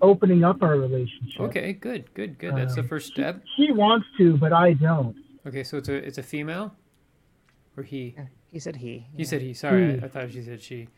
opening 0.00 0.44
up 0.44 0.62
our 0.62 0.76
relationship. 0.78 1.40
okay, 1.40 1.72
good, 1.72 2.12
good, 2.14 2.38
good. 2.38 2.56
That's 2.56 2.74
the 2.74 2.80
Um, 2.82 2.88
first 2.88 3.08
step. 3.12 3.42
He 3.56 3.72
wants 3.72 4.06
to, 4.18 4.36
but 4.36 4.52
I 4.52 4.72
don't. 4.74 5.16
Okay, 5.46 5.64
so 5.64 5.78
it's 5.78 5.88
a 5.88 5.94
it's 5.94 6.18
a 6.18 6.22
female, 6.22 6.74
or 7.76 7.82
he. 7.82 8.14
he 8.52 8.58
said 8.58 8.76
he 8.76 9.06
He 9.16 9.24
said 9.24 9.42
he. 9.42 9.52
Sorry, 9.54 9.94
He. 9.96 10.00
I, 10.00 10.04
I 10.04 10.08
thought 10.08 10.30
she 10.30 10.42
said 10.42 10.62
she. 10.62 10.88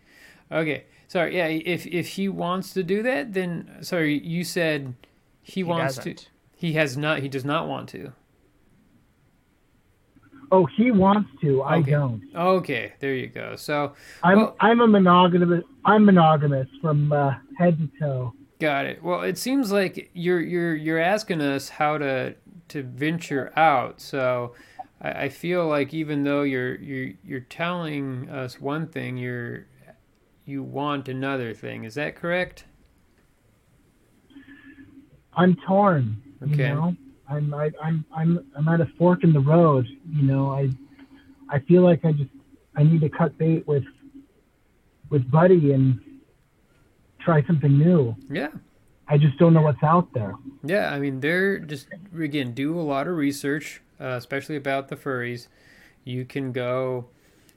Okay, 0.51 0.85
sorry. 1.09 1.37
Yeah, 1.37 1.47
if 1.47 1.87
if 1.87 2.09
he 2.09 2.29
wants 2.29 2.75
to 2.75 2.83
do 2.83 3.03
that, 3.03 3.33
then 3.33 3.79
sorry, 3.81 4.19
you 4.19 4.45
said 4.45 4.95
he, 5.43 5.53
He 5.55 5.65
wants 5.65 5.97
doesn't. 5.97 6.17
to. 6.19 6.27
He 6.57 6.73
has 6.75 6.97
not. 6.97 7.19
He 7.21 7.29
does 7.29 7.45
not 7.45 7.67
want 7.69 7.89
to. 7.91 8.13
Oh, 10.51 10.67
he 10.67 10.91
wants 10.91 11.31
to. 11.41 11.63
I 11.63 11.79
Okay. 11.79 11.93
don't. 11.93 12.23
Okay, 12.37 12.93
there 13.01 13.15
you 13.15 13.27
go. 13.29 13.57
So 13.57 13.95
I'm 14.23 14.39
Well- 14.39 14.57
I'm 14.61 14.81
a 14.81 14.87
monogamous. 14.87 15.65
I'm 15.85 16.05
monogamous 16.05 16.69
from 16.81 17.11
uh, 17.13 17.35
head 17.59 17.79
to 17.79 17.91
toe. 17.99 18.35
got 18.61 18.85
it. 18.87 19.03
Well, 19.03 19.23
it 19.23 19.39
seems 19.39 19.73
like 19.73 20.11
you're 20.13 20.41
you're 20.41 20.75
you're 20.77 20.99
asking 20.99 21.41
us 21.41 21.69
how 21.71 21.99
to 21.99 22.35
to 22.69 22.83
venture 22.83 23.51
out. 23.57 24.01
So 24.01 24.55
I, 25.01 25.25
I 25.25 25.29
feel 25.31 25.67
like 25.67 25.93
even 25.95 26.23
though 26.25 26.43
you're 26.43 26.77
you're 26.77 27.15
you're 27.25 27.41
telling 27.41 28.29
us 28.29 28.61
one 28.61 28.87
thing, 28.89 29.17
you're 29.17 29.67
you 30.45 30.63
want 30.63 31.09
another 31.09 31.55
thing. 31.55 31.85
Is 31.85 31.95
that 31.95 32.15
correct? 32.15 32.65
I'm 35.35 35.57
torn. 35.67 36.23
Okay. 36.43 36.69
You 36.69 36.75
know, 36.75 36.97
I'm 37.29 37.55
I, 37.55 37.71
I'm 37.83 38.05
I'm 38.15 38.47
I'm 38.57 38.69
at 38.69 38.81
a 38.81 38.87
fork 38.99 39.25
in 39.25 39.33
the 39.33 39.41
road. 39.41 39.87
You 40.11 40.23
know, 40.23 40.51
I 40.51 40.71
I 41.49 41.61
feel 41.61 41.83
like 41.83 42.05
I 42.05 42.13
just 42.13 42.31
I 42.77 42.83
need 42.83 43.01
to 43.01 43.09
cut 43.09 43.37
bait 43.39 43.67
with 43.67 43.85
with 45.11 45.31
Buddy 45.31 45.73
and 45.73 46.01
try 47.21 47.45
something 47.47 47.79
new. 47.79 48.17
Yeah. 48.31 48.49
I 49.09 49.19
just 49.19 49.37
don't 49.39 49.53
know 49.53 49.63
what's 49.63 49.83
out 49.83 50.13
there. 50.15 50.35
Yeah, 50.65 50.91
I 50.91 50.99
mean, 50.99 51.21
they're 51.21 51.59
just 51.59 51.89
again 52.19 52.53
do 52.53 52.79
a 52.79 52.83
lot 52.83 53.07
of 53.07 53.17
research, 53.17 53.83
uh, 54.01 54.15
especially 54.17 54.57
about 54.57 54.89
the 54.89 54.97
furries. 54.97 55.49
You 56.05 56.25
can 56.25 56.53
go 56.53 57.07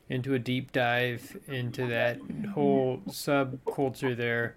into 0.09 0.33
a 0.33 0.39
deep 0.39 0.71
dive 0.71 1.37
into 1.47 1.87
that 1.87 2.19
whole 2.53 3.01
subculture 3.07 4.15
there 4.15 4.55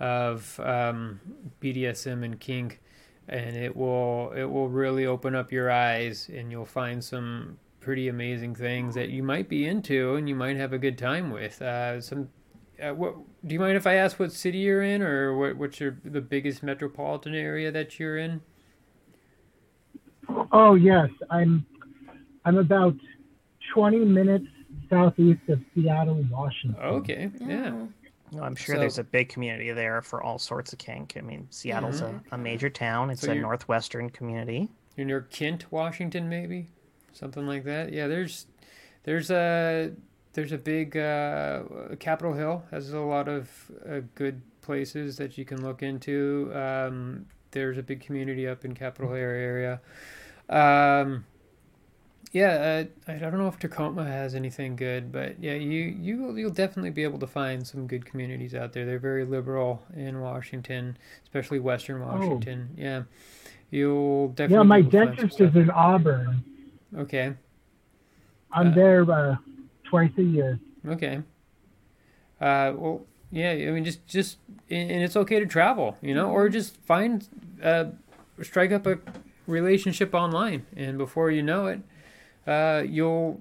of 0.00 0.58
um, 0.60 1.20
BDSM 1.60 2.24
and 2.24 2.38
kink. 2.38 2.80
and 3.28 3.56
it 3.56 3.76
will 3.76 4.32
it 4.34 4.44
will 4.44 4.68
really 4.68 5.04
open 5.06 5.34
up 5.34 5.52
your 5.52 5.70
eyes, 5.70 6.30
and 6.34 6.50
you'll 6.50 6.64
find 6.64 7.02
some 7.04 7.58
pretty 7.80 8.08
amazing 8.08 8.54
things 8.54 8.94
that 8.94 9.10
you 9.10 9.22
might 9.22 9.48
be 9.48 9.66
into, 9.66 10.14
and 10.16 10.28
you 10.28 10.34
might 10.34 10.56
have 10.56 10.72
a 10.72 10.78
good 10.78 10.98
time 10.98 11.30
with. 11.30 11.60
Uh, 11.62 12.00
some. 12.00 12.28
Uh, 12.82 12.94
what 12.94 13.16
do 13.44 13.52
you 13.52 13.58
mind 13.60 13.76
if 13.76 13.86
I 13.86 13.94
ask 13.94 14.20
what 14.20 14.32
city 14.32 14.58
you're 14.58 14.82
in, 14.82 15.02
or 15.02 15.36
what, 15.36 15.56
what's 15.56 15.80
your 15.80 15.98
the 16.04 16.20
biggest 16.20 16.62
metropolitan 16.62 17.34
area 17.34 17.70
that 17.72 17.98
you're 17.98 18.16
in? 18.18 18.40
Oh 20.52 20.74
yes, 20.74 21.08
I'm 21.30 21.66
I'm 22.44 22.56
about 22.58 22.94
20 23.74 23.98
minutes 24.04 24.46
southeast 24.88 25.40
of 25.48 25.60
Seattle, 25.74 26.24
Washington. 26.30 26.80
Okay, 26.82 27.30
yeah. 27.40 27.72
Oh. 27.74 27.88
Well, 28.32 28.44
I'm 28.44 28.54
sure 28.56 28.74
So- 28.76 28.80
there's 28.80 28.98
a 28.98 29.04
big 29.04 29.28
community 29.28 29.70
there 29.72 30.02
for 30.02 30.22
all 30.22 30.38
sorts 30.38 30.72
of 30.72 30.78
kink. 30.78 31.14
I 31.16 31.20
mean, 31.20 31.46
Seattle's 31.50 32.00
a, 32.00 32.20
a 32.32 32.38
major 32.38 32.70
town. 32.70 33.10
It's 33.10 33.22
So 33.22 33.32
a 33.32 33.34
northwestern 33.34 34.10
community. 34.10 34.68
You're 34.96 35.06
near 35.06 35.20
Kent, 35.22 35.70
Washington, 35.70 36.28
maybe 36.28 36.68
something 37.12 37.46
like 37.46 37.64
that. 37.64 37.92
Yeah, 37.92 38.06
there's 38.08 38.46
there's 39.04 39.30
a 39.30 39.92
there's 40.32 40.52
a 40.52 40.58
big 40.58 40.96
uh, 40.96 41.62
Capitol 41.98 42.32
Hill 42.34 42.64
has 42.70 42.92
a 42.92 43.00
lot 43.00 43.28
of 43.28 43.50
uh, 43.88 44.00
good 44.14 44.42
places 44.60 45.16
that 45.16 45.38
you 45.38 45.44
can 45.44 45.62
look 45.64 45.82
into. 45.82 46.50
Um, 46.54 47.26
there's 47.52 47.78
a 47.78 47.82
big 47.82 48.00
community 48.00 48.46
up 48.46 48.64
in 48.64 48.74
Capitol 48.74 49.14
Hill 49.14 49.24
area. 49.24 49.80
Um, 50.48 51.24
yeah, 52.32 52.84
uh, 53.08 53.12
I 53.12 53.16
don't 53.16 53.38
know 53.38 53.48
if 53.48 53.58
Tacoma 53.58 54.04
has 54.04 54.34
anything 54.34 54.76
good, 54.76 55.10
but 55.10 55.42
yeah, 55.42 55.54
you 55.54 55.82
you 56.00 56.36
you'll 56.36 56.50
definitely 56.50 56.90
be 56.90 57.02
able 57.02 57.18
to 57.20 57.26
find 57.26 57.66
some 57.66 57.86
good 57.86 58.04
communities 58.04 58.54
out 58.54 58.72
there. 58.72 58.84
They're 58.84 58.98
very 58.98 59.24
liberal 59.24 59.82
in 59.96 60.20
Washington, 60.20 60.96
especially 61.22 61.58
Western 61.58 62.00
Washington. 62.00 62.70
Yeah, 62.76 63.02
you'll 63.70 64.28
definitely. 64.28 64.56
Yeah, 64.56 64.62
my 64.64 64.78
able 64.78 64.90
to 64.90 64.98
find 64.98 65.08
some 65.08 65.16
dentist 65.16 65.40
is 65.40 65.56
in 65.56 65.70
Auburn. 65.70 66.44
Okay. 66.96 67.34
I'm 68.52 68.68
Uh, 68.68 68.74
there 68.74 69.10
uh, 69.10 69.36
twice 69.84 70.12
a 70.18 70.22
year. 70.22 70.58
Okay. 70.86 71.22
Uh, 72.40 72.72
well, 72.76 73.06
yeah. 73.30 73.50
I 73.50 73.70
mean, 73.70 73.84
just 73.84 74.06
just 74.06 74.38
and 74.70 74.90
and 74.90 75.02
it's 75.02 75.16
okay 75.16 75.40
to 75.40 75.46
travel, 75.46 75.96
you 76.02 76.14
know, 76.14 76.30
or 76.30 76.48
just 76.48 76.76
find 76.78 77.26
uh, 77.62 77.86
strike 78.42 78.72
up 78.72 78.86
a 78.86 78.98
relationship 79.46 80.14
online, 80.14 80.66
and 80.76 80.98
before 80.98 81.30
you 81.30 81.42
know 81.42 81.66
it, 81.66 81.80
uh, 82.48 82.82
you'll 82.88 83.40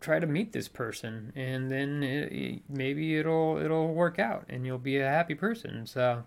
try 0.00 0.18
to 0.18 0.26
meet 0.26 0.52
this 0.52 0.68
person, 0.68 1.32
and 1.36 1.70
then 1.70 2.02
it, 2.02 2.32
it- 2.32 2.62
maybe 2.68 3.16
it'll 3.16 3.58
it'll 3.62 3.94
work 3.94 4.18
out, 4.18 4.44
and 4.48 4.66
you'll 4.66 4.78
be 4.78 4.98
a 4.98 5.08
happy 5.08 5.34
person. 5.34 5.86
So 5.86 6.24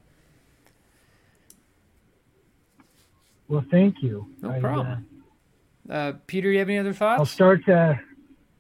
Well, 3.48 3.64
thank 3.70 4.02
you. 4.02 4.28
no 4.42 4.50
I, 4.52 4.58
uh, 4.58 4.60
problem. 4.60 5.06
Uh, 5.90 6.14
Peter, 6.26 6.52
you 6.52 6.58
have 6.60 6.70
any 6.70 6.80
other 6.80 6.94
thoughts? 6.94 7.20
I'll 7.20 7.26
start. 7.28 7.68
Uh, 7.70 7.94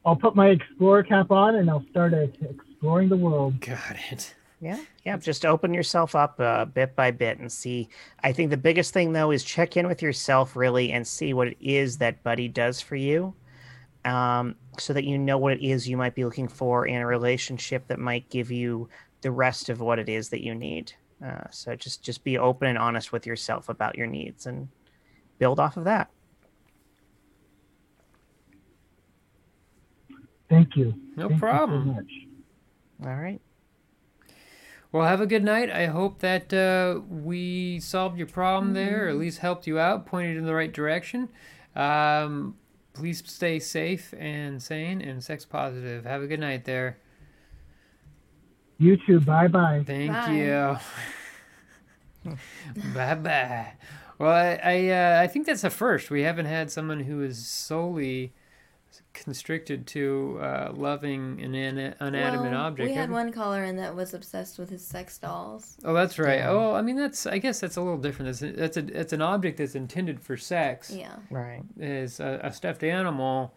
I'll 0.05 0.15
put 0.15 0.35
my 0.35 0.49
explorer 0.49 1.01
cap 1.01 1.31
on 1.31 1.55
and 1.55 1.67
I'll 1.69 1.83
start 1.89 2.13
uh, 2.13 2.27
exploring 2.41 3.09
the 3.09 3.17
world. 3.17 3.59
Got 3.61 3.95
it. 4.11 4.35
Yeah, 4.65 4.80
yeah. 5.06 5.17
Just 5.17 5.45
open 5.45 5.75
yourself 5.75 6.15
up 6.15 6.39
uh, 6.39 6.65
bit 6.65 6.95
by 6.95 7.12
bit 7.12 7.38
and 7.38 7.51
see. 7.51 7.88
I 8.23 8.32
think 8.32 8.49
the 8.49 8.58
biggest 8.58 8.93
thing 8.93 9.13
though 9.13 9.30
is 9.30 9.43
check 9.43 9.78
in 9.78 9.88
with 9.88 10.01
yourself 10.01 10.56
really 10.56 10.91
and 10.91 11.06
see 11.06 11.36
what 11.36 11.49
it 11.49 11.58
is 11.62 11.99
that 11.99 12.23
Buddy 12.23 12.47
does 12.47 12.82
for 12.82 12.95
you, 12.95 13.36
um, 14.06 14.56
so 14.80 14.91
that 14.93 15.04
you 15.04 15.19
know 15.19 15.38
what 15.38 15.54
it 15.54 15.62
is 15.62 15.88
you 15.88 15.97
might 15.97 16.15
be 16.15 16.25
looking 16.25 16.47
for 16.47 16.88
in 16.88 16.95
a 16.99 17.06
relationship 17.06 17.88
that 17.89 17.99
might 17.99 18.28
give 18.32 18.49
you 18.49 18.89
the 19.21 19.30
rest 19.30 19.69
of 19.69 19.82
what 19.82 19.99
it 19.99 20.10
is 20.10 20.30
that 20.30 20.43
you 20.43 20.56
need. 20.56 20.91
Uh, 21.23 21.47
so 21.51 21.75
just 21.75 22.01
just 22.01 22.23
be 22.23 22.39
open 22.39 22.67
and 22.67 22.80
honest 22.80 23.12
with 23.12 23.28
yourself 23.28 23.69
about 23.69 23.95
your 23.95 24.08
needs 24.08 24.47
and 24.47 24.67
build 25.38 25.60
off 25.60 25.78
of 25.78 25.84
that. 25.84 26.10
Thank 30.49 30.75
you. 30.75 30.95
No 31.15 31.30
Thank 31.30 31.34
you 31.34 31.36
so 31.36 31.39
problem. 31.39 31.88
much. 31.93 32.12
All 33.04 33.15
right. 33.15 33.39
Well, 34.95 35.05
have 35.05 35.19
a 35.19 35.25
good 35.25 35.43
night. 35.43 35.69
I 35.69 35.88
hope 35.88 36.19
that 36.19 36.53
uh, 36.53 37.01
we 37.10 37.81
solved 37.81 38.17
your 38.17 38.27
problem 38.27 38.71
there, 38.71 39.08
or 39.08 39.10
at 39.10 39.17
least 39.17 39.39
helped 39.39 39.67
you 39.67 39.77
out, 39.77 40.05
pointed 40.05 40.38
in 40.38 40.45
the 40.45 40.55
right 40.55 40.71
direction. 40.71 41.27
Um, 41.75 42.55
please 42.93 43.21
stay 43.25 43.60
safe 43.60 44.13
and 44.17 44.63
sane 44.63 45.01
and 45.01 45.21
sex 45.21 45.43
positive. 45.43 46.05
Have 46.05 46.21
a 46.21 46.27
good 46.27 46.39
night 46.39 46.63
there. 46.63 46.97
You 48.77 48.95
too. 49.05 49.19
Bye 49.19 49.49
bye. 49.49 49.84
Thank 49.86 50.13
Bye. 50.13 50.31
you. 50.31 50.77
bye 52.95 53.15
bye. 53.15 53.73
Well, 54.17 54.31
I 54.31 54.62
I, 54.63 54.88
uh, 54.88 55.21
I 55.23 55.27
think 55.27 55.45
that's 55.45 55.65
a 55.65 55.69
first. 55.69 56.10
We 56.10 56.21
haven't 56.21 56.45
had 56.45 56.71
someone 56.71 57.01
who 57.01 57.21
is 57.21 57.45
solely 57.45 58.31
constricted 59.15 59.88
to 59.88 60.38
uh, 60.41 60.71
loving 60.75 61.41
an 61.41 61.56
ina- 61.56 61.95
inanimate 61.99 62.51
Well, 62.51 62.62
object. 62.62 62.89
We 62.89 62.95
had 62.95 63.10
one 63.10 63.32
caller 63.32 63.63
in 63.63 63.78
that 63.78 63.95
was 63.95 64.13
obsessed 64.13 64.60
with 64.60 64.69
his 64.69 64.86
sex 64.86 65.17
dolls. 65.17 65.78
Oh, 65.84 65.93
that's 65.93 66.19
right. 66.19 66.39
Yeah. 66.39 66.51
Oh, 66.51 66.73
I 66.73 66.82
mean, 66.84 66.95
that's. 66.97 67.25
I 67.25 67.39
guess 67.39 67.60
that's 67.60 67.78
a 67.78 67.82
little 67.82 67.97
different. 67.97 68.39
That's 68.39 68.56
that's 68.58 68.78
a 68.78 68.99
it's 68.99 69.13
an 69.13 69.21
object 69.21 69.58
that's 69.58 69.75
intended 69.75 70.19
for 70.19 70.38
sex. 70.38 70.91
Yeah. 70.91 71.15
Right. 71.32 71.63
Is 71.80 72.19
a, 72.19 72.39
a 72.43 72.54
stuffed 72.54 72.84
animal. 72.84 73.54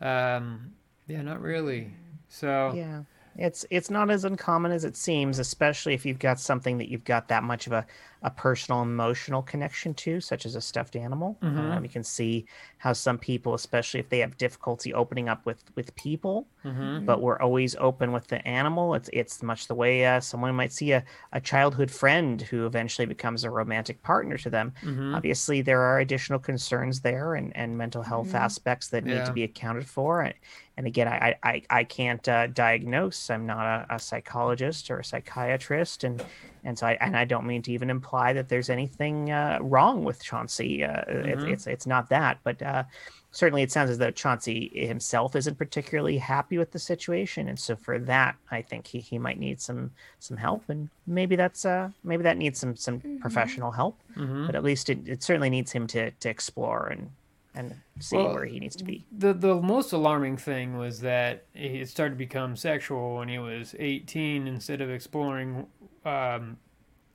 Um, 0.00 0.72
yeah, 1.06 1.22
not 1.22 1.40
really. 1.40 1.94
So 2.28 2.72
Yeah. 2.74 3.02
It's 3.36 3.66
it's 3.68 3.90
not 3.90 4.10
as 4.10 4.24
uncommon 4.24 4.70
as 4.70 4.84
it 4.84 4.96
seems, 4.96 5.40
especially 5.40 5.92
if 5.94 6.06
you've 6.06 6.20
got 6.20 6.38
something 6.38 6.78
that 6.78 6.88
you've 6.88 7.02
got 7.04 7.28
that 7.28 7.42
much 7.42 7.66
of 7.66 7.72
a, 7.72 7.84
a 8.24 8.30
personal 8.30 8.82
emotional 8.82 9.42
connection 9.42 9.94
to, 9.94 10.20
such 10.20 10.46
as 10.46 10.56
a 10.56 10.60
stuffed 10.62 10.96
animal. 10.96 11.42
Mhm. 11.42 11.78
Um, 11.78 11.84
you 11.84 11.90
can 11.90 12.04
see 12.04 12.48
how 12.78 12.92
some 12.94 13.18
people, 13.18 13.54
especially 13.54 14.00
if 14.00 14.08
they 14.10 14.20
have 14.20 14.36
difficulty 14.38 14.92
opening 14.94 15.28
up 15.28 15.46
with 15.46 15.64
with 15.76 15.94
people, 15.96 16.50
hmm 16.64 17.06
but 17.06 17.20
we're 17.20 17.38
always 17.40 17.76
open 17.76 18.12
with 18.12 18.28
the 18.28 18.46
animal. 18.46 18.94
It's 18.94 19.10
it's 19.12 19.42
much 19.42 19.66
the 19.68 19.74
way 19.74 20.06
uh, 20.06 20.20
someone 20.20 20.54
might 20.54 20.72
see 20.72 20.92
a, 20.92 21.04
a 21.32 21.40
childhood 21.40 21.90
friend 21.90 22.40
who 22.40 22.66
eventually 22.66 23.06
becomes 23.06 23.44
a 23.44 23.50
romantic 23.50 24.02
partner 24.02 24.38
to 24.38 24.50
them. 24.50 24.72
hmm 24.82 25.14
Obviously, 25.14 25.60
there 25.60 25.82
are 25.82 25.98
additional 26.00 26.38
concerns 26.38 27.00
there 27.02 27.34
and, 27.34 27.54
and 27.56 27.76
mental 27.76 28.02
health 28.02 28.34
Mhm. 28.34 28.34
aspects 28.34 28.88
that 28.90 29.04
need 29.04 29.24
to 29.26 29.32
be 29.32 29.42
accounted 29.42 29.88
for. 29.88 30.22
And, 30.22 30.34
and 30.76 30.86
again, 30.86 31.08
I, 31.08 31.36
I, 31.42 31.62
I 31.70 31.84
can't 31.84 32.26
uh, 32.28 32.46
diagnose. 32.48 33.28
I'm 33.30 33.46
not 33.46 33.86
a, 33.90 33.94
a 33.96 33.98
psychologist 33.98 34.90
or 34.90 34.98
a 35.00 35.04
psychiatrist. 35.04 36.04
And, 36.04 36.22
and 36.62 36.78
so 36.78 36.86
I, 36.86 36.92
and 37.00 37.16
I 37.16 37.24
don't 37.26 37.46
mean 37.46 37.62
to 37.62 37.72
even 37.72 37.90
imply 37.90 38.13
that 38.32 38.48
there's 38.48 38.70
anything 38.70 39.30
uh, 39.30 39.58
wrong 39.60 40.04
with 40.04 40.22
Chauncey. 40.22 40.84
Uh, 40.84 41.02
it's, 41.08 41.44
Mhm. 41.44 41.50
it's, 41.52 41.66
it's 41.66 41.86
not 41.86 42.08
that, 42.10 42.38
but 42.44 42.62
uh, 42.62 42.84
certainly 43.32 43.62
it 43.62 43.72
sounds 43.72 43.90
as 43.90 43.98
though 43.98 44.10
Chauncey 44.10 44.70
himself 44.86 45.34
isn't 45.34 45.58
particularly 45.58 46.18
happy 46.18 46.58
with 46.58 46.70
the 46.72 46.78
situation. 46.78 47.48
And 47.48 47.58
so 47.58 47.76
for 47.76 47.98
that, 48.00 48.36
I 48.50 48.62
think 48.62 48.86
he, 48.86 49.00
he 49.00 49.18
might 49.18 49.38
need 49.38 49.60
some, 49.60 49.90
some 50.20 50.36
help 50.36 50.68
and 50.68 50.88
maybe 51.06 51.36
that's, 51.36 51.64
uh, 51.64 51.88
maybe 52.02 52.22
that 52.22 52.38
needs 52.38 52.58
some, 52.60 52.76
some 52.76 53.00
Mhm. 53.00 53.20
professional 53.20 53.72
help 53.72 54.02
hmm 54.14 54.46
but 54.46 54.54
at 54.54 54.62
least 54.62 54.90
it, 54.90 55.08
it 55.08 55.22
certainly 55.22 55.48
needs 55.50 55.72
him 55.72 55.86
to, 55.86 56.10
to 56.10 56.28
explore 56.28 56.88
and 56.88 57.10
and 57.56 57.80
see 58.00 58.16
Well, 58.16 58.34
where 58.34 58.44
he 58.46 58.58
needs 58.58 58.74
to 58.76 58.84
be. 58.84 59.06
The 59.16 59.32
the 59.32 59.54
most 59.54 59.92
alarming 59.92 60.38
thing 60.38 60.76
was 60.76 61.00
that 61.00 61.46
it 61.54 61.88
started 61.88 62.14
to 62.14 62.18
become 62.18 62.56
sexual 62.56 63.16
when 63.16 63.28
he 63.28 63.38
was 63.38 63.76
18 63.78 64.48
instead 64.48 64.80
of 64.80 64.90
exploring, 64.90 65.66
um, 66.04 66.58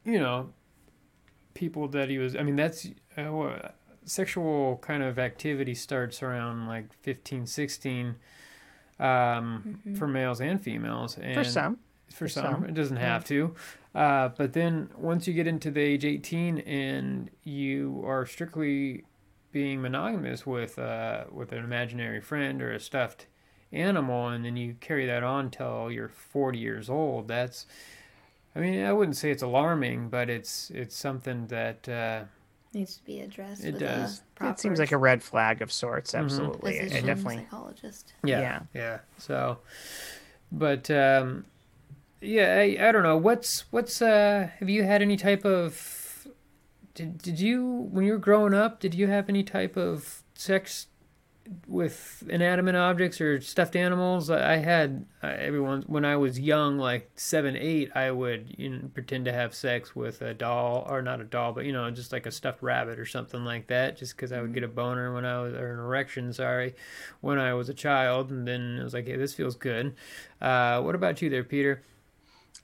you 0.06 0.20
know, 0.20 0.54
people 1.54 1.88
that 1.90 2.10
he 2.10 2.18
was. 2.18 2.36
I 2.36 2.44
mean, 2.44 2.56
that's 2.56 2.88
uh, 3.18 3.70
sexual 4.06 4.78
kind 4.82 5.04
of 5.04 5.20
activity 5.20 5.76
starts 5.76 6.22
around 6.24 6.68
like 6.68 6.94
15, 7.02 7.46
16 7.46 8.16
um, 9.00 9.80
Mhm. 9.88 9.98
for 9.98 10.08
males 10.08 10.42
and 10.42 10.62
females. 10.62 11.18
And 11.18 11.36
For 11.36 11.44
some, 11.44 11.78
for 12.10 12.14
For 12.16 12.28
some. 12.28 12.54
some, 12.56 12.66
It 12.66 12.74
doesn't 12.74 12.98
have 12.98 13.24
to. 13.26 13.56
Uh, 13.96 14.30
but 14.30 14.54
then 14.54 14.90
once 14.98 15.28
you 15.28 15.34
get 15.34 15.48
into 15.48 15.72
the 15.72 15.82
age 15.82 16.06
18 16.06 16.60
and 16.60 17.30
you 17.44 18.04
are 18.06 18.26
strictly 18.26 19.04
being 19.52 19.82
monogamous 19.82 20.46
with 20.46 20.78
uh, 20.78 21.24
with 21.32 21.52
an 21.52 21.64
imaginary 21.64 22.22
friend 22.22 22.62
or 22.62 22.72
a 22.72 22.80
stuffed 22.80 23.26
animal, 23.72 24.28
and 24.28 24.46
then 24.46 24.56
you 24.58 24.76
carry 24.80 25.06
that 25.08 25.24
on 25.24 25.50
till 25.50 25.90
you're 25.92 26.08
40 26.10 26.60
years 26.60 26.90
old, 26.90 27.28
that's. 27.28 27.66
I 28.56 28.60
mean, 28.60 28.84
I 28.84 28.92
wouldn't 28.94 29.16
say 29.18 29.32
it's 29.32 29.44
alarming, 29.44 30.10
but 30.10 30.30
it's 30.30 30.70
it's 30.72 30.96
something 30.96 31.48
that 31.48 31.88
uh, 31.88 32.24
Needs 32.74 32.98
to 32.98 33.04
be 33.04 33.20
addressed. 33.22 33.64
It 33.64 33.80
does. 33.80 34.22
It 34.42 34.60
seems 34.60 34.78
like 34.78 34.92
a 34.92 34.98
red 34.98 35.24
flag 35.24 35.62
of 35.64 35.72
sorts. 35.72 36.12
Mhm. 36.12 36.20
Absolutely, 36.20 36.78
it, 36.78 36.92
it 36.94 37.06
definitely. 37.06 37.38
psychologist. 37.38 38.14
yeah, 38.24 38.40
Yeah. 38.40 38.60
yeah. 38.74 39.00
So, 39.18 39.58
but 40.52 40.90
um, 40.92 41.46
yeah, 42.22 42.58
I, 42.60 42.90
I 42.90 42.92
don't 42.92 43.04
know. 43.04 43.18
What's 43.18 43.66
what's 43.72 44.02
uh? 44.02 44.50
Have 44.60 44.70
you 44.70 44.84
had 44.84 45.02
any 45.02 45.18
type 45.18 45.46
of? 45.46 46.28
Did 46.94 47.18
did 47.20 47.40
you 47.40 47.66
when 47.92 48.06
you 48.06 48.12
were 48.14 48.18
growing 48.20 48.54
up? 48.54 48.80
Did 48.80 48.94
you 48.94 49.08
have 49.08 49.30
any 49.30 49.42
type 49.44 49.76
of 49.78 50.22
sex 50.36 50.88
with 51.68 52.24
inanimate 52.30 52.76
objects 52.76 53.20
or 53.20 53.42
stuffed 53.42 53.76
animals. 53.76 54.30
I 54.30 54.58
had 54.58 55.06
uh, 55.24 55.28
everyone 55.28 55.84
when 55.88 56.06
I 56.06 56.16
was 56.16 56.40
young, 56.40 56.78
like 56.78 57.10
seven, 57.16 57.56
eight. 57.56 57.92
I 57.96 58.12
would 58.12 58.56
you 58.58 58.70
know, 58.70 58.90
pretend 58.94 59.26
to 59.26 59.34
have 59.34 59.54
sex 59.56 59.96
with 59.96 60.22
a 60.22 60.34
doll, 60.34 60.86
or 60.90 61.02
not 61.02 61.22
a 61.22 61.24
doll, 61.24 61.54
but 61.54 61.66
you 61.66 61.74
know, 61.74 61.90
just 61.92 62.12
like 62.12 62.26
a 62.26 62.32
stuffed 62.32 62.62
rabbit 62.62 63.00
or 63.00 63.06
something 63.06 63.44
like 63.44 63.68
that, 63.68 63.98
just 63.98 64.16
because 64.16 64.32
I 64.32 64.42
would 64.42 64.54
get 64.54 64.64
a 64.64 64.68
boner 64.68 65.14
when 65.14 65.26
I 65.26 65.42
was 65.42 65.54
or 65.54 65.74
an 65.74 65.80
erection. 65.80 66.34
Sorry, 66.34 66.76
when 67.22 67.40
I 67.40 67.54
was 67.54 67.70
a 67.70 67.74
child, 67.74 68.30
and 68.32 68.48
then 68.48 68.78
I 68.80 68.84
was 68.84 68.94
like, 68.94 69.08
hey, 69.08 69.16
this 69.16 69.34
feels 69.34 69.56
good. 69.56 69.96
Uh, 70.42 70.82
what 70.82 70.96
about 70.96 71.22
you, 71.22 71.30
there, 71.30 71.44
Peter? 71.44 71.82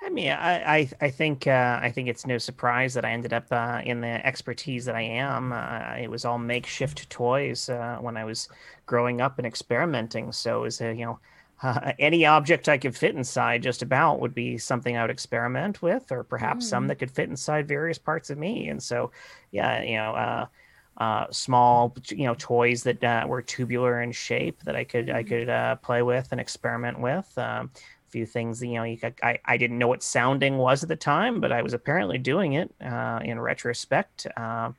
I 0.01 0.09
mean, 0.09 0.31
I 0.31 0.75
I, 0.77 0.89
I 1.01 1.09
think 1.09 1.47
uh, 1.47 1.79
I 1.81 1.89
think 1.89 2.09
it's 2.09 2.25
no 2.25 2.37
surprise 2.37 2.93
that 2.93 3.05
I 3.05 3.11
ended 3.11 3.33
up 3.33 3.47
uh, 3.51 3.81
in 3.83 4.01
the 4.01 4.25
expertise 4.25 4.85
that 4.85 4.95
I 4.95 5.01
am. 5.01 5.51
Uh, 5.51 5.95
it 5.99 6.09
was 6.09 6.25
all 6.25 6.37
makeshift 6.37 7.09
toys 7.09 7.69
uh, 7.69 7.97
when 8.01 8.17
I 8.17 8.25
was 8.25 8.49
growing 8.85 9.21
up 9.21 9.37
and 9.37 9.47
experimenting. 9.47 10.31
So 10.31 10.59
it 10.59 10.61
was 10.61 10.81
a, 10.81 10.93
you 10.93 11.05
know 11.05 11.19
uh, 11.63 11.93
any 11.99 12.25
object 12.25 12.67
I 12.67 12.77
could 12.77 12.95
fit 12.95 13.15
inside 13.15 13.63
just 13.63 13.81
about 13.81 14.19
would 14.19 14.35
be 14.35 14.57
something 14.57 14.97
I 14.97 15.01
would 15.01 15.11
experiment 15.11 15.81
with, 15.81 16.11
or 16.11 16.23
perhaps 16.23 16.65
mm. 16.65 16.69
some 16.69 16.87
that 16.87 16.95
could 16.95 17.11
fit 17.11 17.29
inside 17.29 17.67
various 17.67 17.97
parts 17.97 18.29
of 18.29 18.37
me. 18.37 18.67
And 18.69 18.81
so, 18.81 19.11
yeah, 19.51 19.81
you 19.81 19.95
know. 19.95 20.11
Uh, 20.11 20.45
uh, 20.97 21.25
small, 21.29 21.93
you 22.07 22.23
know, 22.25 22.35
toys 22.37 22.83
that 22.83 23.03
uh, 23.03 23.25
were 23.27 23.41
tubular 23.41 24.01
in 24.01 24.13
shape 24.13 24.63
that 24.63 24.77
I 24.77 24.85
could 24.85 25.09
I 25.09 25.23
mm-hmm. 25.23 25.27
could 25.27 25.49
uh, 25.49 25.75
play 25.75 26.01
with 26.01 26.29
and 26.31 26.39
experiment 26.39 26.99
with. 26.99 27.37
Um, 27.37 27.71
few 28.15 28.25
things 28.25 28.63
you 28.63 28.75
know 28.75 28.83
you 28.83 28.95
could, 28.95 29.13
I, 29.21 29.39
I 29.43 29.57
didn't 29.57 29.77
know 29.77 29.89
what 29.89 30.01
sounding 30.01 30.57
was 30.57 30.83
at 30.83 30.87
the 30.87 30.95
time 30.95 31.41
but 31.41 31.51
i 31.51 31.61
was 31.61 31.73
apparently 31.73 32.17
doing 32.17 32.53
it 32.53 32.73
uh, 32.81 33.19
in 33.21 33.37
retrospect 33.37 34.25
uh, 34.37 34.71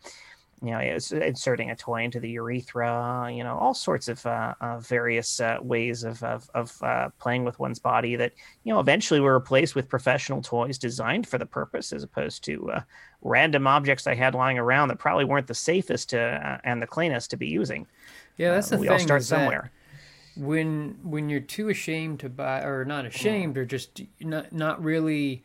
you 0.63 0.71
know 0.71 0.79
it's 0.79 1.13
inserting 1.13 1.71
a 1.71 1.77
toy 1.77 2.03
into 2.05 2.19
the 2.19 2.31
urethra 2.31 3.31
you 3.31 3.45
know 3.45 3.55
all 3.59 3.75
sorts 3.75 4.09
of 4.09 4.25
uh, 4.25 4.55
various 4.81 5.39
uh, 5.39 5.59
ways 5.61 6.03
of, 6.03 6.23
of, 6.23 6.49
of 6.55 6.83
uh, 6.83 7.11
playing 7.19 7.45
with 7.45 7.59
one's 7.59 7.79
body 7.79 8.17
that 8.17 8.33
you 8.65 8.73
know 8.73 8.81
eventually 8.81 9.21
were 9.21 9.35
replaced 9.35 9.75
with 9.75 9.87
professional 9.87 10.41
toys 10.41 10.79
designed 10.79 11.29
for 11.29 11.37
the 11.37 11.45
purpose 11.45 11.93
as 11.93 12.03
opposed 12.03 12.43
to 12.43 12.71
uh, 12.71 12.81
random 13.21 13.67
objects 13.67 14.07
i 14.07 14.15
had 14.15 14.35
lying 14.35 14.59
around 14.59 14.89
that 14.89 14.99
probably 14.99 15.27
weren't 15.27 15.47
the 15.47 15.55
safest 15.55 16.09
to, 16.09 16.61
and 16.65 16.81
the 16.81 16.87
cleanest 16.87 17.29
to 17.29 17.37
be 17.37 17.49
using. 17.49 17.87
Yeah 18.39 18.53
that's 18.53 18.71
the 18.71 18.79
we 18.79 18.87
thing 18.87 18.95
all 18.95 18.99
start 18.99 19.25
somewhere 19.25 19.65
that 19.65 19.76
when 20.37 20.99
when 21.03 21.29
you're 21.29 21.41
too 21.41 21.69
ashamed 21.69 22.21
to 22.21 22.29
buy 22.29 22.61
or 22.63 22.85
not 22.85 23.05
mm. 23.05 23.09
ashamed 23.09 23.57
or 23.57 23.65
just 23.65 24.03
not 24.21 24.53
not 24.53 24.83
really 24.83 25.45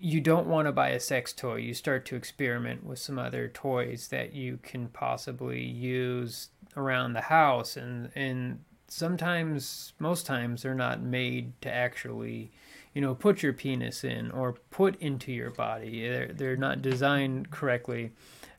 you 0.00 0.20
don't 0.20 0.46
want 0.46 0.66
to 0.66 0.72
buy 0.72 0.90
a 0.90 1.00
sex 1.00 1.32
toy. 1.32 1.56
You 1.56 1.74
start 1.74 2.04
to 2.06 2.16
experiment 2.16 2.84
with 2.84 2.98
some 2.98 3.18
other 3.18 3.48
toys 3.48 4.08
that 4.08 4.32
you 4.32 4.58
can 4.62 4.88
possibly 4.88 5.62
use 5.62 6.48
around 6.76 7.12
the 7.12 7.22
house 7.22 7.76
and 7.76 8.10
and 8.14 8.60
sometimes 8.86 9.92
most 9.98 10.26
times 10.26 10.62
they're 10.62 10.74
not 10.74 11.02
made 11.02 11.60
to 11.60 11.72
actually 11.72 12.50
you 12.94 13.00
know 13.00 13.14
put 13.14 13.42
your 13.42 13.52
penis 13.52 14.04
in 14.04 14.30
or 14.30 14.54
put 14.70 15.00
into 15.00 15.32
your 15.32 15.50
body. 15.50 16.08
They're, 16.08 16.32
they're 16.32 16.56
not 16.56 16.82
designed 16.82 17.50
correctly. 17.50 18.12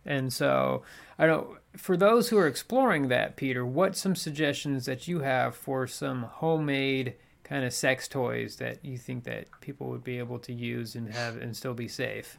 And 0.06 0.32
so 0.32 0.84
i 1.18 1.28
don't 1.28 1.59
for 1.78 1.96
those 1.96 2.30
who 2.30 2.38
are 2.38 2.48
exploring 2.48 3.08
that, 3.10 3.36
Peter, 3.36 3.66
what 3.66 3.96
some 3.96 4.16
suggestions 4.16 4.86
that 4.86 5.08
you 5.08 5.20
have 5.20 5.56
for 5.56 5.88
some 5.88 6.24
homemade 6.24 7.16
kind 7.44 7.66
of 7.66 7.74
sex 7.74 8.08
toys 8.08 8.58
that 8.58 8.84
you 8.84 8.98
think 8.98 9.24
that 9.24 9.48
people 9.62 9.88
would 9.88 10.04
be 10.04 10.20
able 10.20 10.40
to 10.40 10.54
use 10.54 10.96
and 10.96 11.14
have 11.14 11.38
and 11.38 11.56
still 11.56 11.74
be 11.74 11.88
safe? 11.88 12.38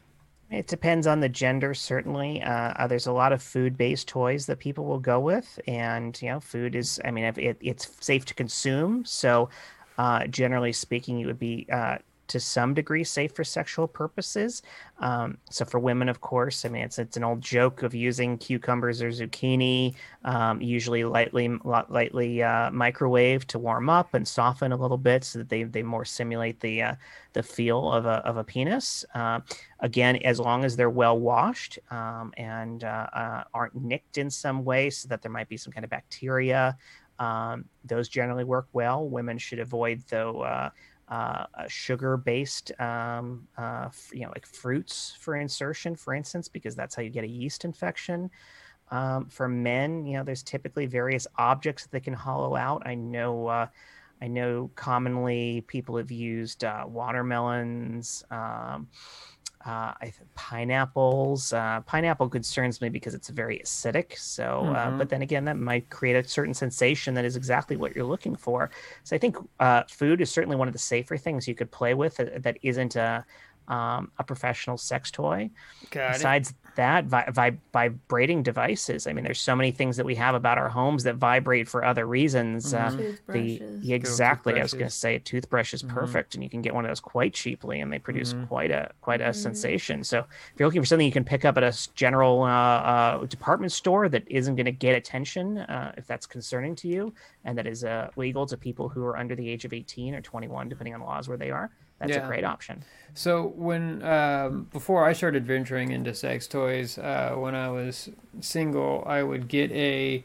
It 0.49 0.67
depends 0.67 1.07
on 1.07 1.21
the 1.21 1.29
gender, 1.29 1.73
certainly. 1.73 2.43
Uh, 2.43 2.73
uh, 2.75 2.87
there's 2.87 3.07
a 3.07 3.13
lot 3.13 3.31
of 3.31 3.41
food-based 3.41 4.07
toys 4.07 4.45
that 4.47 4.59
people 4.59 4.83
will 4.85 4.99
go 4.99 5.17
with, 5.17 5.59
and 5.65 6.21
you 6.21 6.27
know, 6.27 6.41
food 6.41 6.75
is. 6.75 6.99
I 7.05 7.11
mean, 7.11 7.23
it, 7.23 7.57
it's 7.61 7.95
safe 8.01 8.25
to 8.25 8.33
consume, 8.33 9.05
so 9.05 9.49
uh, 9.97 10.27
generally 10.27 10.73
speaking, 10.73 11.21
it 11.21 11.25
would 11.25 11.39
be 11.39 11.67
uh, 11.71 11.99
to 12.31 12.39
some 12.39 12.73
degree 12.73 13.03
safe 13.03 13.35
for 13.35 13.43
sexual 13.43 13.87
purposes. 13.87 14.61
Um, 14.99 15.37
so 15.49 15.65
for 15.65 15.79
women, 15.79 16.07
of 16.07 16.21
course, 16.21 16.63
I 16.63 16.69
mean 16.69 16.83
it's 16.83 16.97
it's 16.97 17.17
an 17.17 17.25
old 17.25 17.41
joke 17.41 17.83
of 17.83 17.93
using 17.93 18.37
cucumbers 18.37 19.01
or 19.01 19.09
zucchini, 19.09 19.95
um, 20.23 20.61
usually 20.61 21.03
lightly 21.03 21.49
lightly 21.65 22.41
uh, 22.41 22.71
microwave 22.71 23.45
to 23.47 23.59
warm 23.59 23.89
up 23.89 24.13
and 24.13 24.25
soften 24.25 24.71
a 24.71 24.77
little 24.77 24.97
bit 24.97 25.25
so 25.25 25.39
that 25.39 25.49
they 25.49 25.63
they 25.63 25.83
more 25.83 26.05
simulate 26.05 26.61
the 26.61 26.81
uh, 26.81 26.95
the 27.33 27.43
feel 27.43 27.91
of 27.91 28.05
a 28.05 28.25
of 28.25 28.37
a 28.37 28.43
penis. 28.45 29.03
Uh, 29.13 29.41
again, 29.81 30.15
as 30.23 30.39
long 30.39 30.63
as 30.63 30.77
they're 30.77 30.89
well 30.89 31.19
washed 31.19 31.79
um, 31.89 32.33
and 32.37 32.85
uh, 32.85 33.07
uh, 33.11 33.43
aren't 33.53 33.75
nicked 33.75 34.17
in 34.17 34.29
some 34.29 34.63
way, 34.63 34.89
so 34.89 35.09
that 35.09 35.21
there 35.21 35.31
might 35.31 35.49
be 35.49 35.57
some 35.57 35.73
kind 35.73 35.83
of 35.83 35.89
bacteria. 35.89 36.77
Um, 37.19 37.65
those 37.83 38.09
generally 38.09 38.45
work 38.45 38.67
well. 38.73 39.07
Women 39.07 39.37
should 39.37 39.59
avoid 39.59 40.01
though 40.09 40.41
uh, 40.41 40.69
uh, 41.11 41.45
sugar-based, 41.67 42.71
um, 42.79 43.45
uh, 43.57 43.89
you 44.13 44.21
know, 44.21 44.29
like 44.29 44.45
fruits 44.45 45.17
for 45.19 45.35
insertion, 45.35 45.93
for 45.93 46.13
instance, 46.13 46.47
because 46.47 46.73
that's 46.73 46.95
how 46.95 47.01
you 47.01 47.09
get 47.09 47.25
a 47.25 47.27
yeast 47.27 47.65
infection. 47.65 48.31
Um, 48.91 49.27
for 49.27 49.47
men, 49.47 50.05
you 50.05 50.17
know, 50.17 50.23
there's 50.23 50.41
typically 50.41 50.85
various 50.85 51.27
objects 51.37 51.83
that 51.83 51.91
they 51.91 51.99
can 51.99 52.13
hollow 52.13 52.55
out. 52.55 52.83
I 52.85 52.95
know, 52.95 53.47
uh, 53.47 53.67
I 54.21 54.27
know, 54.27 54.71
commonly 54.75 55.65
people 55.67 55.97
have 55.97 56.11
used 56.11 56.63
uh, 56.63 56.85
watermelons. 56.87 58.23
Um, 58.31 58.87
uh, 59.65 59.93
pineapples. 60.35 61.53
Uh, 61.53 61.81
pineapple 61.81 62.29
concerns 62.29 62.81
me 62.81 62.89
because 62.89 63.13
it's 63.13 63.29
very 63.29 63.59
acidic. 63.59 64.17
So, 64.17 64.43
uh, 64.43 64.63
mm-hmm. 64.63 64.75
uh, 64.75 64.97
but 64.97 65.09
then 65.09 65.21
again, 65.21 65.45
that 65.45 65.57
might 65.57 65.89
create 65.89 66.15
a 66.15 66.27
certain 66.27 66.53
sensation 66.53 67.13
that 67.15 67.25
is 67.25 67.35
exactly 67.35 67.77
what 67.77 67.95
you're 67.95 68.05
looking 68.05 68.35
for. 68.35 68.71
So, 69.03 69.15
I 69.15 69.19
think 69.19 69.37
uh, 69.59 69.83
food 69.89 70.21
is 70.21 70.31
certainly 70.31 70.55
one 70.55 70.67
of 70.67 70.73
the 70.73 70.79
safer 70.79 71.17
things 71.17 71.47
you 71.47 71.55
could 71.55 71.71
play 71.71 71.93
with 71.93 72.19
uh, 72.19 72.25
that 72.39 72.57
isn't 72.61 72.95
a 72.95 73.25
um, 73.67 74.11
a 74.17 74.23
professional 74.23 74.77
sex 74.77 75.11
toy. 75.11 75.49
Got 75.91 76.13
Besides 76.13 76.49
it 76.49 76.55
that 76.75 77.05
vi- 77.05 77.29
vi- 77.31 77.57
vibrating 77.73 78.43
devices 78.43 79.07
i 79.07 79.13
mean 79.13 79.23
there's 79.23 79.39
so 79.39 79.55
many 79.55 79.71
things 79.71 79.97
that 79.97 80.05
we 80.05 80.15
have 80.15 80.35
about 80.35 80.57
our 80.57 80.69
homes 80.69 81.03
that 81.03 81.15
vibrate 81.15 81.67
for 81.67 81.83
other 81.83 82.05
reasons 82.05 82.73
mm-hmm. 82.73 83.11
uh, 83.29 83.33
the 83.33 83.93
exactly 83.93 84.59
i 84.59 84.61
was 84.61 84.73
going 84.73 84.85
to 84.85 84.89
say 84.89 85.15
a 85.15 85.19
toothbrush 85.19 85.73
is 85.73 85.83
mm-hmm. 85.83 85.95
perfect 85.95 86.35
and 86.35 86.43
you 86.43 86.49
can 86.49 86.61
get 86.61 86.73
one 86.73 86.85
of 86.85 86.89
those 86.89 86.99
quite 86.99 87.33
cheaply 87.33 87.81
and 87.81 87.91
they 87.91 87.99
produce 87.99 88.33
mm-hmm. 88.33 88.45
quite 88.45 88.71
a 88.71 88.91
quite 89.01 89.21
a 89.21 89.25
mm-hmm. 89.25 89.33
sensation 89.33 90.03
so 90.03 90.19
if 90.19 90.53
you're 90.57 90.67
looking 90.67 90.81
for 90.81 90.85
something 90.85 91.05
you 91.05 91.13
can 91.13 91.23
pick 91.23 91.45
up 91.45 91.57
at 91.57 91.63
a 91.63 91.89
general 91.95 92.43
uh, 92.43 92.47
uh, 92.47 93.25
department 93.25 93.71
store 93.71 94.09
that 94.09 94.23
isn't 94.27 94.55
going 94.55 94.65
to 94.65 94.71
get 94.71 94.95
attention 94.95 95.57
uh, 95.59 95.93
if 95.97 96.07
that's 96.07 96.25
concerning 96.25 96.75
to 96.75 96.87
you 96.87 97.13
and 97.45 97.57
that 97.57 97.67
is 97.67 97.83
uh, 97.83 98.09
legal 98.15 98.45
to 98.45 98.57
people 98.57 98.89
who 98.89 99.03
are 99.03 99.17
under 99.17 99.35
the 99.35 99.47
age 99.47 99.65
of 99.65 99.73
18 99.73 100.15
or 100.15 100.21
21 100.21 100.69
depending 100.69 100.93
on 100.93 101.01
laws 101.01 101.27
where 101.27 101.37
they 101.37 101.51
are 101.51 101.69
that's 102.01 102.17
yeah. 102.17 102.23
a 102.23 102.27
great 102.27 102.43
option. 102.43 102.83
So 103.13 103.53
when 103.55 104.03
um, 104.03 104.67
before 104.71 105.05
I 105.05 105.13
started 105.13 105.45
venturing 105.45 105.91
into 105.91 106.13
sex 106.15 106.47
toys, 106.47 106.97
uh, 106.97 107.35
when 107.37 107.55
I 107.55 107.69
was 107.69 108.09
single, 108.39 109.03
I 109.05 109.21
would 109.23 109.47
get 109.47 109.71
a. 109.71 110.23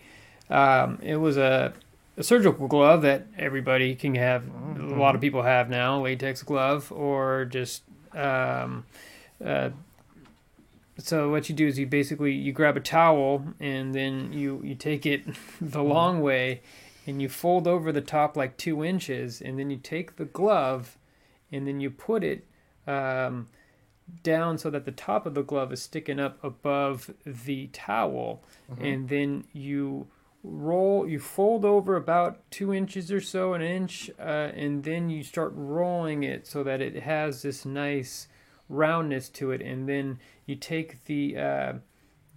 Um, 0.48 1.00
it 1.02 1.16
was 1.16 1.36
a, 1.36 1.74
a, 2.16 2.22
surgical 2.22 2.68
glove 2.68 3.02
that 3.02 3.26
everybody 3.36 3.96
can 3.96 4.14
have. 4.14 4.44
Mm-hmm. 4.44 4.92
A 4.92 5.00
lot 5.00 5.16
of 5.16 5.20
people 5.20 5.42
have 5.42 5.68
now, 5.68 6.00
latex 6.02 6.42
glove, 6.42 6.90
or 6.92 7.44
just. 7.44 7.82
Um, 8.14 8.86
uh, 9.44 9.70
so 10.98 11.30
what 11.30 11.50
you 11.50 11.54
do 11.54 11.66
is 11.66 11.78
you 11.78 11.86
basically 11.86 12.32
you 12.32 12.52
grab 12.52 12.76
a 12.76 12.80
towel 12.80 13.44
and 13.60 13.94
then 13.94 14.32
you 14.32 14.62
you 14.64 14.74
take 14.74 15.04
it 15.04 15.26
the 15.60 15.80
mm-hmm. 15.80 15.80
long 15.80 16.22
way 16.22 16.62
and 17.06 17.20
you 17.20 17.28
fold 17.28 17.68
over 17.68 17.92
the 17.92 18.00
top 18.00 18.36
like 18.36 18.56
two 18.56 18.82
inches 18.82 19.42
and 19.42 19.58
then 19.58 19.68
you 19.68 19.76
take 19.76 20.16
the 20.16 20.24
glove 20.24 20.96
and 21.52 21.66
then 21.66 21.80
you 21.80 21.90
put 21.90 22.24
it 22.24 22.46
um, 22.86 23.48
down 24.22 24.58
so 24.58 24.70
that 24.70 24.84
the 24.84 24.92
top 24.92 25.26
of 25.26 25.34
the 25.34 25.42
glove 25.42 25.72
is 25.72 25.82
sticking 25.82 26.20
up 26.20 26.42
above 26.42 27.10
the 27.24 27.68
towel, 27.68 28.42
mm-hmm. 28.70 28.84
and 28.84 29.08
then 29.08 29.44
you 29.52 30.08
roll 30.46 31.08
you 31.08 31.18
fold 31.18 31.64
over 31.64 31.96
about 31.96 32.48
two 32.52 32.72
inches 32.72 33.10
or 33.10 33.20
so 33.20 33.52
an 33.52 33.62
inch 33.62 34.08
uh, 34.20 34.50
and 34.54 34.84
then 34.84 35.10
you 35.10 35.22
start 35.24 35.52
rolling 35.56 36.22
it 36.22 36.46
so 36.46 36.62
that 36.62 36.80
it 36.80 37.02
has 37.02 37.42
this 37.42 37.64
nice 37.64 38.28
roundness 38.68 39.28
to 39.28 39.50
it 39.50 39.60
and 39.60 39.88
then 39.88 40.20
you 40.44 40.54
take 40.54 41.04
the 41.06 41.36
uh, 41.36 41.72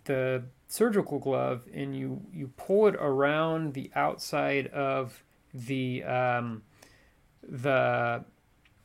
the 0.05 0.43
surgical 0.67 1.19
glove 1.19 1.63
and 1.73 1.95
you 1.95 2.21
you 2.33 2.47
pull 2.57 2.87
it 2.87 2.95
around 2.95 3.73
the 3.73 3.91
outside 3.95 4.67
of 4.67 5.23
the 5.53 6.03
um, 6.03 6.63
the 7.47 8.23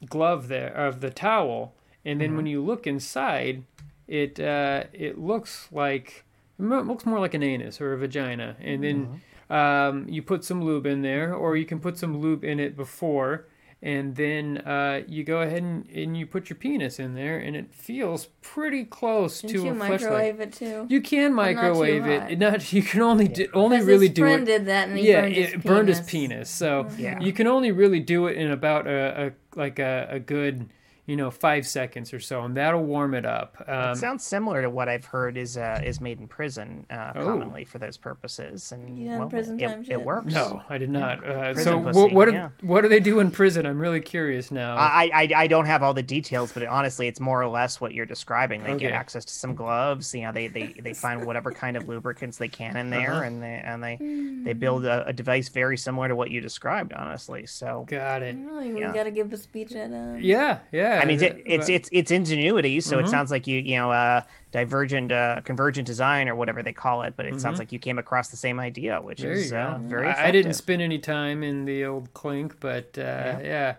glove 0.09 0.49
there 0.49 0.73
of 0.75 1.01
the 1.01 1.11
towel, 1.11 1.75
and 2.05 2.21
then 2.21 2.29
mm-hmm. 2.29 2.37
when 2.37 2.47
you 2.47 2.63
look 2.63 2.87
inside, 2.87 3.65
it 4.07 4.39
uh, 4.39 4.85
it 4.93 5.19
looks 5.19 5.69
like 5.73 6.25
it 6.59 6.65
looks 6.65 7.07
more 7.07 7.21
like 7.21 7.35
an 7.35 7.43
anus 7.43 7.81
or 7.81 7.93
a 7.93 7.99
vagina, 7.99 8.57
and 8.61 8.85
then 8.85 9.21
mm-hmm. 9.51 9.53
um, 9.53 10.09
you 10.09 10.23
put 10.23 10.45
some 10.45 10.63
lube 10.63 10.87
in 10.87 11.03
there, 11.03 11.35
or 11.35 11.57
you 11.57 11.65
can 11.65 11.81
put 11.81 11.99
some 11.99 12.19
lube 12.19 12.45
in 12.45 12.61
it 12.61 12.77
before, 12.77 13.47
and 13.85 14.17
then 14.17 14.59
uh, 14.59 15.03
you 15.07 15.25
go 15.25 15.43
ahead 15.43 15.63
and, 15.63 15.87
and 15.91 16.17
you 16.17 16.25
put 16.27 16.49
your 16.49 16.57
penis 16.57 16.99
in 16.99 17.15
there, 17.15 17.37
and 17.39 17.55
it 17.55 17.73
feels 17.75 18.29
pretty 18.41 18.83
close 18.85 19.43
Didn't 19.43 19.57
to 19.57 19.63
you 19.65 19.71
a 19.73 19.75
microwave 19.75 20.37
fleshlight. 20.37 20.41
it 20.41 20.53
too? 20.55 20.87
You 20.89 21.01
can 21.03 21.35
microwave 21.35 22.07
it. 22.07 22.33
It 22.33 22.39
Not 22.39 22.73
you 22.73 22.83
can 22.83 23.03
only 23.03 23.29
do, 23.29 23.47
only 23.53 23.77
Because 23.77 23.87
really 23.87 24.07
his 24.09 24.15
do 24.17 24.23
friend 24.23 24.43
it. 24.43 24.47
did 24.47 24.67
that 24.67 24.89
and 24.89 24.99
he 24.99 25.09
yeah, 25.11 25.21
burned 25.21 25.35
his 25.35 25.53
it 25.53 25.63
burned 25.63 25.89
his 25.89 26.01
penis. 26.01 26.11
penis. 26.11 26.51
So 26.51 26.89
Yeah. 26.97 27.21
you 27.21 27.33
can 27.35 27.47
only 27.47 27.73
really 27.73 28.01
do 28.01 28.27
it 28.27 28.39
in 28.39 28.51
about 28.51 28.87
a, 28.87 29.27
a 29.27 29.33
like 29.55 29.79
a, 29.79 30.09
a 30.11 30.19
good 30.19 30.71
you 31.07 31.17
know 31.17 31.31
five 31.31 31.67
seconds 31.67 32.13
or 32.15 32.21
so, 32.21 32.43
and 32.45 32.57
that'll 32.57 32.83
warm 32.85 33.15
it 33.15 33.27
up. 33.27 33.63
Um, 33.69 33.91
it 33.93 33.97
sounds 33.97 34.25
similar 34.25 34.63
to 34.63 34.71
what 34.71 34.89
I've 34.89 35.05
heard 35.05 35.37
is 35.37 35.57
uh, 35.59 35.81
is 35.85 36.01
made 36.01 36.19
in 36.21 36.27
prison 36.29 36.87
uh, 36.91 37.13
Oh. 37.17 37.25
commonly 37.25 37.65
for 37.65 37.79
those 37.79 37.97
purposes, 37.97 38.73
and 38.73 38.99
You 38.99 39.09
done 39.11 39.19
well, 39.19 39.29
prison 39.29 39.61
it, 39.61 39.69
time 39.69 39.81
it 39.83 39.89
yet? 39.89 40.03
works. 40.05 40.33
no, 40.33 40.63
I 40.69 40.79
did 40.79 40.91
not. 40.91 41.25
Uh, 41.27 41.55
so 41.55 41.81
pussy, 41.81 41.99
what 42.01 42.13
what, 42.13 42.25
do- 42.27 42.33
yeah. 42.33 42.49
what 42.63 42.81
do 42.81 42.89
they 42.89 43.01
do 43.01 43.21
in 43.21 43.31
prison? 43.31 43.67
I'm 43.67 43.79
really 43.79 44.01
curious 44.01 44.51
now. 44.51 44.77
I, 44.77 45.11
I 45.15 45.29
I 45.37 45.47
don't 45.47 45.67
have 45.67 45.83
all 45.83 45.93
the 45.95 46.03
details, 46.03 46.53
but 46.53 46.65
honestly, 46.67 47.07
it's 47.07 47.21
more 47.21 47.43
or 47.43 47.49
less 47.49 47.81
what 47.81 47.93
you're 47.93 48.07
describing. 48.07 48.63
They 48.65 48.77
get 48.79 48.93
access 48.93 49.25
to 49.27 49.33
some 49.33 49.55
gloves. 49.55 50.15
You 50.15 50.23
know, 50.23 50.33
they 50.33 50.49
they, 50.49 50.75
they 50.83 50.95
find 50.95 51.27
whatever 51.27 51.51
kind 51.53 51.77
of 51.77 51.87
lubricants 51.89 52.39
they 52.39 52.49
can 52.49 52.77
in 52.77 52.89
there, 52.91 53.13
Uh-huh. 53.13 53.23
and 53.25 53.43
they 53.43 53.63
and 53.65 53.83
they 53.85 53.97
they 54.45 54.53
build 54.55 54.85
a, 54.87 55.07
a 55.07 55.13
device 55.13 55.49
very 55.51 55.77
similar 55.77 56.09
to 56.09 56.17
what 56.17 56.31
you 56.31 56.41
described. 56.41 56.93
Honestly, 56.95 57.45
so 57.47 57.85
Got 57.89 58.23
it. 58.23 58.37
Really, 58.37 58.73
we 58.73 58.81
Yeah. 58.81 58.93
gotta 58.93 59.11
give 59.11 59.33
a 59.33 59.37
speech 59.37 59.73
at 59.75 59.93
um, 59.93 60.19
Yeah, 60.21 60.61
yeah. 60.73 60.94
I 61.01 61.05
mean, 61.05 61.21
it, 61.23 61.43
it's 61.45 61.69
it's 61.69 61.89
it's 61.93 62.11
ingenuity. 62.11 62.81
So 62.81 62.97
Mhm. 62.97 63.01
it 63.01 63.09
sounds 63.09 63.31
like 63.31 63.47
you 63.47 63.59
you 63.61 63.77
know 63.77 63.91
uh, 63.91 64.23
divergent 64.53 65.13
uh, 65.13 65.41
convergent 65.45 65.87
design 65.87 66.29
or 66.29 66.35
whatever 66.35 66.63
they 66.63 66.73
call 66.73 67.03
it, 67.03 67.15
but 67.17 67.27
it 67.27 67.41
sounds 67.41 67.57
Mhm. 67.57 67.59
like 67.61 67.73
you 67.73 67.79
came 67.79 67.99
across 67.99 68.29
the 68.29 68.37
same 68.37 68.61
idea, 68.61 69.01
which 69.01 69.21
There 69.21 69.33
is 69.33 69.53
uh, 69.53 69.79
very. 69.89 70.09
I, 70.09 70.29
I 70.29 70.31
didn't 70.31 70.55
spend 70.55 70.83
any 70.83 70.99
time 70.99 71.43
in 71.43 71.65
the 71.65 71.85
old 71.85 72.13
clink, 72.15 72.61
but 72.61 72.97
uh, 72.99 73.39
yeah. 73.43 73.77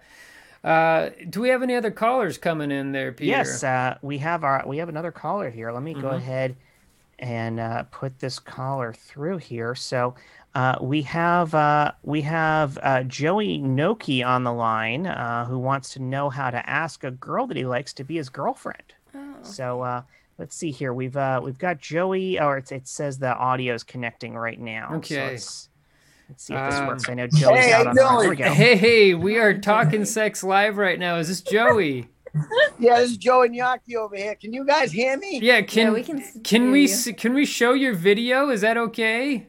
Uh, 0.63 1.11
do 1.29 1.41
we 1.41 1.49
have 1.49 1.61
any 1.61 1.75
other 1.75 1.91
callers 1.91 2.37
coming 2.39 2.71
in 2.71 2.91
there, 2.91 3.11
Peter? 3.11 3.31
Yes, 3.31 3.63
uh, 3.63 3.97
we 4.01 4.17
have 4.17 4.43
our 4.43 4.63
we 4.65 4.77
have 4.77 4.89
another 4.89 5.11
caller 5.11 5.49
here. 5.51 5.71
Let 5.71 5.83
me 5.83 5.93
go 5.93 6.09
Mhm. 6.09 6.17
ahead 6.17 6.55
and 7.19 7.59
uh, 7.59 7.83
put 7.91 8.19
this 8.19 8.39
caller 8.39 8.93
through 8.93 9.37
here. 9.37 9.75
So 9.75 10.15
uh, 10.55 10.77
we 10.81 11.01
have 11.03 11.53
uh, 11.53 11.91
we 12.03 12.21
have 12.21 12.79
uh, 12.81 13.03
Joey 13.03 13.59
Noki 13.59 14.25
on 14.25 14.43
the 14.43 14.53
line 14.53 15.05
uh, 15.05 15.45
who 15.45 15.59
wants 15.59 15.91
to 15.93 16.01
know 16.01 16.29
how 16.29 16.49
to 16.49 16.69
ask 16.69 17.03
a 17.03 17.11
girl 17.11 17.45
that 17.47 17.57
he 17.57 17.65
likes 17.65 17.93
to 17.93 18.03
be 18.03 18.15
his 18.15 18.29
girlfriend. 18.29 18.93
Oh. 19.13 19.35
So 19.43 19.81
uh, 19.81 20.01
let's 20.37 20.55
see 20.55 20.71
here. 20.71 20.93
We've 20.93 21.15
uh, 21.17 21.41
we've 21.43 21.59
got 21.59 21.79
Joey, 21.79 22.39
or 22.39 22.57
it's, 22.57 22.71
it 22.71 22.87
says 22.87 23.19
the 23.19 23.35
audio 23.35 23.73
is 23.73 23.83
connecting 23.83 24.35
right 24.35 24.59
now. 24.59 24.89
So 24.91 24.95
Okay. 24.97 25.31
let's, 25.31 25.69
let's 26.29 26.43
see 26.43 26.53
if 26.53 26.69
this 26.69 26.79
Um, 26.79 26.87
works. 26.87 27.09
I 27.09 27.13
know 27.15 27.27
Joey's 27.27 27.65
Hey, 27.65 27.73
out 27.73 27.87
on 27.87 27.95
you 27.95 28.01
the 28.01 28.05
line. 28.05 28.29
We 28.29 28.35
go. 28.37 28.43
Hey, 28.51 28.75
hey, 28.77 29.13
we 29.13 29.37
are 29.37 29.57
talking 29.57 30.05
sex 30.05 30.43
live 30.43 30.77
right 30.77 30.97
now. 30.97 31.17
Is 31.17 31.27
this 31.27 31.41
Joey? 31.41 32.09
Yeah, 32.77 32.99
this 32.99 33.11
is 33.11 33.17
Joey 33.17 33.47
Gnocchi 33.47 33.95
over 33.95 34.17
here. 34.17 34.35
Can 34.35 34.51
you 34.51 34.65
guys 34.65 34.91
hear 34.91 35.15
me? 35.17 35.39
Yeah, 35.41 35.61
can 35.61 35.87
yeah, 35.87 35.93
we 35.93 36.03
can. 36.03 36.21
can 36.43 36.69
we 36.71 36.89
you. 36.89 37.13
can 37.13 37.33
we 37.33 37.45
show 37.45 37.71
your 37.71 37.93
video? 37.93 38.49
Is 38.49 38.59
that 38.59 38.75
okay? 38.75 39.47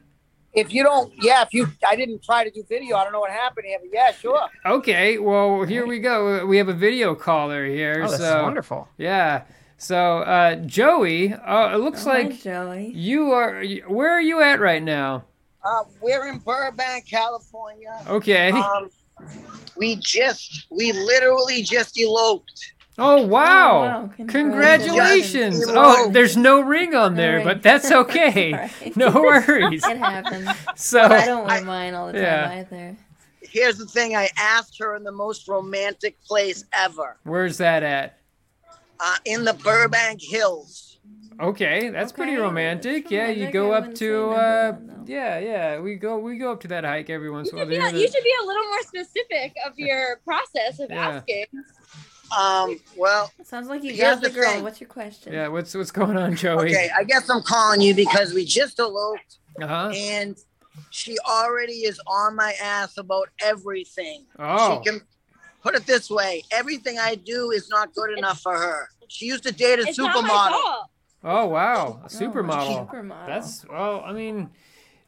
If 0.57 0.73
you 0.73 0.83
don't, 0.83 1.13
yeah, 1.23 1.43
if 1.43 1.53
you, 1.53 1.69
I 1.87 1.95
didn't 1.97 2.25
try 2.25 2.43
to 2.43 2.51
do 2.51 2.65
video. 2.69 2.97
I 2.97 3.05
don't 3.05 3.13
know 3.13 3.21
what 3.21 3.31
happened 3.31 3.67
here, 3.67 3.79
but 3.79 3.91
yeah, 3.93 4.11
sure. 4.13 4.49
Okay, 4.65 5.19
well 5.19 5.63
here 5.65 5.87
we 5.87 5.99
go. 6.01 6.47
We 6.47 6.57
have 6.57 6.69
a 6.69 6.73
video 6.75 7.15
caller 7.15 7.67
here. 7.67 8.03
Oh, 8.05 8.11
this 8.11 8.19
so 8.21 8.43
wonderful. 8.43 8.89
yeah. 8.97 9.43
So 9.79 10.21
uh, 10.21 10.55
Joey, 10.57 11.35
uh, 11.35 11.75
it 11.75 11.79
looks 11.81 12.07
Oh, 12.07 12.11
hi, 12.11 12.23
like 12.23 12.41
Joey. 12.43 12.91
you 12.95 13.33
are. 13.33 13.63
Where 13.87 14.11
are 14.11 14.21
you 14.23 14.41
at 14.41 14.59
right 14.59 14.83
now? 14.83 15.25
Uh, 15.63 15.83
we're 16.01 16.27
in 16.29 16.39
Burbank, 16.39 17.07
California. 17.07 17.95
Okay. 18.09 18.51
Um, 18.53 18.89
we 19.77 19.97
just, 19.97 20.67
we 20.71 20.93
literally 20.93 21.63
just 21.63 21.99
eloped. 22.01 22.73
Oh 22.99 23.27
wow! 23.27 23.81
wow, 23.81 24.11
Congratulations! 24.17 24.33
congratulations. 24.33 25.65
Oh, 25.69 26.11
there's 26.11 26.37
no 26.37 26.61
ring 26.61 26.95
on 26.95 27.15
No 27.15 27.17
there, 27.21 27.37
ring. 27.37 27.45
but 27.45 27.63
that's 27.63 27.91
okay. 28.03 28.53
Right. 28.55 28.97
No 28.97 29.11
worries. 29.15 29.87
It 29.87 29.99
happens. 29.99 30.51
So 30.77 31.03
I 31.03 31.27
don't 31.27 31.47
wear 31.47 31.63
mine 31.63 31.95
all 31.95 32.07
the 32.07 32.15
time 32.15 32.23
Yeah. 32.23 32.51
either. 32.61 32.97
Here's 33.43 33.77
the 33.79 33.87
thing: 33.87 34.17
I 34.17 34.31
asked 34.39 34.79
her 34.81 34.97
in 34.97 35.05
the 35.05 35.13
most 35.13 35.47
romantic 35.47 36.23
place 36.25 36.65
ever, 36.73 37.17
where's 37.25 37.59
that 37.59 37.83
at? 37.83 38.19
uh, 38.99 39.17
in 39.27 39.45
the 39.45 39.53
Burbank 39.53 40.21
Hills. 40.23 40.99
Okay, 41.39 41.91
that's 41.91 42.13
pretty 42.13 42.37
romantic. 42.37 43.05
that's 43.05 43.13
Yeah, 43.13 43.29
you 43.29 43.53
go 43.53 43.73
I 43.73 43.79
up 43.79 43.95
to 43.97 44.31
uh 44.31 44.73
one, 44.73 45.05
yeah, 45.07 45.39
yeah, 45.39 45.81
we 45.81 45.97
go 45.97 46.17
we 46.17 46.39
go 46.39 46.51
up 46.51 46.61
to 46.63 46.69
that 46.69 46.85
hike 46.85 47.11
every 47.11 47.31
once 47.31 47.51
in 47.53 47.59
a 47.59 47.65
while. 47.67 47.71
you 47.71 48.09
should 48.11 48.25
be 48.25 48.33
a 48.43 48.47
little 48.47 48.65
more 48.65 48.83
specific 48.83 49.55
of 49.67 49.79
your 49.79 50.17
process 50.25 50.81
of 50.81 50.89
Yeah. 50.91 51.09
asking. 51.17 51.45
Um, 52.37 52.79
well, 52.97 53.31
Sounds 53.45 53.69
like 53.69 53.83
you 53.85 53.93
Here's 53.93 54.17
got 54.17 54.23
the 54.23 54.29
the 54.29 54.35
girl. 54.35 54.51
thing. 54.53 54.63
What's 54.65 54.81
your 54.81 54.89
question? 54.89 55.33
Yeah, 55.33 55.49
what's 55.49 55.75
what's 55.75 55.91
going 55.91 56.17
on, 56.17 56.35
Joey? 56.37 56.67
okay, 56.71 56.91
I 56.97 57.05
guess 57.05 57.29
I'm 57.31 57.43
calling 57.43 57.81
you 57.81 57.95
because 57.95 58.33
we 58.35 58.45
just 58.45 58.79
eloped. 58.79 59.39
Uh-huh. 59.63 59.91
and 59.95 60.37
she 60.91 61.17
already 61.21 61.73
is 61.87 61.99
on 62.07 62.37
my 62.37 62.53
ass 62.63 62.99
about 62.99 63.29
everything. 63.43 64.27
Oh. 64.39 64.83
She 64.85 64.91
can 64.91 65.01
put 65.63 65.75
it 65.75 65.87
this 65.87 66.11
way: 66.11 66.43
everything 66.51 66.99
I 66.99 67.15
do 67.15 67.51
is 67.53 67.69
not 67.71 67.95
good 67.95 68.17
enough 68.19 68.41
for 68.41 68.57
her. 68.57 68.89
She 69.09 69.27
used 69.27 69.45
to 69.45 69.53
date 69.53 69.79
a 69.79 69.83
It's 69.89 69.99
supermodel. 69.99 70.85
Oh 71.25 71.47
wow, 71.47 72.01
a 72.03 72.05
Oh, 72.05 72.09
supermodel. 72.09 72.89
Supermodel. 72.91 73.27
That's 73.27 73.65
well, 73.67 74.03
I 74.05 74.13
mean, 74.13 74.51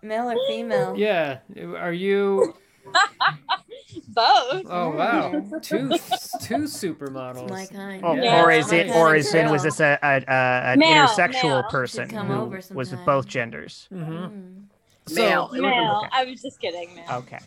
male 0.03 0.31
or 0.31 0.37
female. 0.49 0.95
yeah. 0.97 1.39
Are 1.77 1.93
you? 1.93 2.55
Both. 4.09 4.66
Oh 4.68 4.91
wow, 4.91 5.30
two 5.62 5.89
two 5.91 6.64
supermodels. 6.64 7.49
my 7.51 7.66
kind. 7.66 8.03
Oh, 8.05 8.14
Yeah, 8.14 8.43
or 8.43 8.51
is 8.51 8.72
it, 8.72 8.89
kind 8.89 8.99
or 8.99 9.14
is 9.14 9.32
in, 9.34 9.51
was 9.51 9.62
this 9.62 9.80
a, 9.80 9.99
a, 10.03 10.16
a 10.26 10.72
an 10.72 10.78
Male, 10.78 11.07
intersexual 11.07 11.43
male. 11.45 11.62
person 11.64 12.09
Should 12.09 12.16
come 12.16 12.26
who 12.26 12.34
over 12.34 12.57
was 12.57 12.70
with 12.70 12.89
sometime. 12.89 13.07
both 13.07 13.26
genders? 13.26 13.86
hmm 13.91 14.03
Mm. 14.05 14.62
Male. 15.14 15.47
It 15.47 15.53
was- 15.53 15.61
Male. 15.62 16.01
okay. 16.05 16.09
I 16.12 16.24
was 16.24 16.43
just 16.43 16.61
kidding, 16.61 16.95
man. 16.95 17.05
Okay. 17.11 17.39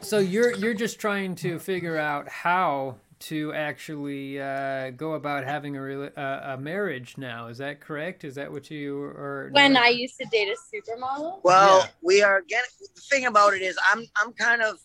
So 0.00 0.18
you're 0.18 0.52
you're 0.56 0.74
just 0.74 0.98
trying 1.00 1.34
to 1.36 1.58
figure 1.58 1.96
out 1.98 2.28
how 2.28 2.96
to 3.20 3.52
actually 3.52 4.40
uh, 4.40 4.90
go 4.90 5.12
about 5.12 5.44
having 5.44 5.76
a, 5.76 5.80
rela- 5.80 6.16
uh, 6.16 6.54
a 6.54 6.56
marriage 6.58 7.16
now. 7.18 7.48
Is 7.48 7.58
that 7.58 7.80
correct? 7.80 8.24
Is 8.24 8.34
that 8.36 8.50
what 8.50 8.70
you 8.70 9.02
are? 9.02 9.50
When 9.52 9.76
I 9.76 9.88
used 9.88 10.16
to 10.18 10.26
date 10.30 10.48
a 10.48 10.56
supermodel. 10.76 11.40
Well, 11.44 11.80
Yeah. 11.80 11.86
we 12.02 12.22
are 12.22 12.40
getting. 12.42 12.70
The 12.94 13.00
thing 13.02 13.26
about 13.26 13.54
it 13.54 13.62
is, 13.62 13.78
I'm 13.92 14.04
I'm 14.16 14.32
kind 14.32 14.62
of. 14.62 14.78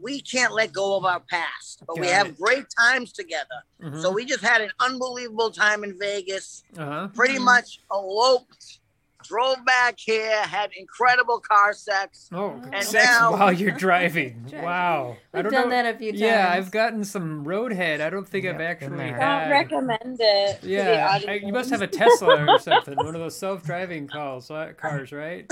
We 0.00 0.20
can't 0.20 0.52
let 0.54 0.72
go 0.72 0.96
of 0.96 1.04
our 1.04 1.18
past, 1.28 1.82
but 1.84 1.98
we 1.98 2.06
Got 2.06 2.12
have 2.14 2.26
it. 2.28 2.38
great 2.38 2.66
times 2.78 3.12
together. 3.12 3.64
Mhm. 3.82 4.00
So 4.00 4.12
we 4.12 4.24
just 4.24 4.42
had 4.44 4.60
an 4.60 4.70
unbelievable 4.78 5.50
time 5.50 5.82
in 5.82 5.98
Vegas. 5.98 6.62
uh-huh. 6.76 7.08
Pretty 7.08 7.40
much 7.40 7.80
eloped, 7.92 8.78
drove 9.24 9.64
back 9.64 9.98
here, 9.98 10.42
had 10.42 10.70
incredible 10.78 11.40
car 11.40 11.72
sex. 11.72 12.28
Oh, 12.32 12.60
And 12.72 12.84
sex 12.84 13.04
now- 13.06 13.32
while 13.32 13.52
you're 13.52 13.72
driving. 13.72 14.42
Driving. 14.48 14.64
Wow. 14.64 15.16
We've 15.32 15.42
don't 15.44 15.52
done 15.52 15.64
know. 15.64 15.70
that 15.70 15.94
a 15.94 15.98
few 15.98 16.12
times. 16.12 16.20
Yeah, 16.20 16.50
I've 16.52 16.70
gotten 16.70 17.04
some 17.04 17.44
roadhead. 17.44 18.00
I 18.00 18.10
don't 18.10 18.28
think 18.28 18.44
I've 18.46 18.52
Yep, 18.52 18.58
been 18.58 18.66
actually 18.92 18.96
there. 18.96 19.18
Don't 19.18 19.50
recommend 19.50 20.16
it. 20.20 20.62
Yeah, 20.62 21.20
I, 21.28 21.32
you 21.34 21.52
must 21.52 21.70
have 21.70 21.82
a 21.82 21.86
Tesla 21.86 22.46
or 22.54 22.58
something. 22.58 22.96
One 22.96 23.08
of 23.08 23.14
those 23.20 23.36
self-driving 23.36 24.08
calls, 24.08 24.50
uh, 24.50 24.72
cars, 24.76 25.12
right? 25.12 25.50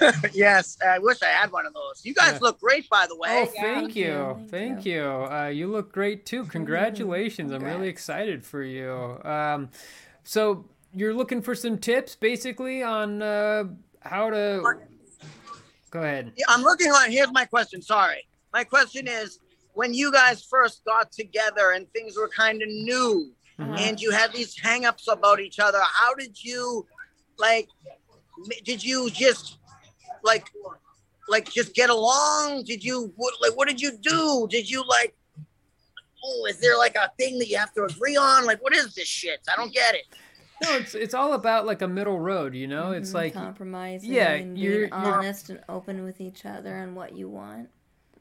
yes, 0.32 0.78
I 0.86 0.98
wish 1.00 1.22
I 1.22 1.26
had 1.26 1.50
one 1.50 1.66
of 1.66 1.74
those. 1.74 2.02
You 2.04 2.14
guys 2.14 2.34
Yeah. 2.34 2.38
look 2.42 2.60
great, 2.60 2.88
by 2.88 3.06
the 3.08 3.16
way. 3.16 3.28
Oh, 3.30 3.52
Yeah. 3.54 3.62
thank 3.62 3.76
Thank 3.78 3.96
you, 3.96 4.04
you, 4.04 4.34
thank 4.36 4.50
thank 4.50 4.86
you. 4.86 5.02
Uh, 5.02 5.48
you 5.52 5.66
look 5.68 5.92
great 5.92 6.24
too. 6.24 6.44
Congratulations! 6.44 7.52
I'm 7.52 7.64
really 7.64 7.88
excited 7.88 8.44
for 8.46 8.62
you. 8.62 9.18
Um, 9.24 9.70
so 10.24 10.64
you're 10.94 11.14
looking 11.14 11.42
for 11.42 11.54
some 11.54 11.78
tips, 11.78 12.16
basically, 12.16 12.82
on 12.82 13.22
uh, 13.22 13.64
how 14.00 14.30
to. 14.30 14.62
Go 15.90 16.00
ahead. 16.02 16.32
I'm 16.48 16.62
looking 16.62 16.88
on. 16.88 17.10
Here's 17.10 17.32
my 17.32 17.44
question. 17.46 17.80
Sorry. 17.80 18.26
My 18.52 18.64
question 18.64 19.06
is 19.08 19.40
when 19.72 19.94
you 19.94 20.12
guys 20.12 20.44
first 20.44 20.84
got 20.84 21.10
together 21.12 21.70
and 21.72 21.90
things 21.92 22.16
were 22.16 22.28
kind 22.28 22.60
of 22.62 22.68
new 22.68 23.32
Mhm. 23.58 23.78
and 23.80 24.00
you 24.00 24.10
had 24.12 24.32
these 24.32 24.56
hang-ups 24.58 25.08
about 25.08 25.40
each 25.40 25.58
other, 25.58 25.80
how 25.82 26.14
did 26.14 26.42
you, 26.44 26.86
like, 27.38 27.68
did 28.64 28.84
you 28.84 29.10
just, 29.10 29.58
like, 30.22 30.46
like 31.28 31.50
just 31.50 31.74
get 31.74 31.90
along? 31.90 32.64
Did 32.64 32.84
you, 32.84 33.12
what, 33.16 33.34
like, 33.42 33.56
what 33.56 33.66
did 33.66 33.80
you 33.80 33.98
do? 33.98 34.46
Did 34.48 34.70
you, 34.70 34.84
like, 34.86 35.16
oh, 36.24 36.46
is 36.46 36.60
there 36.60 36.76
like 36.76 36.94
a 36.96 37.10
thing 37.18 37.38
that 37.40 37.48
you 37.48 37.56
have 37.58 37.72
to 37.74 37.84
agree 37.84 38.16
on? 38.16 38.44
Like, 38.46 38.62
what 38.62 38.74
is 38.76 38.94
this 38.94 39.08
shit? 39.08 39.40
I 39.52 39.56
don't 39.56 39.72
get 39.72 39.94
it. 39.94 40.04
No, 40.62 40.76
it's 40.76 40.94
it's 40.94 41.14
all 41.14 41.34
about 41.34 41.66
like 41.66 41.82
a 41.82 41.88
middle 41.88 42.18
road. 42.18 42.54
You 42.54 42.66
know, 42.66 42.90
it's 42.92 43.10
Mhm, 43.10 43.14
like 43.14 43.32
compromising. 43.34 44.12
yeah, 44.12 44.32
and 44.32 44.58
you're- 44.58 44.78
being 44.88 44.88
you're- 44.88 44.90
honest 45.12 45.50
and 45.50 45.60
open 45.68 46.02
with 46.04 46.20
each 46.20 46.44
other 46.44 46.76
and 46.76 46.94
what 46.96 47.16
you 47.16 47.28
want. 47.28 47.68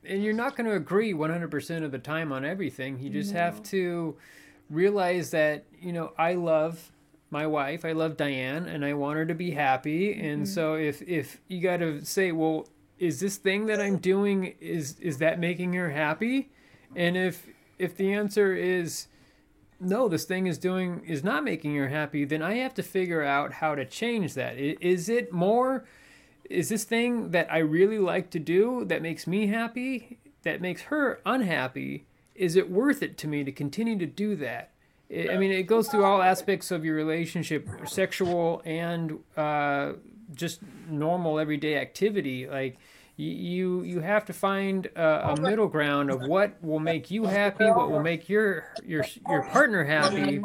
and 0.10 0.24
you're 0.24 0.34
not 0.34 0.56
going 0.56 0.70
to 0.70 0.74
agree 0.76 1.14
100% 1.14 1.84
of 1.84 1.92
the 1.92 2.00
time 2.00 2.32
on 2.32 2.46
everything. 2.46 2.98
You 3.00 3.10
just 3.10 3.34
have 3.34 3.62
to 3.64 4.16
realize 4.70 5.32
that, 5.32 5.66
you 5.82 5.92
know, 5.92 6.14
I 6.18 6.34
love 6.34 6.92
my 7.30 7.46
wife, 7.46 7.84
I 7.84 7.92
love 7.92 8.16
Diane, 8.16 8.68
and 8.68 8.86
I 8.86 8.94
want 8.94 9.18
her 9.18 9.26
to 9.26 9.36
be 9.36 9.52
happy. 9.52 10.14
And 10.14 10.48
so 10.48 10.76
if 10.76 11.02
if 11.02 11.42
you 11.50 11.60
got 11.62 11.78
to 11.78 12.06
say, 12.06 12.32
well, 12.32 12.70
is 13.00 13.20
this 13.20 13.36
thing 13.38 13.66
that 13.66 13.82
I'm 13.82 13.98
doing 13.98 14.56
is 14.62 14.98
is 15.02 15.18
that 15.18 15.40
making 15.40 15.74
her 15.74 15.90
happy? 15.90 16.52
And 16.96 17.18
if 17.18 17.46
if 17.78 17.98
the 17.98 18.14
answer 18.14 18.56
is 18.56 19.08
no, 19.80 20.08
this 20.08 20.26
thing 20.26 20.48
is 20.48 20.58
doing 20.58 21.04
is 21.06 21.24
not 21.24 21.44
making 21.44 21.76
her 21.76 21.90
happy, 21.90 22.26
then 22.26 22.42
I 22.42 22.56
have 22.56 22.74
to 22.76 22.84
figure 22.84 23.24
out 23.24 23.54
how 23.54 23.76
to 23.76 23.86
change 23.86 24.34
that. 24.34 24.58
Is 24.58 25.10
it 25.10 25.32
more 25.32 25.86
is 26.50 26.70
this 26.70 26.84
thing 26.84 27.32
that 27.32 27.52
I 27.52 27.58
really 27.58 28.00
like 28.00 28.30
to 28.32 28.40
do 28.40 28.86
that 28.86 29.02
makes 29.02 29.28
me 29.28 29.48
happy, 29.48 30.18
that 30.44 30.62
makes 30.62 30.84
her 30.84 31.20
unhappy? 31.26 32.06
Is 32.36 32.56
it 32.56 32.70
worth 32.70 33.04
it 33.04 33.18
to 33.20 33.28
me 33.28 33.44
to 33.44 33.52
continue 33.52 33.98
to 33.98 34.06
do 34.06 34.36
that? 34.38 34.72
I 35.10 35.38
mean, 35.38 35.52
it 35.52 35.64
goes 35.64 35.88
through 35.88 36.04
all 36.04 36.22
aspects 36.22 36.70
of 36.70 36.84
your 36.84 36.96
relationship, 36.96 37.68
sexual 37.86 38.62
and 38.66 39.20
uh, 39.38 39.94
just 40.34 40.60
normal 40.90 41.40
everyday 41.40 41.78
activity. 41.78 42.48
Like 42.48 42.78
you, 43.18 43.82
you 43.82 44.00
have 44.00 44.26
to 44.26 44.34
find 44.34 44.86
a, 44.96 45.32
a 45.32 45.42
middle 45.42 45.68
ground 45.68 46.12
of 46.12 46.22
what 46.22 46.64
will 46.64 46.80
make 46.80 47.10
you 47.10 47.26
happy, 47.26 47.66
what 47.66 47.90
will 47.92 48.02
make 48.04 48.30
your 48.30 48.66
your 48.86 49.04
your 49.28 49.44
partner 49.50 49.84
happy, 49.84 50.42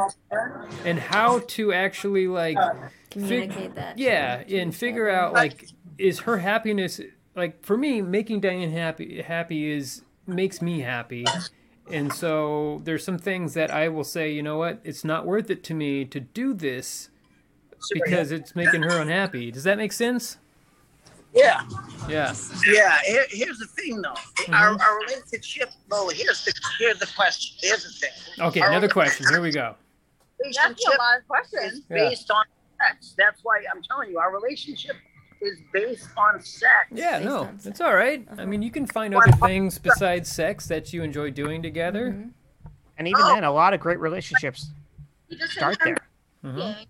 and 0.85 0.99
how 0.99 1.41
to 1.41 1.73
actually 1.73 2.27
like 2.29 2.57
uh, 2.57 2.73
fig- 3.11 3.11
Communicate 3.11 3.75
that. 3.75 3.99
yeah, 3.99 4.43
and 4.49 4.75
figure 4.75 5.09
out 5.11 5.35
like 5.35 5.69
is 5.99 6.21
her 6.21 6.39
happiness 6.39 6.99
like 7.37 7.63
for 7.65 7.77
me 7.77 8.01
making 8.01 8.41
Diane 8.41 8.71
happy 8.73 9.21
happy 9.23 9.71
is 9.71 10.03
makes 10.27 10.63
me 10.63 10.81
happy. 10.81 11.27
And 11.91 12.13
so 12.13 12.81
there's 12.85 13.05
some 13.05 13.19
things 13.19 13.55
that 13.55 13.71
I 13.71 13.89
will 13.89 14.05
say, 14.05 14.33
you 14.33 14.43
know 14.43 14.57
what, 14.57 14.81
it's 14.85 15.05
not 15.05 15.27
worth 15.27 15.51
it 15.51 15.63
to 15.65 15.75
me 15.75 16.05
to 16.07 16.21
do 16.21 16.55
this 16.55 17.11
because 17.93 18.31
it's 18.31 18.55
making 18.55 18.83
her 18.83 18.99
unhappy. 19.01 19.51
Does 19.51 19.65
that 19.65 19.77
make 19.77 19.93
sense? 19.93 20.39
Yeah. 21.35 21.63
Yeah. 22.09 22.35
Yeah. 22.67 22.99
Here, 23.07 23.25
here's 23.31 23.59
the 23.59 23.67
thing, 23.67 24.03
though. 24.03 24.11
Mm-hmm. 24.13 24.55
Our, 24.55 24.71
our 24.81 24.99
relationship, 25.07 25.71
though. 25.91 26.09
Here's 26.09 26.45
the 26.45 26.53
here's 26.79 26.99
the 26.99 27.09
question. 27.17 27.57
Here's 27.61 27.85
the 27.85 27.91
thing. 27.91 28.45
Okay, 28.47 28.61
Our 28.61 28.69
another 28.71 28.89
question. 28.89 29.27
Here 29.31 29.41
we 29.41 29.51
go. 29.51 29.75
That's 30.39 30.59
a 30.59 30.91
lot 30.91 31.17
of 31.17 31.23
is 31.23 31.27
questions. 31.29 31.83
Yeah. 31.89 32.09
based 32.09 32.31
on 32.31 32.45
sex. 32.81 33.15
That's 33.17 33.41
why 33.45 33.63
I'm 33.75 33.83
telling 33.83 34.11
you, 34.11 34.19
our 34.19 34.33
relationship 34.33 34.97
is 35.41 35.59
based 35.73 36.09
on 36.17 36.41
sex. 36.43 36.89
Yeah, 36.91 37.19
Based 37.19 37.25
no, 37.25 37.39
on 37.45 37.55
it's 37.55 37.65
sex. 37.65 37.81
all 37.81 37.95
right. 37.95 38.27
I 38.31 38.33
uh-huh. 38.33 38.47
mean, 38.47 38.63
you 38.63 38.71
can 38.71 38.87
find 38.87 39.15
other 39.15 39.33
things 39.33 39.79
besides 39.79 40.31
sex 40.31 40.67
that 40.69 40.93
you 40.93 41.03
enjoy 41.03 41.31
doing 41.31 41.63
together. 41.63 42.11
Mm-hmm. 42.11 42.29
And 42.99 43.09
even 43.09 43.21
Oh. 43.23 43.35
then, 43.35 43.45
a 43.45 43.53
lot 43.53 43.75
of 43.75 43.81
great 43.81 43.99
relationships 43.99 44.71
You 45.29 45.39
just 45.39 45.53
start 45.53 45.79
there. 45.85 45.97
Mhm. 46.45 46.87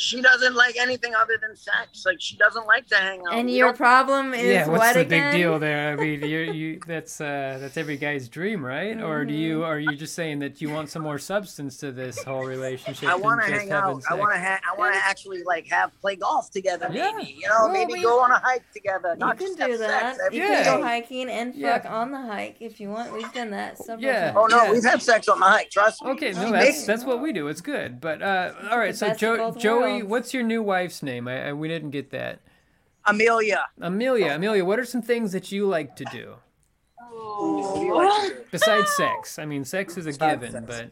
She 0.00 0.22
doesn't 0.22 0.54
like 0.54 0.76
anything 0.78 1.14
other 1.14 1.34
than 1.40 1.54
sex. 1.54 2.04
Like 2.06 2.20
she 2.20 2.34
doesn't 2.38 2.66
like 2.66 2.86
to 2.86 2.96
hang 2.96 3.20
out. 3.26 3.34
And 3.34 3.46
We 3.46 3.56
your 3.58 3.68
don't- 3.68 3.76
problem 3.76 4.32
is 4.32 4.44
Yeah, 4.46 4.66
what's 4.66 4.78
what 4.80 4.94
the 4.94 5.00
again? 5.00 5.32
big 5.32 5.40
deal 5.42 5.58
there? 5.58 5.92
I 5.92 5.96
mean, 6.02 6.22
you 6.24 6.38
you 6.38 6.80
that's 6.86 7.20
uh, 7.20 7.58
that's 7.60 7.76
every 7.76 7.98
guy's 7.98 8.26
dream, 8.28 8.64
right? 8.64 8.98
Or 9.00 9.24
do 9.26 9.32
Mm-hmm. 9.34 9.42
you 9.42 9.64
are 9.64 9.78
you 9.78 9.94
just 9.96 10.14
saying 10.14 10.38
that 10.38 10.62
you 10.62 10.70
want 10.70 10.88
some 10.88 11.02
more 11.02 11.18
substance 11.18 11.76
to 11.78 11.92
this 11.92 12.22
whole 12.24 12.44
relationship? 12.46 13.08
I 13.10 13.14
want 13.14 13.42
to 13.42 13.46
hang 13.46 13.68
having 13.68 13.72
out. 13.72 14.02
I 14.10 14.14
want 14.14 14.32
to. 14.32 14.38
sex? 14.40 14.48
Ha- 14.64 14.72
I 14.72 14.78
want 14.78 14.94
to 14.94 15.00
actually 15.04 15.42
like 15.42 15.66
have 15.68 15.90
play 16.00 16.16
golf 16.16 16.50
together. 16.50 16.88
Yeah. 16.90 17.12
Maybe 17.16 17.32
you 17.38 17.46
know, 17.48 17.56
Well, 17.64 17.68
maybe 17.68 17.92
we- 17.92 18.02
go 18.02 18.20
on 18.20 18.30
a 18.30 18.38
hike 18.38 18.64
together. 18.72 19.10
You 19.12 19.18
Not 19.18 19.36
can 19.36 19.48
just 19.48 19.58
do 19.58 19.70
have 19.70 19.78
that. 19.80 20.16
sex 20.16 20.34
You 20.34 20.42
Yeah. 20.44 20.64
can 20.64 20.78
go 20.80 20.82
hiking 20.86 21.28
and 21.28 21.54
Yeah. 21.54 21.78
fuck 21.78 21.90
on 21.92 22.10
the 22.10 22.22
hike 22.22 22.56
if 22.60 22.80
you 22.80 22.88
want. 22.88 23.12
We've 23.12 23.32
done 23.34 23.50
that 23.50 23.76
several 23.76 24.00
Yeah. 24.02 24.32
times. 24.32 24.36
Oh 24.40 24.46
no, 24.46 24.62
Yeah. 24.64 24.72
we've 24.72 24.84
had 24.84 25.02
sex 25.02 25.28
on 25.28 25.38
the 25.40 25.46
hike. 25.46 25.68
Trust 25.70 26.02
me. 26.02 26.10
Okay, 26.12 26.32
no, 26.32 26.50
that's 26.52 26.86
that's 26.86 27.04
what 27.04 27.20
we 27.20 27.32
do. 27.34 27.48
It's 27.48 27.60
good. 27.60 28.00
But 28.00 28.22
uh, 28.22 28.52
all 28.70 28.78
right, 28.78 28.96
so 28.96 29.08
best 29.08 29.16
of 29.16 29.20
jo- 29.20 29.36
both 29.36 29.58
Joey, 29.58 29.89
worlds. 29.92 30.06
what's 30.06 30.34
your 30.34 30.42
new 30.42 30.62
wife's 30.62 31.02
name? 31.02 31.28
I, 31.28 31.48
I 31.48 31.52
we 31.52 31.68
didn't 31.68 31.90
get 31.90 32.10
that. 32.10 32.40
Amelia. 33.06 33.66
Amelia, 33.80 34.34
Amelia, 34.34 34.64
what 34.64 34.78
are 34.78 34.84
some 34.84 35.02
things 35.02 35.32
that 35.32 35.50
you 35.50 35.66
like 35.66 35.96
to 35.96 36.04
do 36.12 36.34
What 36.98 37.74
do 37.74 37.80
you 37.80 37.94
like 37.96 38.22
to 38.28 38.34
do? 38.34 38.40
besides 38.50 38.90
sex? 38.96 39.38
I 39.38 39.46
mean, 39.46 39.64
sex 39.64 39.96
is 39.96 40.06
a 40.06 40.12
given, 40.12 40.64
but 40.66 40.90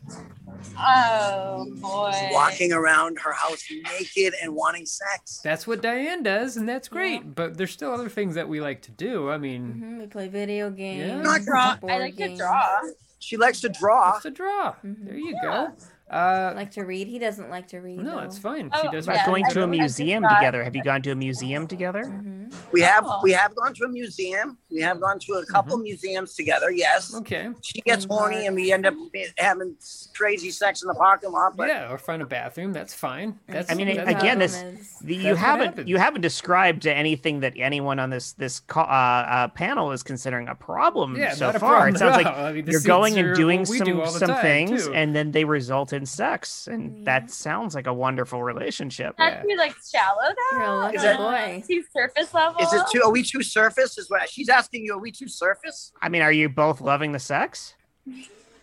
Oh 0.79 1.67
boy. 1.81 2.13
Walking 2.33 2.73
around 2.73 3.19
her 3.21 3.33
house 3.33 3.63
naked 3.93 4.35
and 4.43 4.55
wanting 4.55 4.87
sex. 4.87 5.41
that's 5.43 5.67
what 5.67 5.83
Diane 5.83 6.23
does, 6.23 6.57
and 6.57 6.69
that's 6.69 6.89
great. 6.89 7.35
But 7.35 7.57
there's 7.57 7.71
still 7.73 7.93
other 7.93 8.09
things 8.09 8.35
that 8.37 8.49
we 8.49 8.61
like 8.61 8.83
to 8.83 8.91
do. 8.91 9.31
I 9.31 9.39
mean, 9.39 9.73
hmm 9.73 9.99
We 9.99 10.07
play 10.07 10.29
video 10.29 10.71
games. 10.71 11.23
Not 11.23 11.43
draw. 11.45 11.77
I 11.89 11.99
like 11.99 12.17
to 12.17 12.35
draw. 12.37 12.81
She 13.21 13.37
likes 13.37 13.61
to 13.63 13.69
draw. 13.69 14.17
it's 14.17 14.25
a 14.25 14.31
draw. 14.31 14.75
Mm-hmm. 14.85 15.05
There 15.07 15.17
you 15.17 15.37
go. 15.43 15.73
Uh, 16.11 16.53
Like 16.57 16.71
to 16.73 16.83
read. 16.85 17.07
He 17.09 17.19
doesn't 17.19 17.51
like 17.51 17.69
to 17.69 17.79
read. 17.81 17.99
no, 17.99 18.13
though. 18.17 18.19
it's 18.21 18.39
fine. 18.39 18.71
Oh, 18.73 18.83
She 18.83 18.89
does. 18.89 19.07
About 19.07 19.17
Yeah, 19.17 19.27
going 19.27 19.45
to 19.51 19.63
a 19.63 19.67
museum 19.67 20.23
together. 20.23 20.65
Have 20.65 20.75
you 20.75 20.83
gone 20.83 21.03
to 21.03 21.11
a 21.11 21.15
museum 21.15 21.67
together? 21.67 22.05
Mhm. 22.05 22.55
We 22.73 22.81
have 22.81 23.05
Oh. 23.07 23.21
we 23.23 23.33
have 23.33 23.55
gone 23.55 23.75
to 23.75 23.85
a 23.85 23.89
museum. 23.89 24.57
We 24.71 24.81
have 24.81 25.01
gone 25.01 25.19
to 25.19 25.33
a 25.35 25.47
couple 25.47 25.77
museums 25.79 26.35
together. 26.35 26.71
Yes. 26.71 27.15
Okay. 27.15 27.49
She 27.63 27.81
gets 27.83 28.05
Theme 28.05 28.17
horny 28.17 28.47
and 28.47 28.57
we 28.57 28.73
end 28.73 28.87
up 28.87 28.95
having 29.37 29.75
crazy 30.17 30.51
sex 30.51 30.83
in 30.83 30.89
the 30.89 30.95
parking 30.95 31.31
lot. 31.33 31.57
But 31.57 31.69
Yeah, 31.69 31.93
or 31.93 31.99
find 31.99 32.23
a 32.23 32.27
bathroom. 32.27 32.73
That's 32.73 32.95
fine. 32.95 33.39
That's 33.47 33.71
I 33.71 33.75
mean, 33.75 33.95
that's 33.95 34.09
again, 34.11 34.39
this 34.39 34.57
is- 34.63 34.99
the, 35.03 35.15
you 35.15 35.35
haven't 35.35 35.67
happens. 35.67 35.89
you 35.89 35.99
haven't 35.99 36.23
described 36.23 36.87
anything 36.87 37.41
that 37.41 37.53
anyone 37.57 37.99
on 37.99 38.11
this 38.11 38.33
this 38.33 38.61
ca- 38.61 38.81
uh, 38.83 39.31
uh, 39.31 39.49
panel 39.49 39.93
is 39.93 40.03
considering 40.03 40.49
a 40.49 40.55
problem 40.55 41.17
Yeah, 41.17 41.35
so 41.35 41.47
not 41.47 41.57
a 41.57 41.59
far. 41.59 41.71
problem 41.71 41.89
It 41.95 41.95
at 41.97 41.99
sounds 41.99 42.17
like. 42.25 42.27
I 42.49 42.53
mean, 42.53 42.67
you're 42.67 42.81
going 42.81 43.19
and 43.19 43.35
doing 43.37 43.61
what 43.61 43.69
we 43.69 43.81
do 43.81 44.05
some 44.07 44.19
some 44.19 44.29
time, 44.31 44.43
things, 44.43 44.87
too. 44.87 44.95
and 44.95 45.15
then 45.15 45.33
they 45.33 45.45
result 45.45 45.93
in 45.99 46.07
sex, 46.07 46.67
and 46.67 46.97
Yeah. 46.99 47.05
that 47.05 47.31
sounds 47.31 47.75
like 47.75 47.87
a 47.87 47.93
wonderful 47.93 48.43
relationship. 48.43 49.15
Yeah. 49.19 49.29
Not 49.31 49.43
too 49.43 49.57
like 49.59 49.75
shallow 49.87 50.33
though. 50.53 50.87
Is 50.95 51.05
it- 51.05 51.17
boy. 51.19 51.63
Too 51.67 51.85
surface 51.93 52.33
level. 52.33 52.61
is 52.63 52.73
it 52.73 52.83
too? 52.91 53.03
Are 53.03 53.11
we 53.11 53.23
too 53.23 53.43
surface? 53.43 53.99
Is 53.99 54.09
what 54.09 54.31
she's 54.31 54.49
asking 54.49 54.85
you? 54.85 54.95
Are 54.95 54.99
we 54.99 55.11
too 55.13 55.29
surface? 55.29 55.93
I 56.01 56.09
mean, 56.09 56.23
are 56.23 56.33
you 56.33 56.49
both 56.49 56.81
loving 56.81 57.13
the 57.13 57.19
sex? 57.19 57.75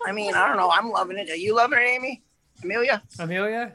I 0.07 0.11
mean, 0.11 0.33
I 0.33 0.47
don't 0.47 0.57
know. 0.57 0.71
I'm 0.71 0.89
loving 0.89 1.17
it. 1.19 1.29
Are 1.29 1.35
you 1.35 1.55
loving 1.55 1.77
it, 1.79 1.83
Amy? 1.87 2.23
Amelia? 2.63 3.03
Amelia. 3.19 3.73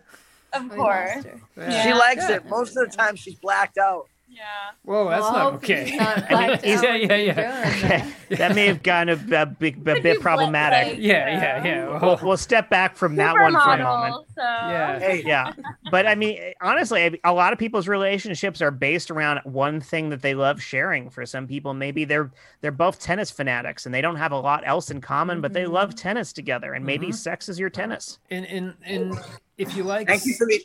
Of 0.52 0.68
course. 0.70 1.24
Yeah. 1.56 1.82
She 1.84 1.92
likes 1.92 2.28
Yeah. 2.28 2.36
it. 2.36 2.46
Most 2.46 2.76
of 2.76 2.90
the 2.90 2.96
time, 2.96 3.14
she's 3.14 3.36
blacked 3.36 3.78
out. 3.78 4.08
Yeah. 4.30 4.42
Whoa, 4.84 5.08
that's 5.10 5.22
Well, 5.22 5.32
not 5.32 5.52
okay. 5.54 5.90
he's 5.90 5.98
not 6.00 6.32
I 6.32 6.56
he's- 6.56 6.82
yeah, 6.82 6.94
yeah, 6.94 7.16
yeah. 7.16 7.72
Okay, 7.76 8.12
that. 8.30 8.38
that 8.38 8.54
may 8.54 8.66
have 8.66 8.82
gone 8.82 9.08
a, 9.08 9.12
a, 9.32 9.44
big, 9.46 9.86
a 9.86 10.00
bit 10.00 10.20
problematic. 10.20 10.94
like- 10.94 11.02
Yeah, 11.02 11.28
yeah, 11.28 11.64
yeah. 11.64 11.88
We'll, 11.88 12.00
Well, 12.00 12.20
we'll 12.22 12.36
step 12.36 12.70
back 12.70 12.96
from 12.96 13.16
that 13.16 13.34
one 13.34 13.52
for 13.52 13.58
a 13.74 13.82
moment. 13.82 14.26
So. 14.36 14.42
yeah. 14.42 14.98
Hey, 14.98 15.22
yeah 15.26 15.52
but 15.90 16.06
i 16.06 16.14
mean 16.14 16.38
honestly 16.62 17.18
a 17.24 17.32
lot 17.32 17.52
of 17.52 17.58
people's 17.58 17.88
relationships 17.88 18.62
are 18.62 18.70
based 18.70 19.10
around 19.10 19.40
one 19.44 19.80
thing 19.80 20.08
that 20.10 20.22
they 20.22 20.34
love 20.34 20.62
sharing 20.62 21.10
for 21.10 21.26
some 21.26 21.46
people 21.46 21.74
maybe 21.74 22.04
they're 22.04 22.30
they're 22.60 22.70
both 22.70 22.98
tennis 23.00 23.30
fanatics 23.30 23.84
and 23.86 23.94
they 23.94 24.00
don't 24.00 24.16
have 24.16 24.32
a 24.32 24.38
lot 24.38 24.62
else 24.66 24.90
in 24.90 25.00
common 25.00 25.40
but 25.40 25.52
they 25.52 25.66
love 25.66 25.94
tennis 25.94 26.32
together 26.32 26.72
and 26.74 26.84
maybe 26.86 27.08
Mhm. 27.08 27.14
sex 27.14 27.48
is 27.48 27.58
your 27.58 27.70
tennis 27.70 28.18
And 28.30 28.46
and 28.46 28.74
and 28.84 29.18
if 29.58 29.76
you 29.76 29.82
like 29.82 30.06
Thank 30.08 30.24
you 30.24 30.34
for 30.34 30.46
the. 30.46 30.64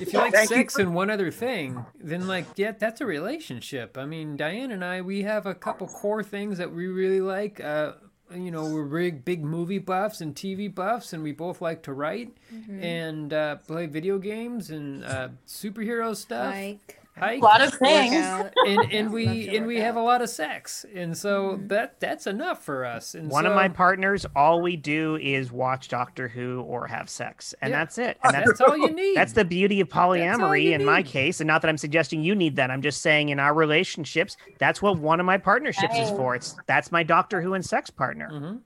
If 0.00 0.12
you 0.12 0.18
like 0.18 0.32
Thank 0.32 0.50
you 0.50 0.56
sex 0.56 0.74
for- 0.74 0.82
and 0.82 0.94
one 0.94 1.10
other 1.10 1.30
thing, 1.30 1.84
then 2.00 2.26
like 2.26 2.46
yeah, 2.56 2.72
that's 2.72 3.00
a 3.00 3.06
relationship. 3.06 3.96
I 3.98 4.06
mean, 4.06 4.36
Diane 4.36 4.70
and 4.72 4.84
I, 4.84 5.00
we 5.02 5.22
have 5.22 5.46
a 5.46 5.54
couple 5.54 5.86
core 5.88 6.22
things 6.22 6.58
that 6.58 6.72
we 6.72 6.86
really 6.86 7.20
like. 7.20 7.60
Uh, 7.60 7.92
you 8.32 8.52
know, 8.52 8.64
we're 8.64 8.84
big 8.84 9.24
big 9.24 9.42
movie 9.44 9.78
buffs 9.80 10.20
and 10.20 10.34
TV 10.36 10.72
buffs, 10.72 11.12
and 11.12 11.22
we 11.22 11.32
both 11.32 11.60
like 11.60 11.82
to 11.82 11.92
write 11.92 12.36
and 12.80 13.32
uh, 13.32 13.56
play 13.56 13.86
video 13.86 14.18
games 14.18 14.70
and 14.70 15.04
uh, 15.04 15.28
superhero 15.48 16.14
stuff. 16.14 16.54
Like 16.54 16.99
Hike. 17.18 17.42
A 17.42 17.44
lot 17.44 17.60
of 17.60 17.74
things. 17.74 18.14
and 18.66 18.80
and 18.92 19.12
we 19.12 19.54
and 19.56 19.66
we 19.66 19.76
have 19.78 19.96
a 19.96 20.00
lot 20.00 20.22
of 20.22 20.30
sex, 20.30 20.86
and 20.94 21.16
so 21.16 21.58
that 21.66 21.98
that's 22.00 22.26
enough 22.26 22.64
for 22.64 22.84
us. 22.84 23.14
And 23.14 23.28
one 23.30 23.46
of 23.46 23.54
my 23.54 23.68
partners 23.68 24.24
all 24.36 24.62
we 24.62 24.76
do 24.76 25.16
is 25.16 25.50
watch 25.52 25.88
doctor 25.88 26.28
who 26.28 26.60
or 26.62 26.86
have 26.86 27.10
sex 27.10 27.54
and 27.60 27.70
Yeah. 27.70 27.78
that's 27.80 27.98
it 27.98 28.16
and 28.22 28.32
that's 28.32 28.46
that's 28.46 28.60
all 28.60 28.76
you 28.76 28.90
need. 28.90 29.16
that's 29.16 29.32
the 29.32 29.44
beauty 29.44 29.80
of 29.80 29.88
polyamory 29.88 30.64
you 30.64 30.72
in 30.72 30.84
my 30.84 31.02
case 31.02 31.40
and 31.40 31.48
not 31.48 31.62
that 31.62 31.68
i'm 31.68 31.76
suggesting 31.78 32.22
you 32.22 32.34
need 32.34 32.56
that 32.56 32.70
i'm 32.70 32.80
just 32.80 33.02
saying 33.02 33.28
in 33.30 33.38
our 33.40 33.52
relationships 33.54 34.36
that's 34.58 34.80
what 34.80 34.98
one 34.98 35.18
of 35.20 35.26
my 35.26 35.36
partnerships 35.36 35.96
is 35.98 36.10
for 36.10 36.34
it's 36.34 36.54
that's 36.66 36.90
my 36.92 37.02
doctor 37.02 37.42
who 37.42 37.54
and 37.54 37.64
sex 37.66 37.90
partner 37.90 38.28
hmm 38.28 38.56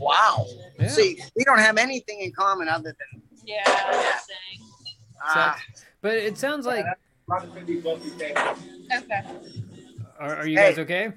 Wow. 0.00 0.46
Yeah. 0.80 0.88
See, 0.88 1.20
we 1.36 1.44
don't 1.44 1.58
have 1.58 1.76
anything 1.76 2.20
in 2.22 2.32
common 2.32 2.66
other 2.66 2.96
than. 2.98 3.22
Yeah. 3.44 3.62
that's 3.66 4.26
the 4.26 4.32
thing. 4.32 4.66
Uh, 5.28 5.54
But 6.00 6.14
it 6.14 6.38
sounds 6.38 6.64
like 6.64 6.86
Okay. 8.94 9.22
are, 10.18 10.36
are 10.36 10.46
you 10.46 10.58
Hey. 10.58 10.70
guys 10.70 10.78
okay? 10.80 11.12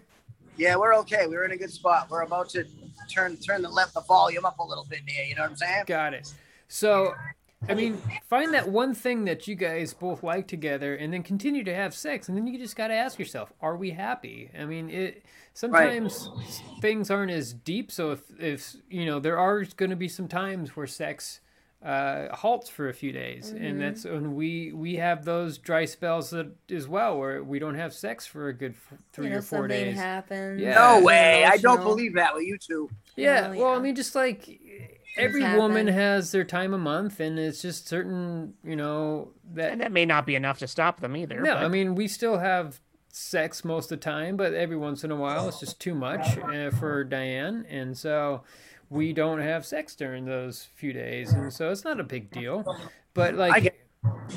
yeah, 0.57 0.75
we're 0.75 0.95
okay. 0.95 1.27
We're 1.27 1.43
in 1.43 1.51
a 1.51 1.57
good 1.57 1.71
spot. 1.71 2.09
We're 2.09 2.21
about 2.21 2.49
to 2.49 2.65
turn 3.11 3.37
turn 3.37 3.61
the 3.61 3.69
let 3.69 3.93
the 3.93 4.01
volume 4.01 4.45
up 4.45 4.59
a 4.59 4.63
little 4.63 4.85
bit 4.89 5.01
here. 5.05 5.25
You 5.25 5.35
know 5.35 5.41
what 5.41 5.51
I'm 5.51 5.57
saying? 5.57 5.83
Got 5.87 6.13
it. 6.13 6.33
So, 6.67 7.13
I 7.67 7.73
mean, 7.73 8.01
find 8.27 8.53
that 8.53 8.67
one 8.69 8.93
thing 8.93 9.25
that 9.25 9.47
you 9.47 9.55
guys 9.55 9.93
both 9.93 10.23
like 10.23 10.47
together, 10.47 10.95
and 10.95 11.11
then 11.13 11.23
continue 11.23 11.63
to 11.63 11.73
have 11.75 11.93
sex, 11.93 12.29
and 12.29 12.37
then 12.37 12.47
you 12.47 12.57
just 12.57 12.75
got 12.75 12.87
to 12.87 12.93
ask 12.93 13.19
yourself, 13.19 13.51
are 13.61 13.75
we 13.75 13.91
happy? 13.91 14.49
I 14.57 14.65
mean, 14.65 14.89
it 14.89 15.23
sometimes 15.53 16.29
things 16.81 17.11
aren't 17.11 17.31
as 17.31 17.53
deep. 17.53 17.91
So 17.91 18.11
if 18.11 18.21
if 18.39 18.75
you 18.89 19.05
know, 19.05 19.19
there 19.19 19.37
are 19.37 19.63
going 19.63 19.89
to 19.89 19.95
be 19.95 20.07
some 20.07 20.27
times 20.27 20.75
where 20.75 20.87
sex 20.87 21.41
uh, 21.85 22.35
halts 22.35 22.67
for 22.67 22.89
a 22.89 22.93
few 22.93 23.11
days, 23.11 23.51
and 23.51 23.79
that's 23.79 24.05
and 24.05 24.35
we 24.35 24.71
we 24.73 24.95
have 24.95 25.23
those 25.23 25.59
dry 25.59 25.85
spells 25.85 26.31
that, 26.31 26.47
as 26.71 26.87
well, 26.87 27.17
where 27.19 27.43
we 27.43 27.59
don't 27.59 27.75
have 27.75 27.93
sex 27.93 28.25
for 28.25 28.47
a 28.47 28.53
good 28.53 28.71
f- 28.73 28.97
three 29.13 29.25
you 29.25 29.31
know, 29.31 29.37
or 29.37 29.41
four 29.43 29.59
something 29.59 29.85
days. 29.85 29.95
happens. 29.95 30.59
Yeah. 30.61 30.73
No 30.73 31.01
way. 31.03 31.45
I 31.45 31.57
don't 31.57 31.81
believe 31.83 32.15
that 32.15 32.33
with 32.33 32.43
you 32.43 32.57
two. 32.57 32.89
Yeah, 33.15 33.51
Oh, 33.53 33.57
well, 33.59 33.73
I 33.75 33.79
mean, 33.79 33.95
just 33.95 34.15
like 34.15 34.59
every 35.15 35.41
happen. 35.41 35.59
woman 35.59 35.87
has 35.87 36.31
their 36.31 36.43
time 36.43 36.73
a 36.73 36.77
month, 36.79 37.19
and 37.19 37.37
it's 37.37 37.61
just 37.61 37.87
certain, 37.87 38.55
you 38.63 38.75
know, 38.75 39.31
that. 39.53 39.71
And 39.71 39.81
that 39.81 39.91
may 39.91 40.05
not 40.05 40.25
be 40.25 40.33
enough 40.35 40.57
to 40.59 40.67
stop 40.67 41.01
them 41.01 41.15
either. 41.15 41.39
No, 41.39 41.53
but- 41.53 41.63
I 41.63 41.67
mean, 41.67 41.93
we 41.93 42.07
still 42.07 42.39
have 42.39 42.79
sex 43.09 43.63
most 43.63 43.91
of 43.91 43.99
the 43.99 44.03
time, 44.03 44.35
but 44.37 44.53
every 44.53 44.75
once 44.75 45.03
in 45.05 45.11
a 45.11 45.15
while 45.15 45.47
it's 45.47 45.59
just 45.59 45.79
too 45.79 45.93
much 45.95 46.37
uh, 46.39 46.69
for 46.71 47.03
Diane, 47.05 47.65
and 47.69 47.95
so 47.97 48.43
we 48.89 49.13
don't 49.13 49.39
have 49.39 49.65
sex 49.65 49.95
during 49.95 50.25
those 50.25 50.67
few 50.75 50.93
days, 50.93 51.33
and 51.33 51.51
so 51.51 51.71
it's 51.71 51.83
not 51.83 51.99
a 51.99 52.03
big 52.03 52.31
deal. 52.31 52.63
But 53.13 53.35
like, 53.35 53.63
get- 53.63 53.79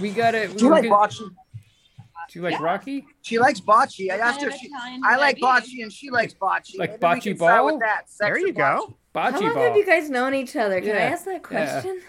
we 0.01 0.11
gotta. 0.11 0.49
Do 0.49 0.64
you 0.66 0.70
like 0.70 0.84
gonna- 0.84 0.94
bocce? 1.09 1.18
Do 2.30 2.38
you 2.38 2.42
like 2.42 2.61
Rocky? 2.61 3.07
She 3.22 3.38
likes 3.38 3.59
bocce. 3.61 4.11
I 4.11 4.16
asked 4.18 4.42
her. 4.42 4.51
she, 4.51 4.70
I 5.03 5.16
like 5.16 5.36
be? 5.36 5.42
bocce, 5.42 5.82
and 5.82 5.90
she 5.90 6.11
likes 6.11 6.34
bocce. 6.34 6.78
Like 6.78 7.01
Maybe 7.01 7.30
we 7.30 7.34
bocce 7.34 7.38
ball? 7.38 7.66
With 7.66 7.80
that. 7.80 8.11
Sex 8.11 8.18
There 8.18 8.38
you 8.38 8.53
go. 8.53 8.94
bocce. 9.14 9.32
Bocce 9.32 9.32
How 9.32 9.40
long 9.40 9.55
ball. 9.55 9.62
have 9.64 9.76
you 9.76 9.86
guys 9.86 10.11
known 10.11 10.34
each 10.34 10.55
other? 10.55 10.80
Can 10.80 10.90
I 10.94 11.01
ask 11.01 11.24
that 11.24 11.32
yeah. 11.32 11.38
question? 11.38 12.03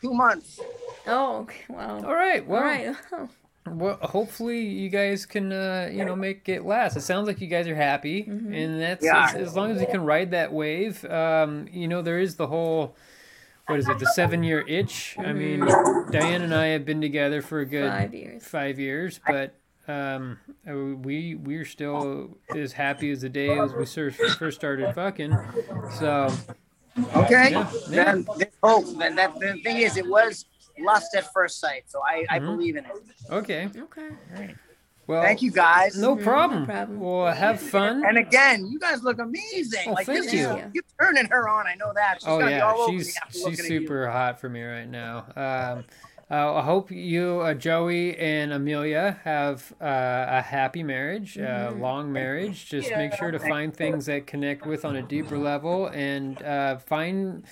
Two 0.00 0.14
months. 0.14 0.60
Oh, 1.06 1.38
okay. 1.38 1.64
Wow. 1.68 2.02
All 2.04 2.14
right. 2.14 2.46
Well, 2.46 2.60
All 2.62 2.64
right. 2.68 2.94
Well, 3.66 3.96
hopefully 4.00 4.60
you 4.60 4.88
guys 4.88 5.26
can, 5.26 5.52
uh, 5.52 5.90
you 5.92 6.04
know, 6.04 6.14
make 6.16 6.48
it 6.48 6.64
last. 6.64 6.96
It 6.96 7.00
sounds 7.02 7.26
like 7.26 7.40
you 7.40 7.46
guys 7.48 7.66
are 7.68 7.74
happy, 7.74 8.22
Mm-hmm. 8.24 8.52
and 8.54 8.80
that's 8.80 9.04
Yeah. 9.04 9.26
as, 9.30 9.34
as 9.34 9.56
long 9.56 9.70
as 9.72 9.80
you 9.80 9.86
can 9.86 10.04
ride 10.04 10.30
that 10.30 10.52
wave. 10.52 11.04
Um, 11.04 11.66
you 11.72 11.88
know, 11.88 12.02
there 12.02 12.18
is 12.18 12.36
the 12.36 12.46
whole, 12.46 12.96
what 13.66 13.78
is 13.78 13.88
it, 13.88 13.98
the 13.98 14.06
seven-year 14.06 14.64
itch. 14.68 15.16
I 15.18 15.32
mean, 15.32 15.60
Diane 16.10 16.42
and 16.42 16.54
I 16.54 16.66
have 16.68 16.84
been 16.84 17.00
together 17.00 17.42
for 17.42 17.60
a 17.60 17.66
good 17.66 17.90
Mm-hmm. 17.90 18.02
Five 18.02 18.14
years. 18.14 18.44
five 18.44 18.78
years, 18.78 19.20
but 19.26 19.54
um, 19.88 20.38
uh, 20.68 20.74
we 20.76 21.34
we're 21.36 21.64
still 21.64 22.38
as 22.54 22.72
happy 22.72 23.10
as 23.10 23.20
the 23.22 23.28
day 23.28 23.56
as 23.58 23.72
we 23.72 23.86
fir- 23.86 24.10
first 24.10 24.58
started 24.58 24.94
fucking. 24.94 25.36
So 25.98 26.28
Okay. 27.14 27.50
Yeah, 27.52 27.70
yeah. 27.70 27.70
Then 27.88 28.26
there's 28.38 28.52
hope. 28.62 28.98
Then 28.98 29.16
that 29.16 29.38
the 29.38 29.52
thing 29.62 29.76
is, 29.78 29.96
it 29.96 30.06
was 30.08 30.46
lust 30.84 31.14
at 31.14 31.32
first 31.32 31.60
sight. 31.60 31.84
So 31.86 32.00
I, 32.04 32.24
I 32.30 32.38
Mhm. 32.38 32.44
believe 32.46 32.76
in 32.76 32.84
it. 32.84 32.92
okay, 33.30 33.68
Okay. 33.76 34.08
All 34.34 34.40
right. 34.40 34.56
Well, 35.06 35.22
Thank 35.22 35.40
you 35.40 35.52
guys. 35.52 35.96
No 35.96 36.16
Mhm, 36.16 36.22
problem. 36.24 36.60
no 36.62 36.66
problem. 36.66 37.00
Well, 37.00 37.32
have 37.32 37.60
fun. 37.60 38.04
And 38.04 38.18
again, 38.18 38.66
you 38.66 38.80
guys 38.80 39.04
look 39.04 39.20
amazing. 39.20 39.80
Oh, 39.86 39.92
like 39.92 40.06
thank 40.06 40.24
this 40.24 40.32
you. 40.32 40.48
is 40.56 40.62
you're 40.72 40.82
turning 41.00 41.26
her 41.26 41.48
on. 41.48 41.66
I 41.68 41.74
know 41.76 41.92
that. 41.94 42.18
She's 42.20 42.28
Oh 42.28 42.38
gonna 42.40 42.50
be 42.56 42.60
all 42.60 42.76
yeah, 42.76 42.82
over 42.82 42.92
she's 42.92 43.06
me 43.06 43.12
she's 43.30 43.44
looking 43.44 43.58
at 43.60 43.70
you. 43.70 43.80
super 43.80 44.10
hot 44.10 44.40
for 44.40 44.48
me 44.48 44.64
right 44.64 44.88
now. 44.88 45.26
Um, 45.36 45.84
uh, 46.28 46.54
I 46.56 46.62
hope 46.62 46.90
you, 46.90 47.38
uh, 47.40 47.54
Joey 47.54 48.16
and 48.18 48.52
Amelia, 48.52 49.20
have 49.22 49.72
uh, 49.80 50.24
a 50.28 50.42
happy 50.42 50.82
marriage, 50.82 51.38
uh, 51.38 51.72
long 51.76 52.12
marriage. 52.12 52.68
Just 52.68 52.90
make 52.96 53.12
sure 53.14 53.30
to 53.30 53.38
find 53.38 53.72
things 53.72 54.06
that 54.06 54.26
connect 54.26 54.66
with 54.66 54.84
on 54.84 54.96
a 54.96 55.02
deeper 55.04 55.38
level, 55.38 55.86
and 55.86 56.42
uh, 56.42 56.78
find 56.78 57.44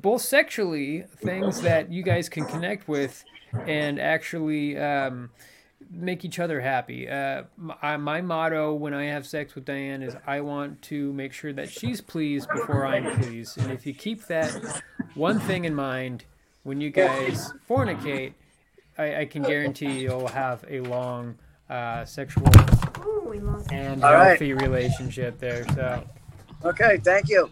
both 0.00 0.22
sexually 0.22 1.04
things 1.16 1.60
that 1.62 1.92
you 1.92 2.02
guys 2.02 2.28
can 2.28 2.44
connect 2.46 2.88
with, 2.88 3.24
and 3.66 4.00
actually. 4.00 4.78
Um, 4.78 5.30
make 5.90 6.24
each 6.24 6.38
other 6.38 6.60
happy. 6.60 7.08
Uh, 7.08 7.44
my, 7.56 7.96
my 7.96 8.20
motto 8.20 8.74
when 8.74 8.94
I 8.94 9.06
have 9.06 9.26
sex 9.26 9.54
with 9.54 9.64
Diane 9.64 10.02
is 10.02 10.14
I 10.26 10.40
want 10.40 10.82
to 10.82 11.12
make 11.12 11.32
sure 11.32 11.52
that 11.52 11.70
she's 11.70 12.00
pleased 12.00 12.48
before 12.52 12.86
I'm 12.86 13.10
pleased. 13.18 13.58
And 13.58 13.72
if 13.72 13.86
you 13.86 13.94
keep 13.94 14.26
that 14.26 14.52
one 15.14 15.40
thing 15.40 15.64
in 15.64 15.74
mind 15.74 16.24
when 16.62 16.80
you 16.80 16.90
guys 16.90 17.52
fornicate, 17.68 18.34
I, 18.98 19.20
I 19.20 19.24
can 19.24 19.42
guarantee 19.42 20.00
you'll 20.00 20.28
have 20.28 20.64
a 20.68 20.80
long 20.80 21.36
uh, 21.68 22.04
sexual 22.04 22.46
Ooh, 22.98 23.66
and 23.70 24.04
All 24.04 24.14
right. 24.14 24.28
healthy 24.28 24.52
relationship 24.52 25.38
there. 25.38 25.64
So 25.74 26.04
Okay, 26.64 26.98
thank 27.02 27.28
you. 27.28 27.50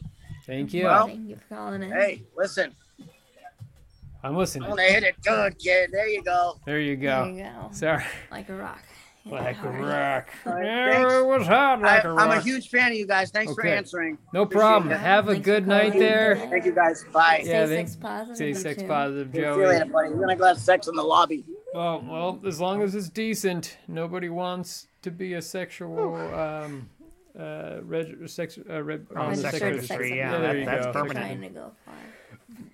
Thank 0.49 0.75
you. 0.75 0.85
Well, 0.87 1.07
Thank 1.07 1.29
you 1.29 1.37
for 1.37 1.55
calling 1.55 1.83
in. 1.85 1.93
Hey, 1.93 2.23
listen, 2.37 2.75
I'm 3.01 4.33
I'm 4.33 4.37
listening. 4.37 4.69
gonna 4.69 4.83
hit 4.83 5.05
it 5.05 5.15
good, 5.23 5.57
kid. 5.61 5.91
There 5.93 6.09
you 6.09 6.23
go. 6.25 6.59
There 6.67 6.81
you 6.81 6.97
go. 6.97 7.25
There 7.25 7.33
go. 7.33 7.37
you 7.39 7.43
go. 7.45 7.69
Sorry. 7.73 8.05
Like 8.33 8.49
a 8.49 8.55
rock. 8.57 8.83
Hit 9.25 9.33
Like 9.33 9.63
a 9.63 9.69
rock. 9.69 10.29
All 10.47 10.55
right, 10.55 10.65
Yeah, 10.65 10.93
thanks. 10.95 11.15
it 11.15 11.27
was 11.27 11.47
hot 11.47 11.79
I, 11.85 11.97
like 11.97 12.05
a 12.05 12.09
I'm 12.09 12.17
rock. 12.17 12.39
a 12.39 12.41
huge 12.41 12.69
fan 12.71 12.93
of 12.93 12.99
you 12.99 13.07
guys. 13.07 13.31
Thanks 13.31 13.53
for 13.55 13.65
answering. 13.67 14.17
no 14.33 14.43
appreciate 14.43 14.61
problem. 14.63 14.93
it. 14.93 14.99
Have 14.99 15.29
a 15.29 15.33
Thanks 15.33 15.41
for 15.47 15.53
good 15.53 15.67
night 15.69 15.93
calling. 15.93 15.99
there. 16.01 16.37
Thank 16.51 16.65
you 16.65 16.73
guys. 16.73 17.05
Bye. 17.13 17.43
Yeah, 17.45 17.67
Stay 17.67 17.77
thank- 17.77 17.89
sex 17.89 17.97
positive. 18.01 18.37
Stay 18.37 18.55
sex 18.55 18.83
too. 18.83 18.89
positive, 18.89 19.31
See 19.33 19.39
you 19.39 19.45
Joey. 19.45 19.67
later, 19.67 19.85
buddy. 19.85 20.09
We're 20.11 20.21
gonna 20.21 20.37
go 20.37 20.47
have 20.47 20.59
sex 20.59 20.89
in 20.89 20.95
the 20.97 21.03
lobby. 21.03 21.45
Oh 21.75 21.99
well, 22.09 22.41
as 22.47 22.59
long 22.61 22.83
as 22.83 22.95
it's 22.95 23.09
decent, 23.11 23.77
nobody 23.87 24.29
wants 24.31 24.89
to 25.03 25.11
be 25.11 25.35
a 25.35 25.43
sexual 25.43 26.17
um, 26.35 26.89
uh, 27.39 27.79
reg- 27.83 28.29
sex, 28.29 28.59
uh, 28.69 28.83
reg- 28.83 29.07
Oh, 29.15 29.21
on 29.23 29.31
the 29.31 29.37
sex 29.37 29.59
sex 29.59 29.63
industry, 29.65 29.97
industry. 29.97 30.19
yeah, 30.19 30.39
that- 30.39 30.65
that's 30.67 30.87
go. 30.87 30.93
permanent. 30.93 31.27
Trying 31.27 31.41
to 31.43 31.49
go 31.51 31.73
far. 31.85 31.95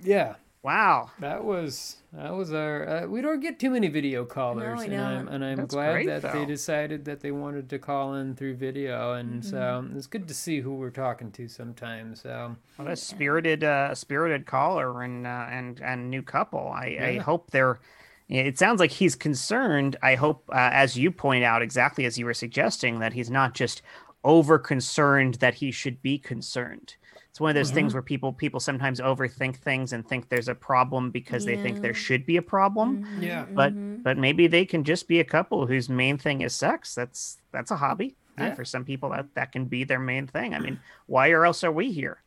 Yeah, 0.02 0.34
Wow. 0.62 1.10
that 1.20 1.44
was 1.44 1.96
that 2.12 2.32
was 2.32 2.52
our. 2.54 2.88
Uh, 2.88 3.06
we 3.06 3.20
don't 3.20 3.40
get 3.40 3.58
too 3.58 3.70
many 3.70 3.88
video 3.88 4.24
callers, 4.24 4.78
we 4.80 4.86
and 4.86 4.94
I'm 5.00 5.28
and 5.28 5.44
I'm 5.44 5.56
That's 5.56 5.74
glad 5.74 5.92
great, 5.92 6.06
that 6.06 6.32
they 6.32 6.46
decided 6.46 7.04
that 7.06 7.20
they 7.20 7.32
wanted 7.32 7.68
to 7.70 7.78
call 7.78 8.14
in 8.14 8.34
through 8.36 8.54
video, 8.56 9.12
and 9.14 9.42
Mm-hmm. 9.42 9.50
so 9.50 9.86
it's 9.96 10.06
good 10.06 10.26
to 10.28 10.34
see 10.34 10.60
who 10.60 10.74
we're 10.76 10.90
talking 10.90 11.30
to 11.32 11.48
sometimes. 11.48 12.22
So 12.22 12.56
What 12.76 12.88
a 12.88 12.96
spirited, 12.96 13.64
uh, 13.64 13.94
spirited 13.94 14.46
caller 14.46 15.02
and 15.02 15.26
uh, 15.26 15.46
and 15.50 15.80
and 15.82 16.08
new 16.10 16.22
couple. 16.22 16.68
I, 16.68 16.96
I 17.00 17.18
hope 17.18 17.50
they're. 17.50 17.78
It 18.26 18.58
sounds 18.58 18.80
like 18.80 18.90
he's 18.90 19.14
concerned. 19.16 19.96
I 20.02 20.14
hope, 20.14 20.48
uh, 20.50 20.70
as 20.72 20.96
you 20.96 21.10
point 21.10 21.44
out, 21.44 21.60
exactly 21.60 22.06
as 22.06 22.16
you 22.16 22.24
were 22.24 22.32
suggesting, 22.32 23.00
that 23.00 23.12
he's 23.12 23.28
not 23.30 23.52
just 23.52 23.82
over 24.24 24.58
concerned 24.58 25.34
that 25.36 25.54
he 25.54 25.70
should 25.70 26.00
be 26.02 26.18
concerned. 26.18 26.96
It's 27.30 27.40
one 27.40 27.50
of 27.50 27.54
those 27.56 27.70
things 27.70 27.94
where 27.94 28.02
people 28.02 28.32
people 28.32 28.60
sometimes 28.60 29.00
overthink 29.00 29.56
things 29.56 29.92
and 29.92 30.06
think 30.06 30.28
there's 30.28 30.48
a 30.48 30.54
problem 30.54 31.10
because 31.10 31.44
they 31.44 31.56
think 31.56 31.80
there 31.80 31.94
should 31.94 32.26
be 32.26 32.36
a 32.36 32.42
problem. 32.42 33.00
yeah, 33.16 33.46
But 33.54 33.74
Mhm. 33.74 34.02
but 34.04 34.18
maybe 34.18 34.46
they 34.48 34.64
can 34.66 34.84
just 34.84 35.08
be 35.08 35.20
a 35.20 35.24
couple 35.24 35.66
whose 35.66 35.88
main 35.88 36.18
thing 36.18 36.42
is 36.42 36.54
sex. 36.54 36.94
That's 36.94 37.38
that's 37.52 37.70
a 37.70 37.76
hobby. 37.76 38.16
And 38.36 38.54
for 38.54 38.64
some 38.64 38.84
people, 38.84 39.10
that 39.10 39.26
that 39.34 39.52
can 39.52 39.66
be 39.66 39.84
their 39.84 40.00
main 40.00 40.26
thing. 40.26 40.54
I 40.54 40.58
mean, 40.60 40.80
why 41.06 41.30
or 41.30 41.44
else 41.46 41.64
are 41.64 41.72
we 41.72 41.92
here? 41.92 42.22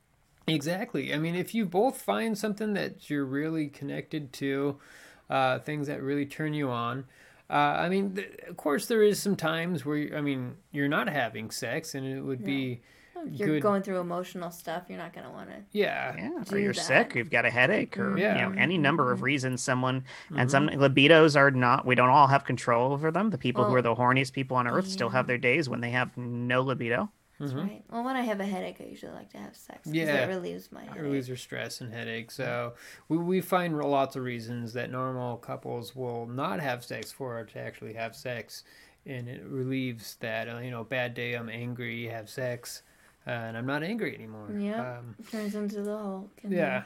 Exactly. 0.48 1.14
I 1.14 1.18
mean, 1.18 1.36
if 1.36 1.54
you 1.54 1.66
both 1.66 2.02
find 2.02 2.38
something 2.38 2.74
that 2.74 3.10
you're 3.10 3.26
really 3.26 3.68
connected 3.68 4.32
to, 4.34 4.80
uh, 5.30 5.60
things 5.60 5.88
that 5.88 6.02
really 6.02 6.26
turn 6.26 6.54
you 6.54 6.70
on. 6.70 7.06
Uh, 7.50 7.54
I 7.54 7.90
mean, 7.90 8.16
th- 8.16 8.30
of 8.50 8.58
course, 8.58 8.88
there 8.88 9.04
is 9.04 9.22
some 9.22 9.36
times 9.36 9.86
where 9.86 10.16
I 10.18 10.22
mean 10.22 10.56
you're 10.72 10.90
not 10.90 11.08
having 11.10 11.50
sex, 11.52 11.96
and 11.96 12.06
it 12.06 12.22
would 12.22 12.44
be 12.44 12.82
If 13.16 13.40
you're 13.40 13.48
good. 13.48 13.62
going 13.62 13.82
through 13.84 14.00
emotional 14.00 14.52
stuff, 14.52 14.84
you're 14.90 14.98
not 14.98 15.14
gonna 15.14 15.32
want 15.32 15.50
to. 15.50 15.56
yeah, 15.72 16.14
Yeah, 16.18 16.44
or 16.52 16.58
you're 16.60 16.74
that. 16.74 16.82
sick, 16.82 17.16
you've 17.16 17.30
got 17.32 17.46
a 17.46 17.50
headache, 17.50 17.98
or 17.98 18.18
Yeah. 18.18 18.36
you 18.36 18.42
know 18.56 18.62
any 18.62 18.78
number 18.78 19.12
of 19.14 19.22
reasons. 19.22 19.62
Someone 19.64 20.04
and 20.36 20.52
some 20.52 20.68
Mm-hmm. 20.68 20.82
libidos 20.82 21.36
are 21.38 21.50
not. 21.52 21.86
We 21.86 21.96
don't 21.96 22.10
all 22.10 22.28
have 22.28 22.44
control 22.44 22.92
over 22.92 23.12
them. 23.12 23.30
The 23.30 23.38
people 23.38 23.64
who 23.64 23.74
are 23.76 23.82
the 23.82 23.96
horniest 23.96 24.34
people 24.34 24.58
on 24.58 24.68
earth 24.68 24.88
still 24.88 25.10
have 25.10 25.26
their 25.28 25.38
days 25.38 25.70
when 25.70 25.80
they 25.82 25.92
have 25.92 26.16
no 26.18 26.62
libido. 26.62 27.10
That's 27.40 27.54
Mhm. 27.54 27.62
right. 27.68 27.84
Well, 27.92 28.04
when 28.04 28.16
I 28.16 28.22
have 28.22 28.40
a 28.40 28.46
headache, 28.46 28.78
I 28.80 28.86
usually 28.86 29.12
like 29.12 29.30
to 29.32 29.38
have 29.38 29.56
sex. 29.56 29.88
Yeah. 29.92 30.24
It 30.26 30.28
relieves 30.30 30.72
my 30.72 30.84
it 30.84 31.00
relieves 31.00 31.28
your 31.28 31.38
stress 31.38 31.82
and 31.82 31.94
headache. 31.94 32.32
So 32.32 32.74
we, 33.10 33.18
we 33.18 33.42
find 33.42 33.78
lots 33.78 34.16
of 34.16 34.24
reasons 34.24 34.74
that 34.74 34.90
normal 34.90 35.38
couples 35.38 35.96
will 35.96 36.26
not 36.26 36.60
have 36.60 36.84
sex 36.84 37.12
for 37.12 37.44
to 37.44 37.60
actually 37.60 37.94
have 37.94 38.16
sex, 38.16 38.64
and 39.06 39.30
it 39.30 39.44
relieves 39.46 40.16
that. 40.22 40.50
Uh, 40.50 40.58
you 40.60 40.72
know, 40.72 40.84
bad 40.84 41.14
day, 41.14 41.36
I'm 41.36 41.50
angry, 41.50 42.08
have 42.08 42.28
sex, 42.30 42.82
uh, 43.28 43.30
and 43.30 43.56
I'm 43.58 43.68
not 43.68 43.84
angry 43.84 44.16
anymore. 44.16 44.50
Yeah. 44.58 44.98
Um, 44.98 45.16
Turns 45.32 45.54
into 45.54 45.82
the 45.84 45.96
Hulk. 45.98 46.32
Yeah. 46.48 46.84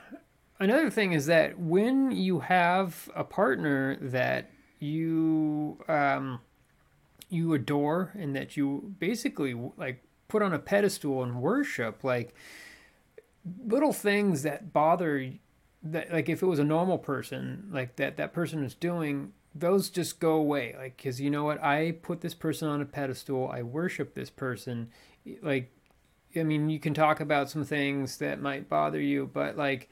Another 0.59 0.89
thing 0.91 1.13
is 1.13 1.25
that 1.27 1.57
when 1.57 2.11
you 2.11 2.41
have 2.41 3.09
a 3.15 3.23
partner 3.23 3.95
that 4.01 4.51
you 4.79 5.77
um, 5.87 6.39
you 7.29 7.53
adore 7.53 8.11
and 8.15 8.35
that 8.35 8.57
you 8.57 8.93
basically 8.99 9.53
like 9.77 10.03
put 10.31 10.41
on 10.41 10.53
a 10.53 10.59
pedestal 10.59 11.21
and 11.21 11.41
worship, 11.41 12.05
like 12.05 12.33
little 13.67 13.91
things 13.91 14.43
that 14.43 14.71
bother 14.71 15.33
that 15.83 16.13
like 16.13 16.29
if 16.29 16.41
it 16.41 16.45
was 16.45 16.59
a 16.59 16.63
normal 16.63 16.97
person 16.97 17.67
like 17.71 17.95
that 17.95 18.15
that 18.15 18.31
person 18.31 18.63
is 18.63 18.75
doing 18.75 19.33
those 19.53 19.89
just 19.89 20.21
go 20.21 20.35
away. 20.35 20.73
Like 20.77 20.95
because 20.95 21.19
you 21.19 21.29
know 21.29 21.43
what? 21.43 21.61
I 21.61 21.91
put 22.01 22.21
this 22.21 22.33
person 22.33 22.69
on 22.69 22.81
a 22.81 22.85
pedestal. 22.85 23.49
I 23.51 23.61
worship 23.61 24.13
this 24.13 24.29
person. 24.29 24.89
Like 25.41 25.69
i 26.37 26.43
mean 26.43 26.69
you 26.69 26.79
can 26.79 26.93
talk 26.93 27.19
about 27.19 27.49
some 27.49 27.65
things 27.65 28.15
that 28.19 28.39
might 28.39 28.69
bother 28.69 29.01
you 29.01 29.29
but 29.33 29.57
like 29.57 29.89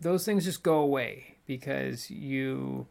those 0.00 0.24
things 0.24 0.46
just 0.46 0.62
go 0.62 0.78
away 0.78 1.36
because 1.44 2.10
you 2.10 2.86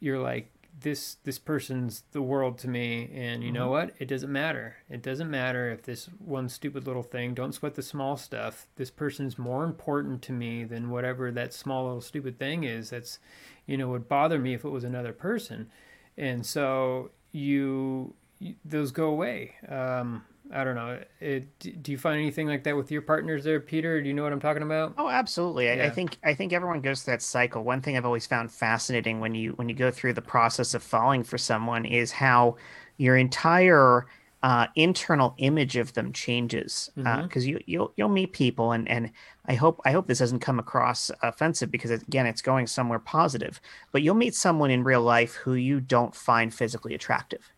you're 0.00 0.18
like 0.18 0.50
this 0.80 1.16
this 1.24 1.38
person's 1.38 2.02
the 2.12 2.22
world 2.22 2.58
to 2.58 2.68
me 2.68 3.10
and 3.14 3.42
you 3.44 3.52
know 3.52 3.68
what? 3.68 3.92
It 3.98 4.08
doesn't 4.08 4.32
matter. 4.32 4.76
It 4.90 5.02
doesn't 5.02 5.30
matter 5.30 5.70
if 5.70 5.82
this 5.82 6.08
one 6.18 6.48
stupid 6.48 6.86
little 6.86 7.02
thing 7.02 7.34
don't 7.34 7.52
sweat 7.52 7.74
the 7.74 7.82
small 7.82 8.16
stuff. 8.16 8.66
This 8.76 8.90
person's 8.90 9.38
more 9.38 9.64
important 9.64 10.22
to 10.22 10.32
me 10.32 10.64
than 10.64 10.90
whatever 10.90 11.30
that 11.30 11.52
small 11.52 11.84
little 11.84 12.00
stupid 12.00 12.38
thing 12.38 12.64
is 12.64 12.90
that's 12.90 13.18
you 13.66 13.76
know 13.76 13.88
would 13.88 14.08
bother 14.08 14.38
me 14.38 14.54
if 14.54 14.64
it 14.64 14.70
was 14.70 14.84
another 14.84 15.12
person. 15.12 15.70
And 16.16 16.44
so 16.44 17.10
you, 17.32 18.14
you 18.38 18.56
those 18.64 18.90
go 18.90 19.06
away. 19.06 19.54
Um 19.68 20.24
I 20.54 20.64
don't 20.64 20.76
know. 20.76 20.90
Uh, 20.90 21.04
it, 21.20 21.82
do 21.82 21.92
you 21.92 21.98
find 21.98 22.18
anything 22.18 22.46
like 22.46 22.62
that 22.64 22.76
with 22.76 22.90
your 22.90 23.02
partners 23.02 23.44
there, 23.44 23.60
Peter? 23.60 24.00
Do 24.00 24.08
you 24.08 24.14
know 24.14 24.22
what 24.22 24.32
I'm 24.32 24.40
talking 24.40 24.62
about? 24.62 24.94
Oh, 24.96 25.08
absolutely. 25.08 25.68
I, 25.68 25.86
I 25.86 25.90
think 25.90 26.16
I 26.22 26.34
think 26.34 26.52
everyone 26.52 26.80
goes 26.80 27.02
through 27.02 27.14
that 27.14 27.22
cycle. 27.22 27.64
One 27.64 27.80
thing 27.80 27.96
I've 27.96 28.06
always 28.06 28.26
found 28.26 28.52
fascinating 28.52 29.20
when 29.20 29.34
you 29.34 29.52
when 29.52 29.68
you 29.68 29.74
go 29.74 29.90
through 29.90 30.12
the 30.12 30.22
process 30.22 30.72
of 30.74 30.82
falling 30.82 31.24
for 31.24 31.38
someone 31.38 31.84
is 31.84 32.12
how 32.12 32.56
your 32.96 33.16
entire 33.16 34.06
uh, 34.44 34.66
internal 34.76 35.34
image 35.38 35.76
of 35.76 35.94
them 35.94 36.12
changes. 36.12 36.90
Uh, 36.98 37.00
mm-hmm. 37.00 37.22
Because 37.22 37.46
you 37.46 37.58
you'll 37.64 37.92
you'll 37.96 38.10
meet 38.10 38.34
people, 38.34 38.72
and 38.72 38.86
and 38.88 39.10
I 39.46 39.54
hope 39.54 39.80
I 39.86 39.92
hope 39.92 40.06
this 40.06 40.18
doesn't 40.18 40.40
come 40.40 40.58
across 40.58 41.10
offensive 41.22 41.70
because 41.70 41.90
again, 41.90 42.26
it's 42.26 42.42
going 42.42 42.66
somewhere 42.66 42.98
positive. 42.98 43.58
But 43.90 44.02
you'll 44.02 44.14
meet 44.14 44.34
someone 44.34 44.70
in 44.70 44.84
real 44.84 45.02
life 45.02 45.32
who 45.34 45.54
you 45.54 45.80
don't 45.80 46.14
find 46.14 46.52
physically 46.52 46.94
attractive. 46.94 47.53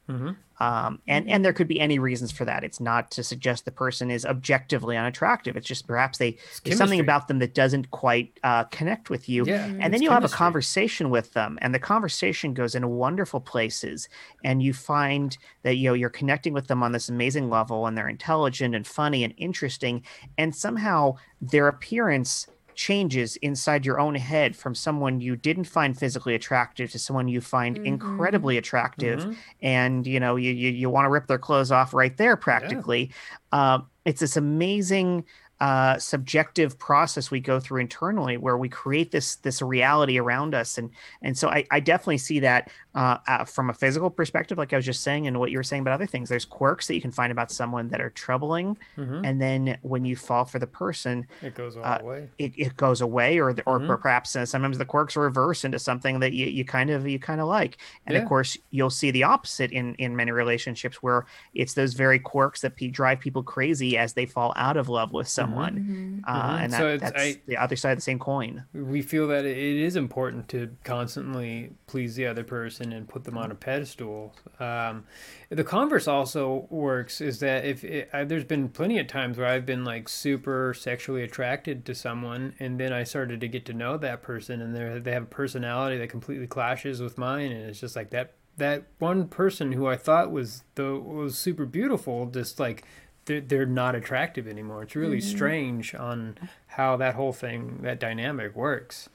Um, 0.59 1.01
and 1.07 1.29
and 1.29 1.45
there 1.45 1.53
could 1.53 1.69
be 1.69 1.79
any 1.79 1.99
reasons 1.99 2.33
for 2.33 2.45
that. 2.47 2.65
It's 2.65 2.81
not 2.81 3.11
to 3.13 3.23
suggest 3.23 3.65
the 3.65 3.71
person 3.71 4.11
is 4.11 4.25
objectively 4.25 4.97
unattractive. 4.97 5.57
It's 5.57 5.67
just 5.67 5.87
perhaps 5.87 6.19
they 6.19 6.39
there's 6.65 6.79
something 6.79 7.01
about 7.01 7.29
them 7.29 7.41
that 7.41 7.55
doesn't 7.55 7.91
quite 7.91 8.39
uh, 8.43 8.65
connect 8.65 9.11
with 9.11 9.29
you. 9.29 9.45
Yeah, 9.45 9.67
and 9.67 9.93
then 9.93 10.01
you'll 10.01 10.15
have 10.15 10.25
a 10.25 10.29
conversation 10.29 11.11
with 11.11 11.33
them, 11.35 11.59
and 11.61 11.75
the 11.75 11.79
conversation 11.79 12.55
goes 12.55 12.75
in 12.75 12.89
wonderful 12.89 13.41
places. 13.41 14.09
And 14.45 14.63
you 14.63 14.73
find 14.73 15.37
that 15.63 15.77
you 15.77 15.91
know 15.91 15.95
you're 15.95 16.09
connecting 16.09 16.55
with 16.55 16.69
them 16.69 16.83
on 16.83 16.93
this 16.93 17.09
amazing 17.11 17.51
level, 17.51 17.87
and 17.87 17.97
they're 17.97 18.09
intelligent 18.09 18.75
and 18.75 18.87
funny 18.87 19.25
and 19.25 19.35
interesting, 19.37 20.05
and 20.39 20.55
somehow 20.55 21.17
their 21.41 21.69
appearance 21.69 22.47
changes 22.77 23.37
inside 23.37 23.85
your 23.85 23.99
own 23.99 24.15
head 24.15 24.55
from 24.55 24.75
someone 24.75 25.21
you 25.21 25.35
didn't 25.35 25.65
find 25.65 25.99
physically 25.99 26.35
attractive 26.35 26.91
to 26.93 26.99
someone 26.99 27.27
you 27.27 27.41
find 27.41 27.79
incredibly 27.87 28.59
attractive 28.59 29.21
Mm-hmm. 29.21 29.33
and 29.63 30.07
you 30.07 30.21
know 30.21 30.37
you 30.37 30.53
you, 30.53 30.71
you 30.71 30.91
want 30.91 31.07
to 31.07 31.11
rip 31.11 31.27
their 31.27 31.39
clothes 31.39 31.73
off 31.73 31.95
right 31.95 32.17
there 32.17 32.37
practically. 32.37 33.11
Uh, 33.53 33.81
it's 34.05 34.21
this 34.21 34.37
amazing 34.37 35.25
uh, 35.59 35.99
subjective 35.99 36.79
process 36.79 37.31
we 37.31 37.41
go 37.41 37.59
through 37.59 37.81
internally 37.81 38.37
where 38.37 38.59
we 38.59 38.69
create 38.69 39.11
this 39.11 39.37
this 39.37 39.63
reality 39.63 40.19
around 40.19 40.55
us 40.55 40.77
and 40.77 40.91
and 41.23 41.37
so 41.39 41.49
I, 41.49 41.65
I 41.71 41.81
definitely 41.81 42.19
see 42.19 42.41
that 42.41 42.71
uh, 42.97 43.19
uh, 43.29 43.45
from 43.45 43.71
a 43.71 43.75
physical 43.75 44.11
perspective 44.11 44.59
like 44.59 44.73
I 44.73 44.77
was 44.77 44.85
just 44.87 45.03
saying 45.03 45.27
and 45.29 45.39
what 45.39 45.51
you 45.53 45.59
were 45.59 45.63
saying 45.63 45.83
about 45.83 45.93
other 45.95 46.07
things 46.07 46.29
there's 46.29 46.45
quirks 46.45 46.87
that 46.89 46.95
you 46.95 47.01
can 47.01 47.13
find 47.13 47.31
about 47.31 47.51
someone 47.53 47.89
that 47.91 48.01
are 48.01 48.11
troubling 48.11 48.77
and 48.97 49.41
then 49.41 49.79
when 49.83 50.05
you 50.05 50.17
fall 50.17 50.45
for 50.45 50.59
the 50.59 50.67
person 50.67 51.27
It 51.43 51.55
goes 51.55 51.77
all 51.77 51.85
uh, 51.85 51.99
the 51.99 52.05
way. 52.05 52.29
it, 52.39 52.53
it 52.57 52.77
goes 52.77 53.01
away 53.03 53.39
or 53.39 53.53
the- 53.53 53.63
or 53.67 53.79
Mm-hmm. 53.79 53.95
perhaps 54.03 54.35
uh, 54.35 54.47
sometimes 54.47 54.79
the 54.79 54.85
quirks 54.87 55.15
reverse 55.17 55.65
into 55.65 55.79
something 55.79 56.21
that 56.21 56.33
you, 56.33 56.47
you 56.47 56.65
kind 56.65 56.89
of 56.91 57.07
you 57.07 57.19
kind 57.19 57.41
of 57.41 57.47
like. 57.47 57.77
And 58.07 58.15
Yeah. 58.17 58.23
of 58.23 58.29
course 58.29 58.57
you'll 58.71 58.91
see 58.91 59.11
the 59.11 59.25
opposite 59.25 59.71
in 59.73 59.95
in 59.97 60.17
many 60.17 60.31
relationships 60.33 61.03
where 61.03 61.27
it's 61.55 61.75
those 61.75 61.93
very 61.95 62.19
quirks 62.19 62.63
that 62.63 62.77
pe- 62.77 62.89
drive 62.89 63.21
people 63.21 63.43
crazy 63.43 63.99
as 63.99 64.15
they 64.15 64.25
fall 64.27 64.55
out 64.57 64.77
of 64.79 64.89
love 64.89 65.13
with 65.13 65.29
someone. 65.29 66.23
Uh, 66.27 66.59
and 66.63 66.73
that, 66.73 66.79
So 66.79 66.89
it's- 66.95 67.11
that's 67.11 67.23
I- 67.23 67.41
the 67.47 67.59
other 67.59 67.77
side 67.77 67.93
of 67.93 67.99
the 67.99 68.03
same 68.03 68.19
coin. 68.19 68.65
We 68.73 69.03
feel 69.03 69.29
that 69.29 69.45
it 69.45 69.57
is 69.59 69.97
important 69.97 70.49
to 70.49 70.71
constantly 70.85 71.73
please 71.87 72.15
the 72.17 72.27
other 72.27 72.45
person 72.45 72.86
and 72.93 73.09
put 73.09 73.25
them 73.25 73.37
on 73.37 73.51
a 73.51 73.55
pedestal. 73.55 74.35
Um, 74.59 75.05
the 75.49 75.65
converse 75.65 76.09
also 76.09 76.67
works 76.71 77.21
is 77.21 77.41
that 77.41 77.65
if 77.65 77.85
it, 77.85 78.09
I, 78.13 78.25
there's 78.25 78.45
been 78.45 78.69
plenty 78.69 78.99
of 78.99 79.07
times 79.07 79.39
where 79.39 79.47
I've 79.47 79.67
been 79.67 79.85
like 79.85 80.09
super 80.09 80.75
sexually 80.75 81.23
attracted 81.23 81.85
to 81.87 81.95
someone, 81.95 82.55
and 82.59 82.79
then 82.79 82.93
I 82.93 83.05
started 83.05 83.41
to 83.41 83.49
get 83.49 83.65
to 83.67 83.73
know 83.73 83.97
that 83.99 84.23
person, 84.23 84.61
and 84.61 84.75
they 84.75 84.99
they 84.99 85.13
have 85.13 85.25
a 85.25 85.27
personality 85.27 85.99
that 85.99 86.09
completely 86.09 86.47
clashes 86.47 87.01
with 87.01 87.19
mine, 87.19 87.53
and 87.53 87.69
it's 87.69 87.81
just 87.81 87.97
like 87.97 88.11
that 88.11 88.35
that 88.57 88.85
one 88.99 89.29
person 89.29 89.73
who 89.73 89.87
I 89.87 89.97
thought 89.97 90.31
was 90.31 90.63
the 90.75 90.95
was 90.95 91.39
super 91.39 91.67
beautiful, 91.67 92.27
just 92.27 92.59
like 92.59 92.85
they're, 93.27 93.41
they're 93.41 93.67
not 93.67 93.95
attractive 93.95 94.49
anymore. 94.49 94.85
It's 94.85 94.97
really 94.97 95.21
strange 95.21 95.95
on 95.95 96.39
how 96.69 96.97
that 96.97 97.15
whole 97.15 97.33
thing, 97.33 97.81
that 97.83 98.01
dynamic 98.01 98.57
works. 98.57 99.09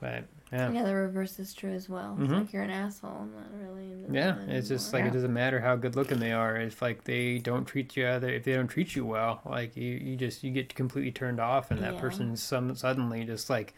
But 0.00 0.24
yeah, 0.52 0.70
Yeah, 0.70 0.82
the 0.84 0.94
reverse 0.94 1.38
is 1.38 1.54
true 1.54 1.70
as 1.72 1.88
well. 1.88 2.16
It's 2.20 2.30
like 2.30 2.52
you're 2.52 2.62
an 2.62 2.70
asshole. 2.70 3.10
I'm 3.10 3.32
Not 3.34 3.46
really. 3.54 3.90
into 3.92 4.04
Mm-hmm. 4.04 4.14
yeah, 4.14 4.32
them 4.32 4.50
it's 4.50 4.68
just 4.68 4.92
anymore. 4.92 5.06
like 5.06 5.12
it 5.12 5.16
doesn't 5.16 5.32
matter 5.32 5.60
how 5.60 5.76
good 5.76 5.96
looking 5.96 6.18
they 6.18 6.32
are. 6.32 6.56
If 6.56 6.82
like 6.82 7.04
they 7.04 7.38
don't 7.38 7.64
treat 7.64 7.96
you 7.96 8.04
other, 8.06 8.28
if 8.28 8.44
they 8.44 8.52
don't 8.54 8.68
treat 8.68 8.94
you 8.94 9.06
well, 9.06 9.40
like 9.46 9.76
you, 9.76 9.92
you 9.92 10.16
just 10.16 10.42
you 10.44 10.50
get 10.50 10.74
completely 10.74 11.10
turned 11.12 11.40
off, 11.40 11.70
and 11.70 11.80
that 11.82 11.94
Yeah. 11.94 12.00
person's 12.00 12.42
some 12.42 12.74
suddenly 12.74 13.24
just 13.24 13.48
like 13.48 13.74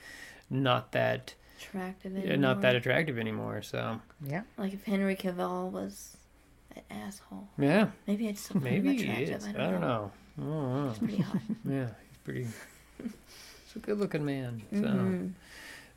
not 0.50 0.92
that 0.92 1.34
attractive. 1.60 2.12
yeah, 2.16 2.36
not 2.36 2.60
that 2.62 2.68
anymore. 2.74 2.78
attractive 2.80 3.18
anymore. 3.18 3.62
So 3.62 4.00
yeah 4.24 4.42
Like 4.58 4.74
if 4.74 4.84
Henry 4.84 5.14
Cavill 5.16 5.70
was 5.70 6.16
an 6.74 6.82
asshole, 6.90 7.48
yeah, 7.58 7.88
maybe 8.06 8.28
I'd 8.28 8.36
still 8.38 8.60
maybe 8.60 8.96
he 8.96 9.02
attractive. 9.04 9.36
is. 9.36 9.44
I 9.46 9.50
I 9.50 9.52
don't, 9.52 9.72
don't 9.72 9.80
know. 9.80 9.88
know. 9.88 10.10
I 10.36 10.40
don't 10.40 10.84
know. 10.84 10.88
He's 10.90 10.98
pretty 10.98 11.22
hot. 11.22 11.36
Yeah, 11.68 11.86
he's 12.08 12.18
pretty. 12.24 12.46
He's 13.66 13.76
a 13.76 13.78
good 13.86 13.98
looking 13.98 14.24
man. 14.24 14.62
So. 14.72 14.78
Mm-hmm. 14.78 15.26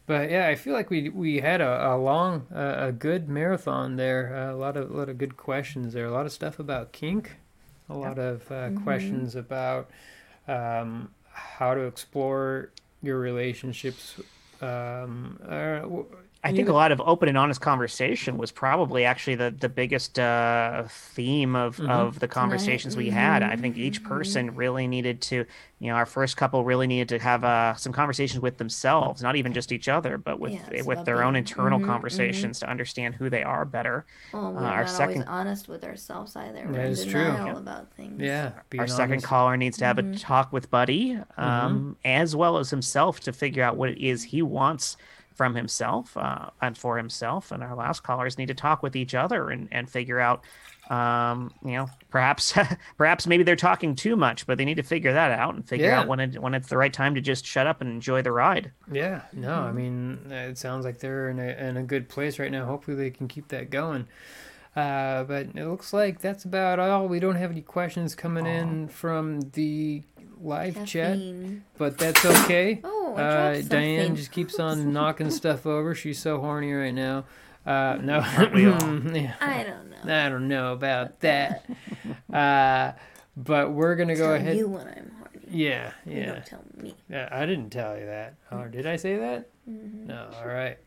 But 0.07 0.31
yeah, 0.31 0.47
I 0.47 0.55
feel 0.55 0.73
like 0.73 0.89
we 0.89 1.09
we 1.09 1.41
had 1.41 1.59
a, 1.59 1.91
a 1.91 1.97
long, 1.97 2.47
uh, 2.55 2.75
a 2.79 2.91
good 2.93 3.27
marathon 3.27 3.97
there. 3.97 4.33
Uh, 4.33 4.53
a 4.53 4.57
lot 4.57 4.77
of 4.77 4.89
a 4.89 4.93
lot 4.93 5.09
of 5.09 5.17
good 5.17 5.35
questions 5.35 5.93
there. 5.93 6.05
A 6.05 6.11
lot 6.11 6.25
of 6.25 6.31
stuff 6.31 6.59
about 6.59 6.93
kink. 6.93 7.35
A 7.89 7.93
lot 7.93 8.17
of 8.17 8.49
uh, 8.51 8.69
questions 8.83 9.35
about 9.35 9.89
um, 10.47 11.11
how 11.31 11.73
to 11.73 11.81
explore 11.81 12.71
your 13.01 13.19
relationships. 13.19 14.19
Um, 14.61 15.39
uh, 15.47 15.81
I 16.43 16.51
think 16.53 16.69
a 16.69 16.73
lot 16.73 16.91
of 16.91 17.01
open 17.01 17.27
and 17.29 17.37
honest 17.37 17.61
conversation 17.61 18.37
was 18.37 18.51
probably 18.51 19.03
actually 19.05 19.35
the 19.35 19.51
the 19.51 19.69
biggest 19.69 20.17
uh, 20.19 20.83
theme 20.87 21.55
of 21.55 21.77
Mm-hmm. 21.77 21.89
of 21.89 22.19
the 22.19 22.27
conversations 22.27 22.95
we 22.95 23.09
had. 23.09 23.43
I 23.43 23.55
think 23.55 23.77
each 23.77 23.99
Mm-hmm. 24.01 24.07
person 24.07 24.55
really 24.55 24.87
needed 24.87 25.21
to, 25.23 25.45
you 25.79 25.87
know, 25.89 25.95
our 25.95 26.05
first 26.05 26.37
couple 26.37 26.63
really 26.63 26.87
needed 26.87 27.09
to 27.09 27.19
have 27.19 27.43
uh, 27.43 27.73
some 27.75 27.91
conversations 27.91 28.41
with 28.41 28.57
themselves, 28.57 29.21
not 29.21 29.35
even 29.35 29.53
just 29.53 29.71
each 29.71 29.87
other, 29.87 30.17
but 30.17 30.39
with 30.39 30.53
Yeah, 30.53 30.69
with 30.85 30.87
about 30.87 31.05
their 31.05 31.23
own 31.23 31.33
being- 31.33 31.43
internal 31.43 31.79
mhm, 31.79 31.85
conversations 31.85 32.59
to 32.59 32.69
understand 32.69 33.15
who 33.15 33.29
they 33.29 33.43
are 33.43 33.65
better. 33.65 34.05
Well, 34.33 34.53
we're 34.53 34.59
Uh, 34.59 34.63
our 34.69 34.81
not 34.81 34.89
second- 34.89 35.23
always 35.23 35.27
honest 35.27 35.67
with 35.67 35.83
ourselves 35.83 36.35
either. 36.35 36.63
We're 36.65 36.73
That 36.73 36.85
is 36.87 37.03
true. 37.05 37.23
denial 37.25 37.47
Yeah. 37.47 37.57
about 37.57 37.91
things. 37.93 38.21
yeah, 38.21 38.51
being 38.69 38.79
our 38.81 38.87
second 38.87 39.23
caller 39.23 39.57
needs 39.57 39.77
to 39.79 39.85
have 39.85 39.97
Mm-hmm. 39.97 40.13
a 40.13 40.17
talk 40.19 40.53
with 40.53 40.69
Buddy, 40.69 41.19
um, 41.37 41.97
as 42.05 42.35
well 42.35 42.57
as 42.57 42.69
himself 42.69 43.19
to 43.21 43.33
figure 43.33 43.63
out 43.63 43.75
what 43.75 43.89
it 43.89 43.97
is 43.99 44.23
he 44.23 44.41
wants 44.41 44.97
from 45.37 45.55
himself 45.55 46.17
uh, 46.17 46.49
and 46.61 46.77
for 46.77 46.97
himself. 46.97 47.51
And 47.51 47.63
our 47.63 47.75
last 47.75 48.01
callers 48.03 48.37
need 48.37 48.47
to 48.47 48.53
talk 48.55 48.83
with 48.83 48.95
each 48.95 49.13
other 49.15 49.49
and, 49.51 49.67
and 49.71 49.89
figure 49.89 50.19
out, 50.19 50.43
um, 50.89 51.53
you 51.63 51.73
know, 51.73 51.87
perhaps 52.09 52.53
perhaps 52.97 53.27
maybe 53.27 53.43
they're 53.43 53.55
talking 53.55 53.95
too 53.95 54.15
much, 54.15 54.47
but 54.47 54.57
they 54.57 54.65
need 54.65 54.77
to 54.77 54.83
figure 54.83 55.13
that 55.13 55.31
out 55.31 55.53
and 55.53 55.67
figure 55.67 55.85
Yeah. 55.87 56.01
out 56.01 56.07
when 56.07 56.19
it 56.19 56.41
when 56.41 56.53
it's 56.55 56.67
the 56.69 56.77
right 56.77 56.91
time 56.91 57.13
to 57.15 57.21
just 57.21 57.45
shut 57.45 57.67
up 57.67 57.79
and 57.81 57.89
enjoy 57.89 58.21
the 58.23 58.31
ride. 58.31 58.71
Yeah, 58.91 59.21
no, 59.31 59.53
I 59.53 59.71
mean, 59.71 60.19
it 60.31 60.57
sounds 60.57 60.83
like 60.85 60.99
they're 60.99 61.29
in 61.29 61.39
a, 61.39 61.67
in 61.69 61.77
a 61.77 61.83
good 61.83 62.09
place 62.09 62.39
right 62.39 62.51
now. 62.51 62.65
Hopefully, 62.65 62.97
they 62.97 63.11
can 63.11 63.27
keep 63.27 63.47
that 63.49 63.69
going. 63.69 64.07
Uh, 64.75 65.23
but 65.23 65.47
it 65.55 65.65
looks 65.67 65.91
like 65.91 66.19
that's 66.21 66.45
about 66.45 66.77
all. 66.79 67.07
We 67.07 67.19
don't 67.19 67.35
have 67.35 67.49
any 67.51 67.61
questions 67.63 68.13
coming 68.13 68.45
in 68.45 68.87
from 68.89 69.41
the 69.53 70.03
live 70.41 70.85
chat, 70.85 71.19
but 71.77 71.97
that's 71.97 72.25
okay. 72.25 72.81
Oh, 72.83 73.15
I 73.15 73.21
uh, 73.21 73.53
dropped 73.53 73.69
Diane 73.69 74.15
just 74.15 74.31
keeps 74.31 74.59
on 74.59 74.93
knocking 74.93 75.31
stuff 75.31 75.65
over. 75.65 75.95
She's 75.95 76.19
so 76.19 76.39
horny 76.39 76.71
right 76.73 76.93
now. 76.93 77.25
Uh, 77.65 77.97
no, 78.01 78.19
yeah. 78.55 79.35
I 79.41 79.63
don't 79.63 79.89
know. 79.89 80.25
I 80.25 80.29
don't 80.29 80.47
know 80.47 80.73
about 80.73 81.19
that. 81.19 81.65
uh, 82.33 82.93
but 83.35 83.71
we're 83.71 83.95
gonna 83.95 84.15
go 84.15 84.27
tell 84.27 84.35
ahead. 84.35 84.57
you 84.57 84.67
when 84.67 84.87
I'm 84.87 85.11
horny. 85.19 85.47
Yeah, 85.49 85.91
yeah. 86.05 86.13
You 86.13 86.19
yeah. 86.19 86.25
don't 86.25 86.45
tell 86.45 86.63
me. 86.77 86.95
Yeah, 87.09 87.29
I 87.31 87.45
didn't 87.45 87.69
tell 87.69 87.97
you 87.97 88.05
that. 88.05 88.35
Or 88.51 88.67
did 88.67 88.85
I 88.85 88.95
say 88.95 89.17
that? 89.17 89.49
Mm-hmm. 89.69 90.07
No. 90.07 90.29
All 90.39 90.47
right. 90.47 90.77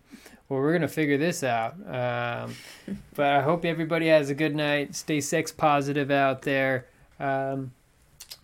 Well, 0.48 0.59
we're 0.59 0.72
gonna 0.72 0.88
figure 0.88 1.18
this 1.18 1.44
out. 1.44 1.74
Um, 1.86 2.57
but 3.14 3.26
I 3.26 3.40
hope 3.42 3.64
everybody 3.64 4.09
has 4.09 4.30
a 4.30 4.34
good 4.34 4.57
night. 4.57 4.94
Stay 4.94 5.20
sex 5.20 5.53
positive 5.53 6.11
out 6.11 6.42
there. 6.42 6.86
Um, 7.20 7.72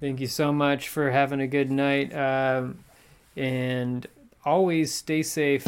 thank 0.00 0.20
you 0.20 0.26
so 0.26 0.52
much 0.52 0.88
for 0.88 1.10
having 1.10 1.40
a 1.40 1.46
good 1.46 1.70
night. 1.70 2.14
Um, 2.14 2.84
and 3.36 4.06
always 4.44 4.94
stay 4.94 5.22
safe. 5.22 5.66